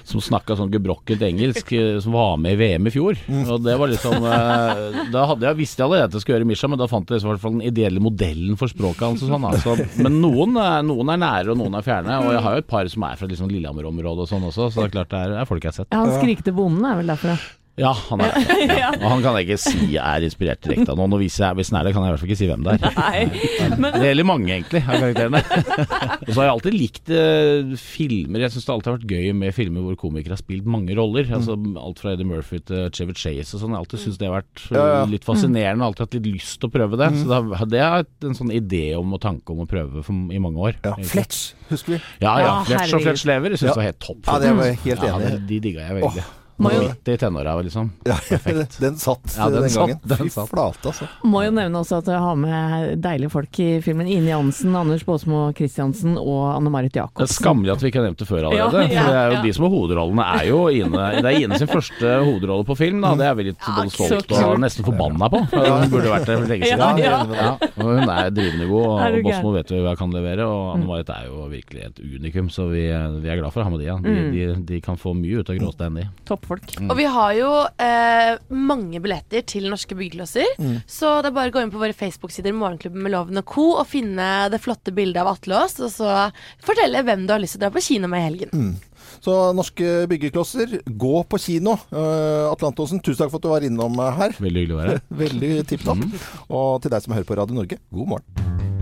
som 0.06 0.22
snakka 0.24 0.56
sånn 0.58 0.72
gebrokkent 0.72 1.22
engelsk, 1.26 1.72
eh, 1.76 1.98
som 2.02 2.14
var 2.16 2.36
med 2.40 2.56
i 2.56 2.60
VM 2.60 2.88
i 2.88 2.94
fjor. 2.94 3.20
Og 3.44 3.60
det 3.64 3.76
var 3.76 3.92
liksom 3.92 4.24
uh, 4.24 5.02
Da 5.12 5.26
hadde 5.32 5.48
jeg, 5.50 5.58
visste 5.60 5.82
jeg 5.82 5.90
allerede 5.90 6.10
at 6.10 6.16
jeg 6.16 6.24
skulle 6.24 6.40
gjøre 6.40 6.48
Misha, 6.48 6.70
men 6.72 6.80
da 6.80 6.88
fant 6.90 7.12
jeg 7.12 7.20
i 7.20 7.28
hvert 7.28 7.42
fall 7.42 7.58
den 7.58 7.68
ideelle 7.68 8.02
modellen 8.02 8.56
for 8.58 8.72
språket 8.72 9.08
hans 9.10 9.26
Altså, 9.26 9.32
sånn. 9.32 9.46
Altså. 9.56 9.76
Men 10.04 10.20
noen, 10.22 10.56
noen 10.86 11.12
er 11.14 11.20
nære, 11.22 11.52
og 11.54 11.60
noen 11.60 11.78
er 11.78 11.86
fjerne. 11.86 12.20
Og 12.24 12.32
jeg 12.36 12.42
har 12.46 12.56
jo 12.56 12.64
et 12.64 12.70
par 12.70 12.88
som 12.92 13.06
er 13.08 13.20
fra 13.20 13.28
liksom 13.30 13.50
Lillehammer-området 13.52 14.26
og 14.26 14.30
sånn 14.30 14.48
også, 14.48 14.70
så 14.72 14.84
det 14.84 14.90
er 14.90 14.96
klart 15.00 15.14
det 15.14 15.40
er 15.42 15.48
folk 15.48 15.64
jeg 15.64 15.72
har 15.72 15.78
sett. 15.82 15.92
Ja, 15.94 16.02
han 16.04 16.16
skrikte 16.20 16.54
bonden 16.56 16.86
er 16.88 17.00
vel 17.00 17.14
derfra. 17.14 17.36
Ja, 17.76 17.90
han 18.08 18.22
er 18.24 18.32
det. 18.36 18.76
Og 19.02 19.06
han 19.10 19.20
kan 19.24 19.34
jeg 19.36 19.44
ikke 19.46 19.58
si 19.60 19.96
er 20.00 20.24
inspirert 20.24 20.62
direkte 20.64 20.94
av 20.94 20.96
noen. 20.96 21.12
Og 21.12 21.20
hvis, 21.20 21.34
jeg, 21.42 21.56
hvis 21.58 21.68
han 21.72 21.76
er 21.82 21.88
det, 21.88 21.92
kan 21.92 22.06
jeg 22.06 22.08
i 22.08 22.14
hvert 22.14 22.22
fall 22.22 22.30
ikke 22.30 22.38
si 22.40 22.48
hvem 22.48 22.62
det 22.64 22.72
er. 22.72 22.94
Nei. 22.96 23.74
Men 23.82 23.96
Det 24.00 24.08
gjelder 24.08 24.26
mange, 24.30 24.48
egentlig, 24.54 24.80
av 24.86 24.96
karakterene. 25.02 25.42
Og 26.24 26.30
så 26.30 26.36
har 26.38 26.46
jeg 26.46 26.54
alltid 26.54 26.76
likt 26.78 27.12
eh, 27.12 27.74
filmer. 27.82 28.44
Jeg 28.46 28.54
syns 28.54 28.64
det 28.68 28.72
alltid 28.76 28.90
har 28.92 28.96
vært 28.96 29.12
gøy 29.16 29.28
med 29.42 29.56
filmer 29.58 29.84
hvor 29.84 29.98
komikere 30.06 30.36
har 30.38 30.40
spilt 30.40 30.70
mange 30.72 30.96
roller. 30.96 31.28
Altså 31.36 31.58
Alt 31.82 32.00
fra 32.00 32.14
Eddie 32.16 32.28
Murphy 32.30 32.62
til 32.64 32.88
Chevy 32.96 33.16
Chase 33.20 33.58
og 33.58 33.60
sånn. 33.64 33.74
Jeg 33.74 33.76
har 33.76 33.84
alltid 33.84 34.04
syntes 34.06 34.20
det 34.22 34.30
har 34.30 34.36
vært 34.38 34.64
Ja, 34.72 34.86
ja. 34.94 35.04
litt 35.12 35.28
fascinerende. 35.28 35.84
og 35.84 35.92
Alltid 35.92 36.06
hatt 36.06 36.16
litt 36.20 36.30
lyst 36.38 36.56
til 36.62 36.70
å 36.70 36.74
prøve 36.78 37.00
det. 37.02 37.10
Så 37.20 37.28
det 37.28 37.42
har, 37.60 37.70
det 37.76 37.84
har 37.84 38.08
en 38.30 38.38
sånn 38.40 38.54
idé 38.56 38.82
om 38.96 39.12
og 39.16 39.20
tanke 39.26 39.52
om 39.52 39.60
å 39.66 39.68
prøve 39.68 40.00
for, 40.06 40.24
i 40.32 40.40
mange 40.42 40.64
år. 40.70 40.80
Ja. 40.86 40.96
Fletch, 41.12 41.50
husker 41.68 41.98
vi. 41.98 42.00
Ja, 42.24 42.38
ja. 42.40 42.48
Ja, 42.48 42.56
Fletch 42.72 42.96
og. 42.96 43.04
Fletch 43.04 43.28
lever. 43.28 43.52
Jeg 43.52 43.60
syns 43.66 43.74
det 43.74 43.78
var 43.84 43.88
helt 43.90 44.02
topp. 44.08 44.24
Ja, 44.26 44.40
det 44.42 44.56
var 44.56 44.72
jeg 44.72 44.80
helt 44.88 45.06
enig 45.10 45.28
i. 45.28 45.30
Ja, 45.36 45.38
de 45.52 45.60
digga 45.68 45.86
jeg 45.90 46.00
veldig. 46.00 46.26
Må 46.58 46.70
jo- 46.72 46.86
Midt 46.88 47.08
i 47.12 47.16
tenåra, 47.20 47.52
liksom. 47.62 47.90
Ja, 48.06 48.14
Perfekt. 48.28 48.78
den 48.80 48.96
satt 48.96 49.34
Ja, 49.36 49.48
den 49.50 49.62
den, 49.66 49.70
satt, 49.70 49.88
gangen. 49.90 50.00
den 50.08 50.16
Fy 50.16 50.28
satt. 50.32 50.48
flate, 50.48 50.88
altså. 50.88 51.08
må 51.24 51.42
jo 51.44 51.50
nevne 51.52 51.82
også 51.82 51.98
at 52.00 52.06
jeg 52.08 52.18
har 52.24 52.36
med 52.40 53.02
deilige 53.04 53.30
folk 53.30 53.58
i 53.60 53.66
filmen. 53.84 54.08
Ine 54.08 54.30
Jansen, 54.32 54.74
Anders 54.76 55.04
Baasmo 55.04 55.52
Christiansen 55.52 56.16
og 56.16 56.54
Anne 56.56 56.70
Marit 56.72 56.92
Det 56.94 57.02
er 57.02 57.06
Jacobsen. 57.10 57.34
skammelig 57.42 57.72
at 57.74 57.82
vi 57.84 57.90
ikke 57.90 58.00
har 58.00 58.06
nevnt 58.08 58.22
det 58.22 58.28
før 58.30 58.46
allerede. 58.48 58.86
Ja, 58.88 58.94
ja, 58.96 59.02
for 59.02 59.10
det 59.12 59.18
er 59.20 59.26
jo 59.28 59.36
ja. 59.36 59.42
De 59.42 59.52
som 59.52 59.66
har 59.66 59.72
hovedrollene, 59.76 60.26
er 60.40 60.46
jo 60.48 60.60
Ine. 60.72 61.04
Det 61.20 61.28
er 61.34 61.40
Ine 61.44 61.58
sin 61.60 61.68
første 61.68 62.14
hovedrolle 62.24 62.64
på 62.70 62.76
film. 62.80 63.00
Da. 63.04 63.12
Det 63.20 63.26
er 63.28 63.34
vi 63.36 63.46
litt 63.50 63.60
både 63.66 63.92
stolt 63.92 64.32
og 64.40 64.58
nesten 64.64 64.88
forbanna 64.88 65.28
på. 65.36 65.42
Hun 65.52 65.90
burde 65.92 66.08
vært 66.14 66.26
der 66.30 66.40
for 66.40 66.48
lenge 66.54 66.70
siden. 66.72 67.02
Ja, 67.04 67.20
Ja, 67.36 67.50
og 67.76 67.84
hun 67.84 68.08
er 68.16 68.30
drivende 68.32 68.66
god, 68.70 68.86
og 68.96 69.20
Baasmo 69.28 69.52
vet 69.52 69.70
jo 69.76 69.82
hva 69.84 69.92
jeg 69.92 69.98
kan 70.00 70.10
levere. 70.16 70.48
Og 70.48 70.72
Anne 70.78 70.86
Marit 70.88 71.10
er 71.12 71.28
jo 71.28 71.44
virkelig 71.52 71.84
et 71.90 72.00
unikum, 72.00 72.48
så 72.48 72.68
vi, 72.72 72.86
vi 73.20 73.28
er 73.28 73.40
glad 73.42 73.52
for 73.52 73.60
å 73.60 73.68
ha 73.68 73.70
med 73.76 73.80
de. 73.84 73.90
Ja. 73.92 73.96
De, 74.00 74.16
Mm. 74.16 74.32
de, 74.32 74.44
de 74.72 74.80
kan 74.80 74.96
få 74.96 75.12
mye 75.12 75.40
ut 75.42 75.50
av 75.50 75.56
gråstein, 75.58 75.94
de. 76.00 76.04
Topp. 76.24 76.45
Folk. 76.48 76.74
Og 76.86 76.94
vi 76.98 77.06
har 77.16 77.36
jo 77.36 77.50
eh, 77.82 78.32
mange 78.50 79.00
billetter 79.04 79.44
til 79.48 79.68
norske 79.70 79.96
byggeklosser. 79.98 80.56
Mm. 80.62 80.76
Så 80.88 81.18
det 81.22 81.30
er 81.30 81.36
bare 81.38 81.52
å 81.52 81.56
gå 81.56 81.64
inn 81.64 81.72
på 81.74 81.82
våre 81.82 81.96
Facebook-sider 81.96 82.56
Morgenklubben 82.56 83.04
med 83.04 83.14
Loven 83.14 83.42
og 83.42 83.48
co. 83.50 83.68
og 83.80 83.86
finne 83.90 84.48
det 84.52 84.62
flotte 84.64 84.94
bildet 84.96 85.22
av 85.22 85.34
Atle 85.34 85.62
Aas, 85.62 85.78
og 85.82 85.92
så 85.94 86.28
fortelle 86.64 87.04
hvem 87.06 87.26
du 87.26 87.34
har 87.34 87.42
lyst 87.42 87.56
til 87.56 87.64
å 87.64 87.66
dra 87.66 87.74
på 87.74 87.84
kino 87.84 88.10
med 88.10 88.22
i 88.22 88.28
helgen. 88.30 88.54
Mm. 88.54 88.96
Så 89.20 89.34
norske 89.56 90.06
byggeklosser, 90.10 90.80
gå 90.86 91.22
på 91.30 91.40
kino. 91.40 91.76
Uh, 91.90 92.52
Atlantosen, 92.52 93.00
tusen 93.00 93.24
takk 93.24 93.32
for 93.32 93.40
at 93.40 93.46
du 93.46 93.52
var 93.54 93.66
innom 93.66 94.00
eh, 94.02 94.16
her. 94.20 94.36
Veldig 94.38 94.64
hyggelig 94.64 94.76
å 94.76 94.80
være 94.82 94.96
her. 94.96 95.04
Veldig 95.24 95.52
tipp 95.72 95.86
topp. 95.86 96.08
Og 96.50 96.82
til 96.84 96.96
deg 96.96 97.06
som 97.06 97.16
hører 97.16 97.28
på 97.28 97.40
Radio 97.40 97.60
Norge, 97.62 97.80
god 97.94 98.16
morgen. 98.16 98.75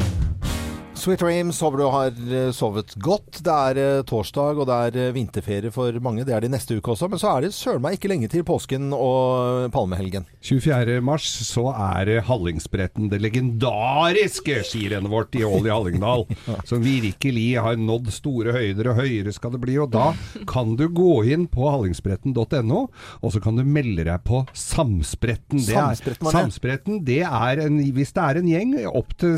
Sweet 1.04 1.20
Dreams, 1.20 1.58
håper 1.60 1.78
du 1.78 1.84
har 1.92 2.14
eh, 2.32 2.50
sovet 2.56 2.94
godt. 2.96 3.42
Det 3.44 3.52
er 3.52 3.78
eh, 3.82 4.04
torsdag, 4.08 4.56
og 4.56 4.64
det 4.70 4.76
er 4.86 4.94
eh, 5.02 5.10
vinterferie 5.12 5.68
for 5.68 5.92
mange. 6.00 6.22
Det 6.24 6.32
er 6.32 6.40
det 6.40 6.48
neste 6.54 6.78
uke 6.78 6.94
også. 6.94 7.10
Men 7.12 7.20
så 7.20 7.34
er 7.34 7.44
det 7.44 7.50
søren 7.52 7.82
meg 7.84 7.98
ikke 7.98 8.08
lenge 8.08 8.30
til 8.32 8.40
påsken 8.48 8.86
og 8.96 9.66
palmehelgen. 9.74 10.24
24. 10.40 10.94
mars 11.04 11.26
så 11.44 11.66
er 11.74 12.08
det 12.08 12.22
Hallingsbretten, 12.24 13.10
det 13.12 13.18
legendariske 13.20 14.62
skirennet 14.64 15.12
vårt 15.12 15.36
i 15.36 15.42
Ål 15.44 15.68
i 15.68 15.74
Hallingdal, 15.74 16.24
som 16.70 16.80
virkelig 16.80 17.44
har 17.66 17.76
nådd 17.76 18.08
store 18.14 18.56
høyder, 18.56 18.94
og 18.94 19.02
høyere 19.02 19.36
skal 19.36 19.52
det 19.58 19.60
bli. 19.66 19.76
Og 19.84 19.92
da 19.92 20.06
kan 20.48 20.72
du 20.80 20.86
gå 20.88 21.18
inn 21.36 21.44
på 21.52 21.68
hallingsbretten.no, 21.68 22.80
og 23.20 23.36
så 23.36 23.44
kan 23.44 23.60
du 23.60 23.66
melde 23.68 24.08
deg 24.08 24.24
på 24.24 24.46
Samspretten. 24.56 25.60
Det 25.60 25.76
er, 25.76 25.92
Samspretten, 25.92 26.30
det? 26.30 26.34
Samspretten, 26.38 26.98
det 27.12 27.20
er 27.28 27.64
en, 27.68 27.78
hvis 27.92 28.16
det 28.16 28.24
er 28.24 28.40
en 28.40 28.50
gjeng, 28.54 28.74
opp 28.88 29.12
til 29.20 29.36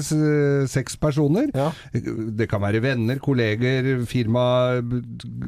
seks 0.70 0.94
personer, 1.02 1.55
det 2.38 2.48
kan 2.50 2.62
være 2.62 2.82
venner, 2.84 3.18
kolleger, 3.22 3.88
firma, 4.08 4.44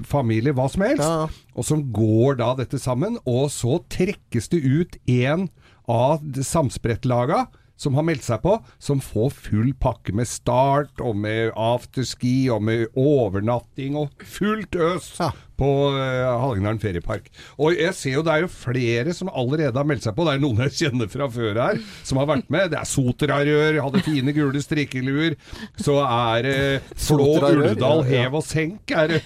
familie, 0.09 0.55
hva 0.57 0.69
som 0.73 0.85
helst, 0.87 1.39
og 1.55 1.69
som 1.69 1.87
går 1.95 2.41
da 2.41 2.55
dette 2.59 2.81
sammen, 2.83 3.21
og 3.29 3.49
så 3.55 3.79
trekkes 3.93 4.51
det 4.55 4.65
ut 4.65 4.99
en 5.19 5.49
av 5.89 6.25
samsprettlaga 6.45 7.47
som 7.79 7.95
har 7.95 8.03
meldt 8.09 8.25
seg 8.27 8.41
på, 8.43 8.57
som 8.83 8.99
får 8.99 9.31
full 9.37 9.69
pakke 9.79 10.11
med 10.19 10.27
start, 10.27 10.99
og 10.99 11.15
med 11.23 11.53
afterski, 11.55 12.49
og 12.51 12.65
med 12.67 12.89
overnatting, 12.99 13.95
og 14.01 14.27
fullt 14.27 14.75
øs 14.75 15.13
på 15.59 15.69
uh, 15.95 16.39
Hallingdalen 16.43 16.81
feriepark. 16.83 17.29
Og 17.59 17.77
jeg 17.77 17.95
ser 17.99 18.19
jo 18.19 18.25
det 18.27 18.35
er 18.35 18.45
jo 18.45 18.51
flere 18.53 19.15
som 19.17 19.31
allerede 19.33 19.77
har 19.77 19.89
meldt 19.89 20.07
seg 20.07 20.17
på. 20.17 20.27
Det 20.27 20.37
er 20.37 20.43
noen 20.43 20.63
jeg 20.67 20.77
kjenner 20.83 21.11
fra 21.11 21.29
før 21.33 21.63
her, 21.63 21.81
som 22.07 22.21
har 22.21 22.29
vært 22.31 22.53
med. 22.53 22.71
Det 22.73 22.81
er 22.81 22.89
Sotrarør, 22.89 23.81
hadde 23.85 24.05
fine 24.07 24.35
gule 24.37 24.63
strikkeluer. 24.63 25.39
Så 25.81 25.99
er 26.05 26.47
det 26.47 26.57
Flå 26.99 27.31
Ulledal, 27.39 28.05
ja, 28.05 28.11
ja. 28.13 28.25
hev 28.25 28.39
og 28.41 28.47
senk. 28.47 28.95
Er 28.95 29.15
det. 29.15 29.23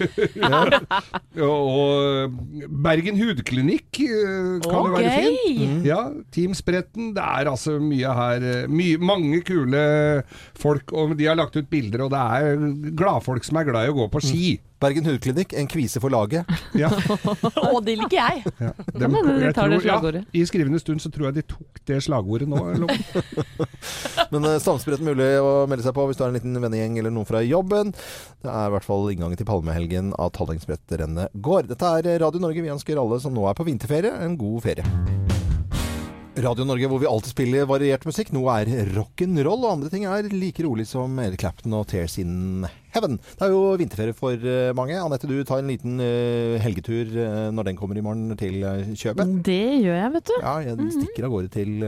og, 1.48 1.60
og 1.72 2.40
Bergen 2.84 3.18
hudklinikk 3.20 4.02
eh, 4.06 4.58
kan 4.64 4.88
jo 4.88 4.94
være 4.96 5.14
fin. 5.16 5.38
fint. 5.46 5.76
Mm. 5.78 5.86
Ja, 5.88 6.00
Team 6.34 6.56
Spretten. 6.58 7.12
Det 7.16 7.22
er 7.22 7.50
altså 7.50 7.78
mye 7.82 8.16
her 8.18 8.48
eh, 8.48 8.68
mye, 8.70 9.00
Mange 9.02 9.40
kule 9.46 9.82
folk, 10.58 10.92
og 10.96 11.16
de 11.18 11.28
har 11.28 11.38
lagt 11.38 11.56
ut 11.58 11.68
bilder, 11.70 12.06
og 12.06 12.12
det 12.14 12.20
er 12.20 12.92
gladfolk 12.98 13.44
som 13.46 13.58
er 13.60 13.68
glad 13.68 13.88
i 13.88 13.92
å 13.92 13.98
gå 14.02 14.08
på 14.12 14.22
ski. 14.24 14.46
Bergen 14.82 15.06
hudklinikk, 15.06 15.52
en 15.58 15.68
kvise 15.70 16.02
for 16.02 16.12
laget. 16.12 16.48
Ja. 16.82 16.88
Å, 17.68 17.80
det 17.84 17.94
liker 18.00 18.16
jeg! 18.16 18.42
Ja, 18.58 18.70
de 18.96 19.08
jeg 19.08 19.54
tar 19.54 19.68
det 19.68 19.78
tror- 19.78 19.86
ja, 19.86 19.96
slagordet. 19.98 20.22
I 20.34 20.42
skrivende 20.48 20.80
stund 20.80 21.02
så 21.04 21.10
tror 21.12 21.28
jeg 21.28 21.36
de 21.40 21.44
tok 21.52 21.82
det 21.88 21.98
slagordet 22.06 22.48
nå. 22.48 22.62
Men 24.32 24.48
uh, 24.48 24.56
Samspretten 24.62 25.06
mulig 25.06 25.28
å 25.42 25.52
melde 25.70 25.84
seg 25.84 25.94
på 25.96 26.06
hvis 26.08 26.18
du 26.18 26.24
har 26.24 26.32
en 26.32 26.38
liten 26.38 26.56
vennegjeng 26.62 26.96
eller 27.02 27.12
noen 27.14 27.28
fra 27.28 27.42
jobben. 27.44 27.92
Det 28.42 28.50
er 28.50 28.70
i 28.70 28.74
hvert 28.76 28.88
fall 28.88 29.10
inngangen 29.12 29.38
til 29.38 29.48
palmehelgen 29.48 30.14
at 30.22 30.40
Hallingsbrettrennet 30.40 31.36
går. 31.44 31.68
Dette 31.70 31.92
er 32.00 32.10
Radio 32.24 32.42
Norge. 32.42 32.64
Vi 32.64 32.72
ønsker 32.72 32.98
alle 33.02 33.20
som 33.22 33.36
nå 33.36 33.44
er 33.50 33.58
på 33.58 33.68
vinterferie, 33.68 34.16
en 34.24 34.38
god 34.40 34.64
ferie. 34.64 34.86
Radio 36.42 36.64
Norge 36.64 36.88
hvor 36.88 37.00
vi 37.02 37.08
alltid 37.10 37.34
spiller 37.34 37.66
variert 37.68 38.06
musikk. 38.08 38.30
Noe 38.32 38.54
er 38.62 38.88
rock'n'roll, 38.96 39.66
og 39.66 39.74
andre 39.74 39.90
ting 39.92 40.06
er 40.08 40.30
like 40.32 40.64
rolig 40.64 40.86
som 40.88 41.18
Eric 41.20 41.42
Clapton 41.44 41.76
og 41.76 41.90
Tears 41.92 42.16
in 42.22 42.64
Heaven. 42.92 43.16
Det 43.38 43.46
er 43.46 43.52
jo 43.54 43.60
vinterferie 43.80 44.16
for 44.16 44.36
eh, 44.36 44.72
mange. 44.76 44.96
Anette, 45.00 45.28
du 45.30 45.38
tar 45.48 45.62
en 45.62 45.70
liten 45.70 46.00
eh, 46.04 46.58
helgetur 46.60 47.08
eh, 47.08 47.48
når 47.54 47.70
den 47.70 47.78
kommer 47.78 47.96
i 47.96 48.02
morgen 48.04 48.34
til 48.36 48.58
kjøpet 48.98 49.38
Det 49.46 49.60
gjør 49.80 49.96
jeg, 49.96 50.12
vet 50.16 50.28
du. 50.28 50.34
Ja, 50.42 50.54
jeg 50.66 50.90
stikker 50.98 51.26
av 51.28 51.32
gårde 51.32 51.52
til, 51.54 51.86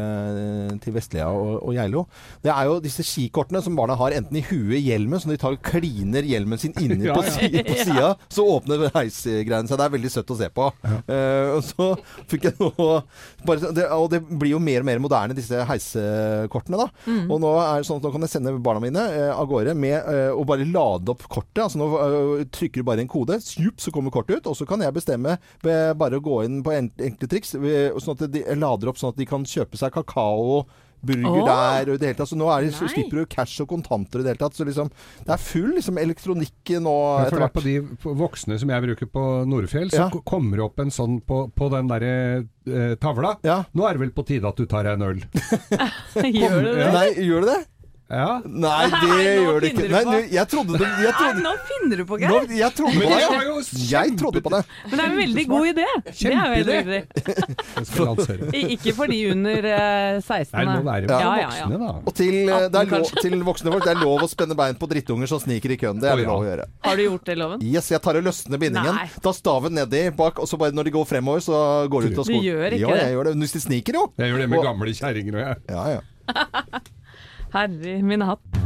til 0.84 0.96
Vestlia 0.96 1.28
og, 1.28 1.58
og 1.60 1.76
Geilo. 1.76 2.06
Det 2.44 2.52
er 2.54 2.70
jo 2.70 2.78
disse 2.84 3.04
skikortene 3.04 3.60
som 3.64 3.76
barna 3.76 3.98
har 4.00 4.16
enten 4.16 4.38
i 4.40 4.44
huet, 4.48 4.80
hjelmen, 4.80 5.20
som 5.20 5.32
de 5.32 5.38
tar 5.40 5.54
og 5.58 5.62
kliner 5.64 6.24
hjelmen 6.26 6.60
sin 6.60 6.74
inni 6.84 7.08
Ja, 7.08 7.18
på, 7.18 7.24
ja. 7.28 7.64
på 7.68 7.76
sida. 7.88 8.08
Så 8.32 8.46
åpner 8.54 8.86
heisgreiene 8.94 9.68
seg. 9.68 9.76
Det 9.80 9.86
er 9.86 9.94
veldig 9.98 10.12
søtt 10.14 10.32
å 10.32 10.38
se 10.38 10.48
på. 10.54 10.70
Uh, 11.04 11.58
og 11.58 11.60
så 11.66 11.90
fikk 12.30 12.48
jeg 12.48 12.56
noe 12.60 13.02
bare, 13.44 13.72
det, 13.76 13.86
Og 13.92 14.08
det 14.12 14.22
blir 14.24 14.54
jo 14.54 14.62
mer 14.62 14.80
og 14.80 14.88
mer 14.88 15.02
moderne, 15.04 15.36
disse 15.36 15.60
heisekortene. 15.68 16.80
da. 16.80 16.88
Mm. 17.04 17.26
Og 17.28 17.42
nå 17.44 17.52
er 17.60 17.82
det 17.82 17.88
sånn 17.90 18.00
at 18.00 18.06
nå 18.08 18.12
kan 18.14 18.24
jeg 18.26 18.34
sende 18.36 18.54
barna 18.64 18.82
mine 18.84 19.04
uh, 19.12 19.32
av 19.36 19.48
gårde 19.50 19.76
med 19.78 19.98
uh, 20.08 20.32
å 20.32 20.46
bare 20.48 20.64
lade 20.64 20.93
opp 20.96 21.26
kortet. 21.28 21.64
Altså 21.66 21.80
Nå 21.80 21.88
eh, 21.98 22.46
trykker 22.54 22.82
du 22.82 22.88
bare 22.88 23.04
en 23.04 23.10
kode, 23.10 23.40
sjup, 23.42 23.80
så 23.82 23.92
kommer 23.94 24.14
kortet 24.14 24.40
ut. 24.40 24.48
Og 24.52 24.58
så 24.58 24.68
kan 24.68 24.82
jeg 24.84 24.94
bestemme 24.94 25.38
ved 25.64 25.98
bare 26.00 26.20
å 26.20 26.24
gå 26.24 26.42
inn 26.46 26.62
på 26.64 26.74
enkle 26.78 27.30
triks, 27.30 27.54
sånn 27.54 28.16
at 28.16 28.26
de 28.32 28.46
lader 28.58 28.92
opp 28.92 29.00
sånn 29.00 29.14
at 29.14 29.20
de 29.20 29.28
kan 29.28 29.46
kjøpe 29.48 29.80
seg 29.80 29.94
kakao. 29.94 30.64
Burger 31.04 31.42
oh. 31.42 31.46
der 31.46 31.90
og 31.90 31.98
i 31.98 32.00
det 32.00 32.10
hele 32.10 32.18
tatt. 32.18 32.30
Så 32.30 32.38
nå 32.38 32.48
er 32.48 32.64
det, 32.64 32.72
så 32.76 32.88
slipper 32.90 33.20
du 33.20 33.28
cash 33.30 33.62
og 33.64 33.68
kontanter 33.70 34.22
i 34.22 34.24
det 34.24 34.34
hele 34.34 34.40
tatt. 34.40 34.56
Så 34.56 34.66
liksom, 34.66 34.90
det 35.26 35.34
er 35.36 35.42
full 35.42 35.74
liksom, 35.76 36.00
elektronikk 36.00 36.74
nå 36.84 36.94
etter 37.20 37.38
er 37.38 37.44
hvert. 37.44 37.56
på 37.58 37.64
de 37.66 38.16
voksne 38.22 38.58
som 38.60 38.72
jeg 38.72 38.86
bruker 38.86 39.10
på 39.12 39.26
Nordfjell, 39.50 39.92
så 39.92 40.06
Ja. 40.06 40.22
kommer 40.24 40.60
det 40.60 40.64
opp 40.64 40.80
en 40.80 40.94
sånn 40.94 41.20
på, 41.24 41.44
på 41.54 41.70
den 41.74 41.90
derre 41.90 42.14
eh, 42.66 42.96
tavla. 43.00 43.36
Nå 43.44 43.88
er 43.88 43.96
det 43.96 44.04
vel 44.06 44.14
på 44.16 44.26
tide 44.26 44.48
at 44.48 44.56
du 44.56 44.66
tar 44.70 44.88
deg 44.88 44.98
en 44.98 45.08
øl. 45.10 45.22
Gjør 46.40 46.60
du 46.64 46.72
det? 46.72 46.90
Nei, 46.94 47.08
gjør 47.28 47.44
du 47.44 47.52
det? 47.52 47.60
Ja. 48.10 48.42
Nei, 48.44 48.84
det 48.92 49.08
Nei, 49.08 49.22
gjør 49.40 49.60
det 49.64 49.68
ikke. 49.72 49.84
Nei, 49.88 50.00
nå- 50.04 50.28
jeg 50.34 50.48
trodde 50.52 50.76
det 50.78 50.88
jeg 51.00 51.12
trodde, 51.16 51.38
Nei, 51.40 51.44
nå 51.46 51.52
finner 51.70 51.96
du 51.96 52.04
på, 52.04 52.18
nå, 52.20 52.40
Jeg 52.52 52.74
trodde 52.76 52.98
på 53.00 53.08
jeg 53.08 53.30
det. 53.32 53.44
jo 53.48 53.54
Jeg 53.90 54.16
trodde 54.20 54.42
på 54.44 54.50
det. 54.52 54.60
Men 54.90 54.92
det 54.92 55.04
er 55.04 55.08
en 55.08 55.16
veldig 55.18 55.44
god 55.48 55.66
idé. 55.70 55.86
Det 56.04 56.12
er 56.12 56.18
Kjempeidé. 56.20 56.76
Jeg 58.52 58.70
Ikke 58.76 58.92
for 58.96 59.08
de 59.10 59.18
under 59.32 59.68
eh, 59.70 60.20
16. 60.20 60.52
Nei, 60.52 60.76
det 60.84 60.92
er 60.94 61.06
det 61.08 61.10
ja, 61.10 61.18
ja, 61.24 61.32
ja. 61.40 61.48
voksne, 61.48 61.78
da. 61.80 61.90
Og 62.04 62.14
til, 62.20 62.36
eh, 62.44 62.66
det 62.68 62.82
er 62.82 62.92
lov, 62.92 63.10
til 63.24 63.38
voksne 63.48 63.72
folk, 63.74 63.84
det 63.88 63.94
er 63.96 64.00
lov 64.04 64.24
å 64.26 64.30
spenne 64.30 64.58
bein 64.58 64.78
på 64.80 64.88
drittunger 64.90 65.30
som 65.32 65.40
sniker 65.42 65.74
i 65.74 65.78
køen. 65.80 66.00
Det 66.02 66.10
er 66.12 66.20
det 66.20 66.26
ja. 66.26 66.30
lov 66.30 66.44
å 66.44 66.48
gjøre. 66.48 66.68
Har 66.84 67.00
du 67.00 67.04
gjort 67.06 67.24
det, 67.30 67.38
Loven? 67.40 67.64
Yes, 67.64 67.88
jeg 67.92 68.02
tar 68.04 68.20
og 68.20 68.26
løsner 68.28 68.60
bindingen. 68.62 68.94
Nei. 69.00 69.08
Ta 69.24 69.32
staven 69.36 69.74
nedi 69.80 70.04
bak, 70.16 70.38
og 70.44 70.50
så 70.50 70.60
bare 70.60 70.76
når 70.76 70.90
de 70.90 70.94
går 70.98 71.08
fremover, 71.08 71.40
så 71.44 71.62
går 71.92 72.04
de 72.08 72.12
ut 72.12 72.18
av 72.20 72.24
Du 72.28 72.32
skolen. 72.34 72.44
gjør 72.52 72.68
ikke 72.78 72.84
ja, 72.84 72.92
det. 72.94 73.02
jeg 73.08 73.16
gjør 73.16 73.30
det. 73.30 73.34
Hvis 73.44 73.56
de 73.58 73.64
sniker, 73.64 74.00
jo. 74.02 74.04
Jeg 74.20 74.32
gjør 74.34 74.44
det 74.44 74.50
med 74.52 74.58
Og- 74.60 74.68
gamle 74.70 74.94
kjerringer 75.00 75.40
òg, 75.40 75.46
jeg. 75.48 75.56
Ja, 75.72 75.86
ja. 75.96 76.82
Herre 77.54 78.02
min 78.02 78.20
hatt. 78.20 78.63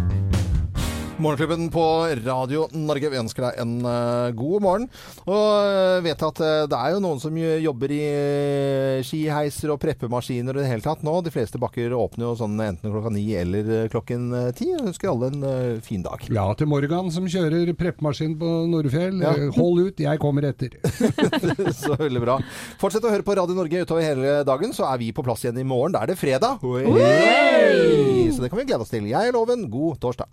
Morgenklubben 1.19 1.71
på 1.75 1.83
Radio 2.25 2.69
Norge. 2.79 3.09
Vi 3.11 3.19
ønsker 3.19 3.49
deg 3.49 3.57
en 3.59 3.73
uh, 3.83 4.31
god 4.39 4.63
morgen. 4.63 4.85
Og 5.27 5.35
uh, 5.35 5.99
vet 6.05 6.21
at 6.23 6.41
uh, 6.45 6.67
det 6.71 6.79
er 6.79 6.93
jo 6.95 7.01
noen 7.03 7.19
som 7.19 7.35
jobber 7.35 7.91
i 7.91 7.99
uh, 8.07 9.01
skiheiser 9.03 9.73
og 9.75 9.81
preppemaskiner 9.83 10.55
og 10.55 10.63
i 10.63 10.65
det 10.65 10.71
hele 10.71 10.87
tatt 10.87 11.03
nå. 11.03 11.17
De 11.27 11.33
fleste 11.35 11.59
bakker 11.59 11.91
åpner 11.99 12.29
jo 12.29 12.37
sånn 12.39 12.55
enten 12.63 12.95
klokka 12.95 13.11
ni 13.11 13.25
eller 13.35 13.67
eh, 13.81 13.89
klokken 13.91 14.29
eh, 14.31 14.49
ti. 14.55 14.69
Jeg 14.71 14.87
ønsker 14.93 15.11
alle 15.11 15.33
en 15.33 15.43
eh, 15.51 15.83
fin 15.83 16.07
dag. 16.07 16.23
Ja, 16.31 16.47
til 16.59 16.71
Morgan 16.71 17.11
som 17.15 17.27
kjører 17.27 17.75
preppemaskin 17.79 18.39
på 18.39 18.55
Nordfjell. 18.71 19.19
Ja. 19.25 19.35
Eh, 19.35 19.51
Hold 19.59 19.89
ut, 19.89 20.07
jeg 20.07 20.23
kommer 20.23 20.47
etter. 20.53 20.79
Så 21.83 21.99
veldig 21.99 22.23
bra. 22.23 22.39
Fortsett 22.79 23.03
å 23.03 23.11
høre 23.13 23.27
på 23.27 23.35
Radio 23.41 23.59
Norge 23.59 23.83
utover 23.83 24.07
hele 24.07 24.41
dagen, 24.47 24.71
så 24.77 24.87
er 24.93 25.03
vi 25.03 25.11
på 25.17 25.27
plass 25.27 25.43
igjen 25.43 25.59
i 25.59 25.67
morgen. 25.67 25.99
Da 25.99 26.07
er 26.07 26.15
det 26.15 26.21
fredag. 26.23 26.63
Hey! 26.63 28.29
Så 28.31 28.45
det 28.45 28.53
kan 28.55 28.63
vi 28.63 28.71
glede 28.71 28.87
oss 28.87 28.95
til. 28.95 29.11
Jeg 29.11 29.33
er 29.33 29.35
Loven. 29.35 29.67
God 29.73 29.99
torsdag. 30.05 30.31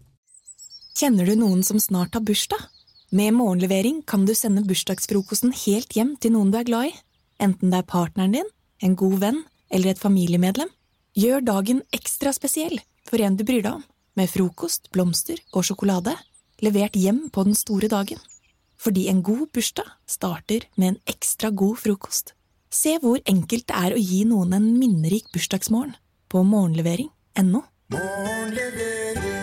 Kjenner 0.95 1.27
du 1.27 1.33
noen 1.35 1.59
som 1.59 1.75
snart 1.75 2.13
har 2.15 2.23
bursdag? 2.23 2.61
Med 3.11 3.33
morgenlevering 3.35 3.97
kan 4.07 4.21
du 4.23 4.31
sende 4.31 4.61
bursdagsfrokosten 4.63 5.51
helt 5.65 5.91
hjem 5.91 6.13
til 6.23 6.31
noen 6.31 6.53
du 6.53 6.61
er 6.61 6.69
glad 6.69 6.87
i. 6.87 6.93
Enten 7.43 7.73
det 7.73 7.81
er 7.81 7.89
partneren 7.89 8.37
din, 8.37 8.47
en 8.79 8.95
god 8.95 9.17
venn 9.19 9.41
eller 9.67 9.91
et 9.91 9.99
familiemedlem. 9.99 10.71
Gjør 11.19 11.43
dagen 11.43 11.83
ekstra 11.91 12.31
spesiell 12.31 12.79
for 13.09 13.19
en 13.19 13.35
du 13.35 13.43
bryr 13.43 13.59
deg 13.65 13.73
om, 13.81 13.83
med 14.15 14.31
frokost, 14.31 14.87
blomster 14.95 15.43
og 15.51 15.67
sjokolade. 15.67 16.15
Levert 16.63 16.95
hjem 16.95 17.25
på 17.27 17.43
den 17.43 17.59
store 17.59 17.91
dagen. 17.91 18.23
Fordi 18.79 19.09
en 19.11 19.19
god 19.19 19.49
bursdag 19.51 19.91
starter 20.07 20.63
med 20.79 20.93
en 20.93 20.99
ekstra 21.11 21.51
god 21.51 21.75
frokost. 21.83 22.37
Se 22.71 22.95
hvor 23.03 23.19
enkelt 23.27 23.67
det 23.67 23.83
er 23.83 23.99
å 23.99 23.99
gi 23.99 24.23
noen 24.31 24.55
en 24.55 24.71
minnerik 24.79 25.27
bursdagsmorgen 25.35 25.99
på 26.31 26.47
morgenlevering.no. 26.55 27.67
Morgenlevering 27.91 29.34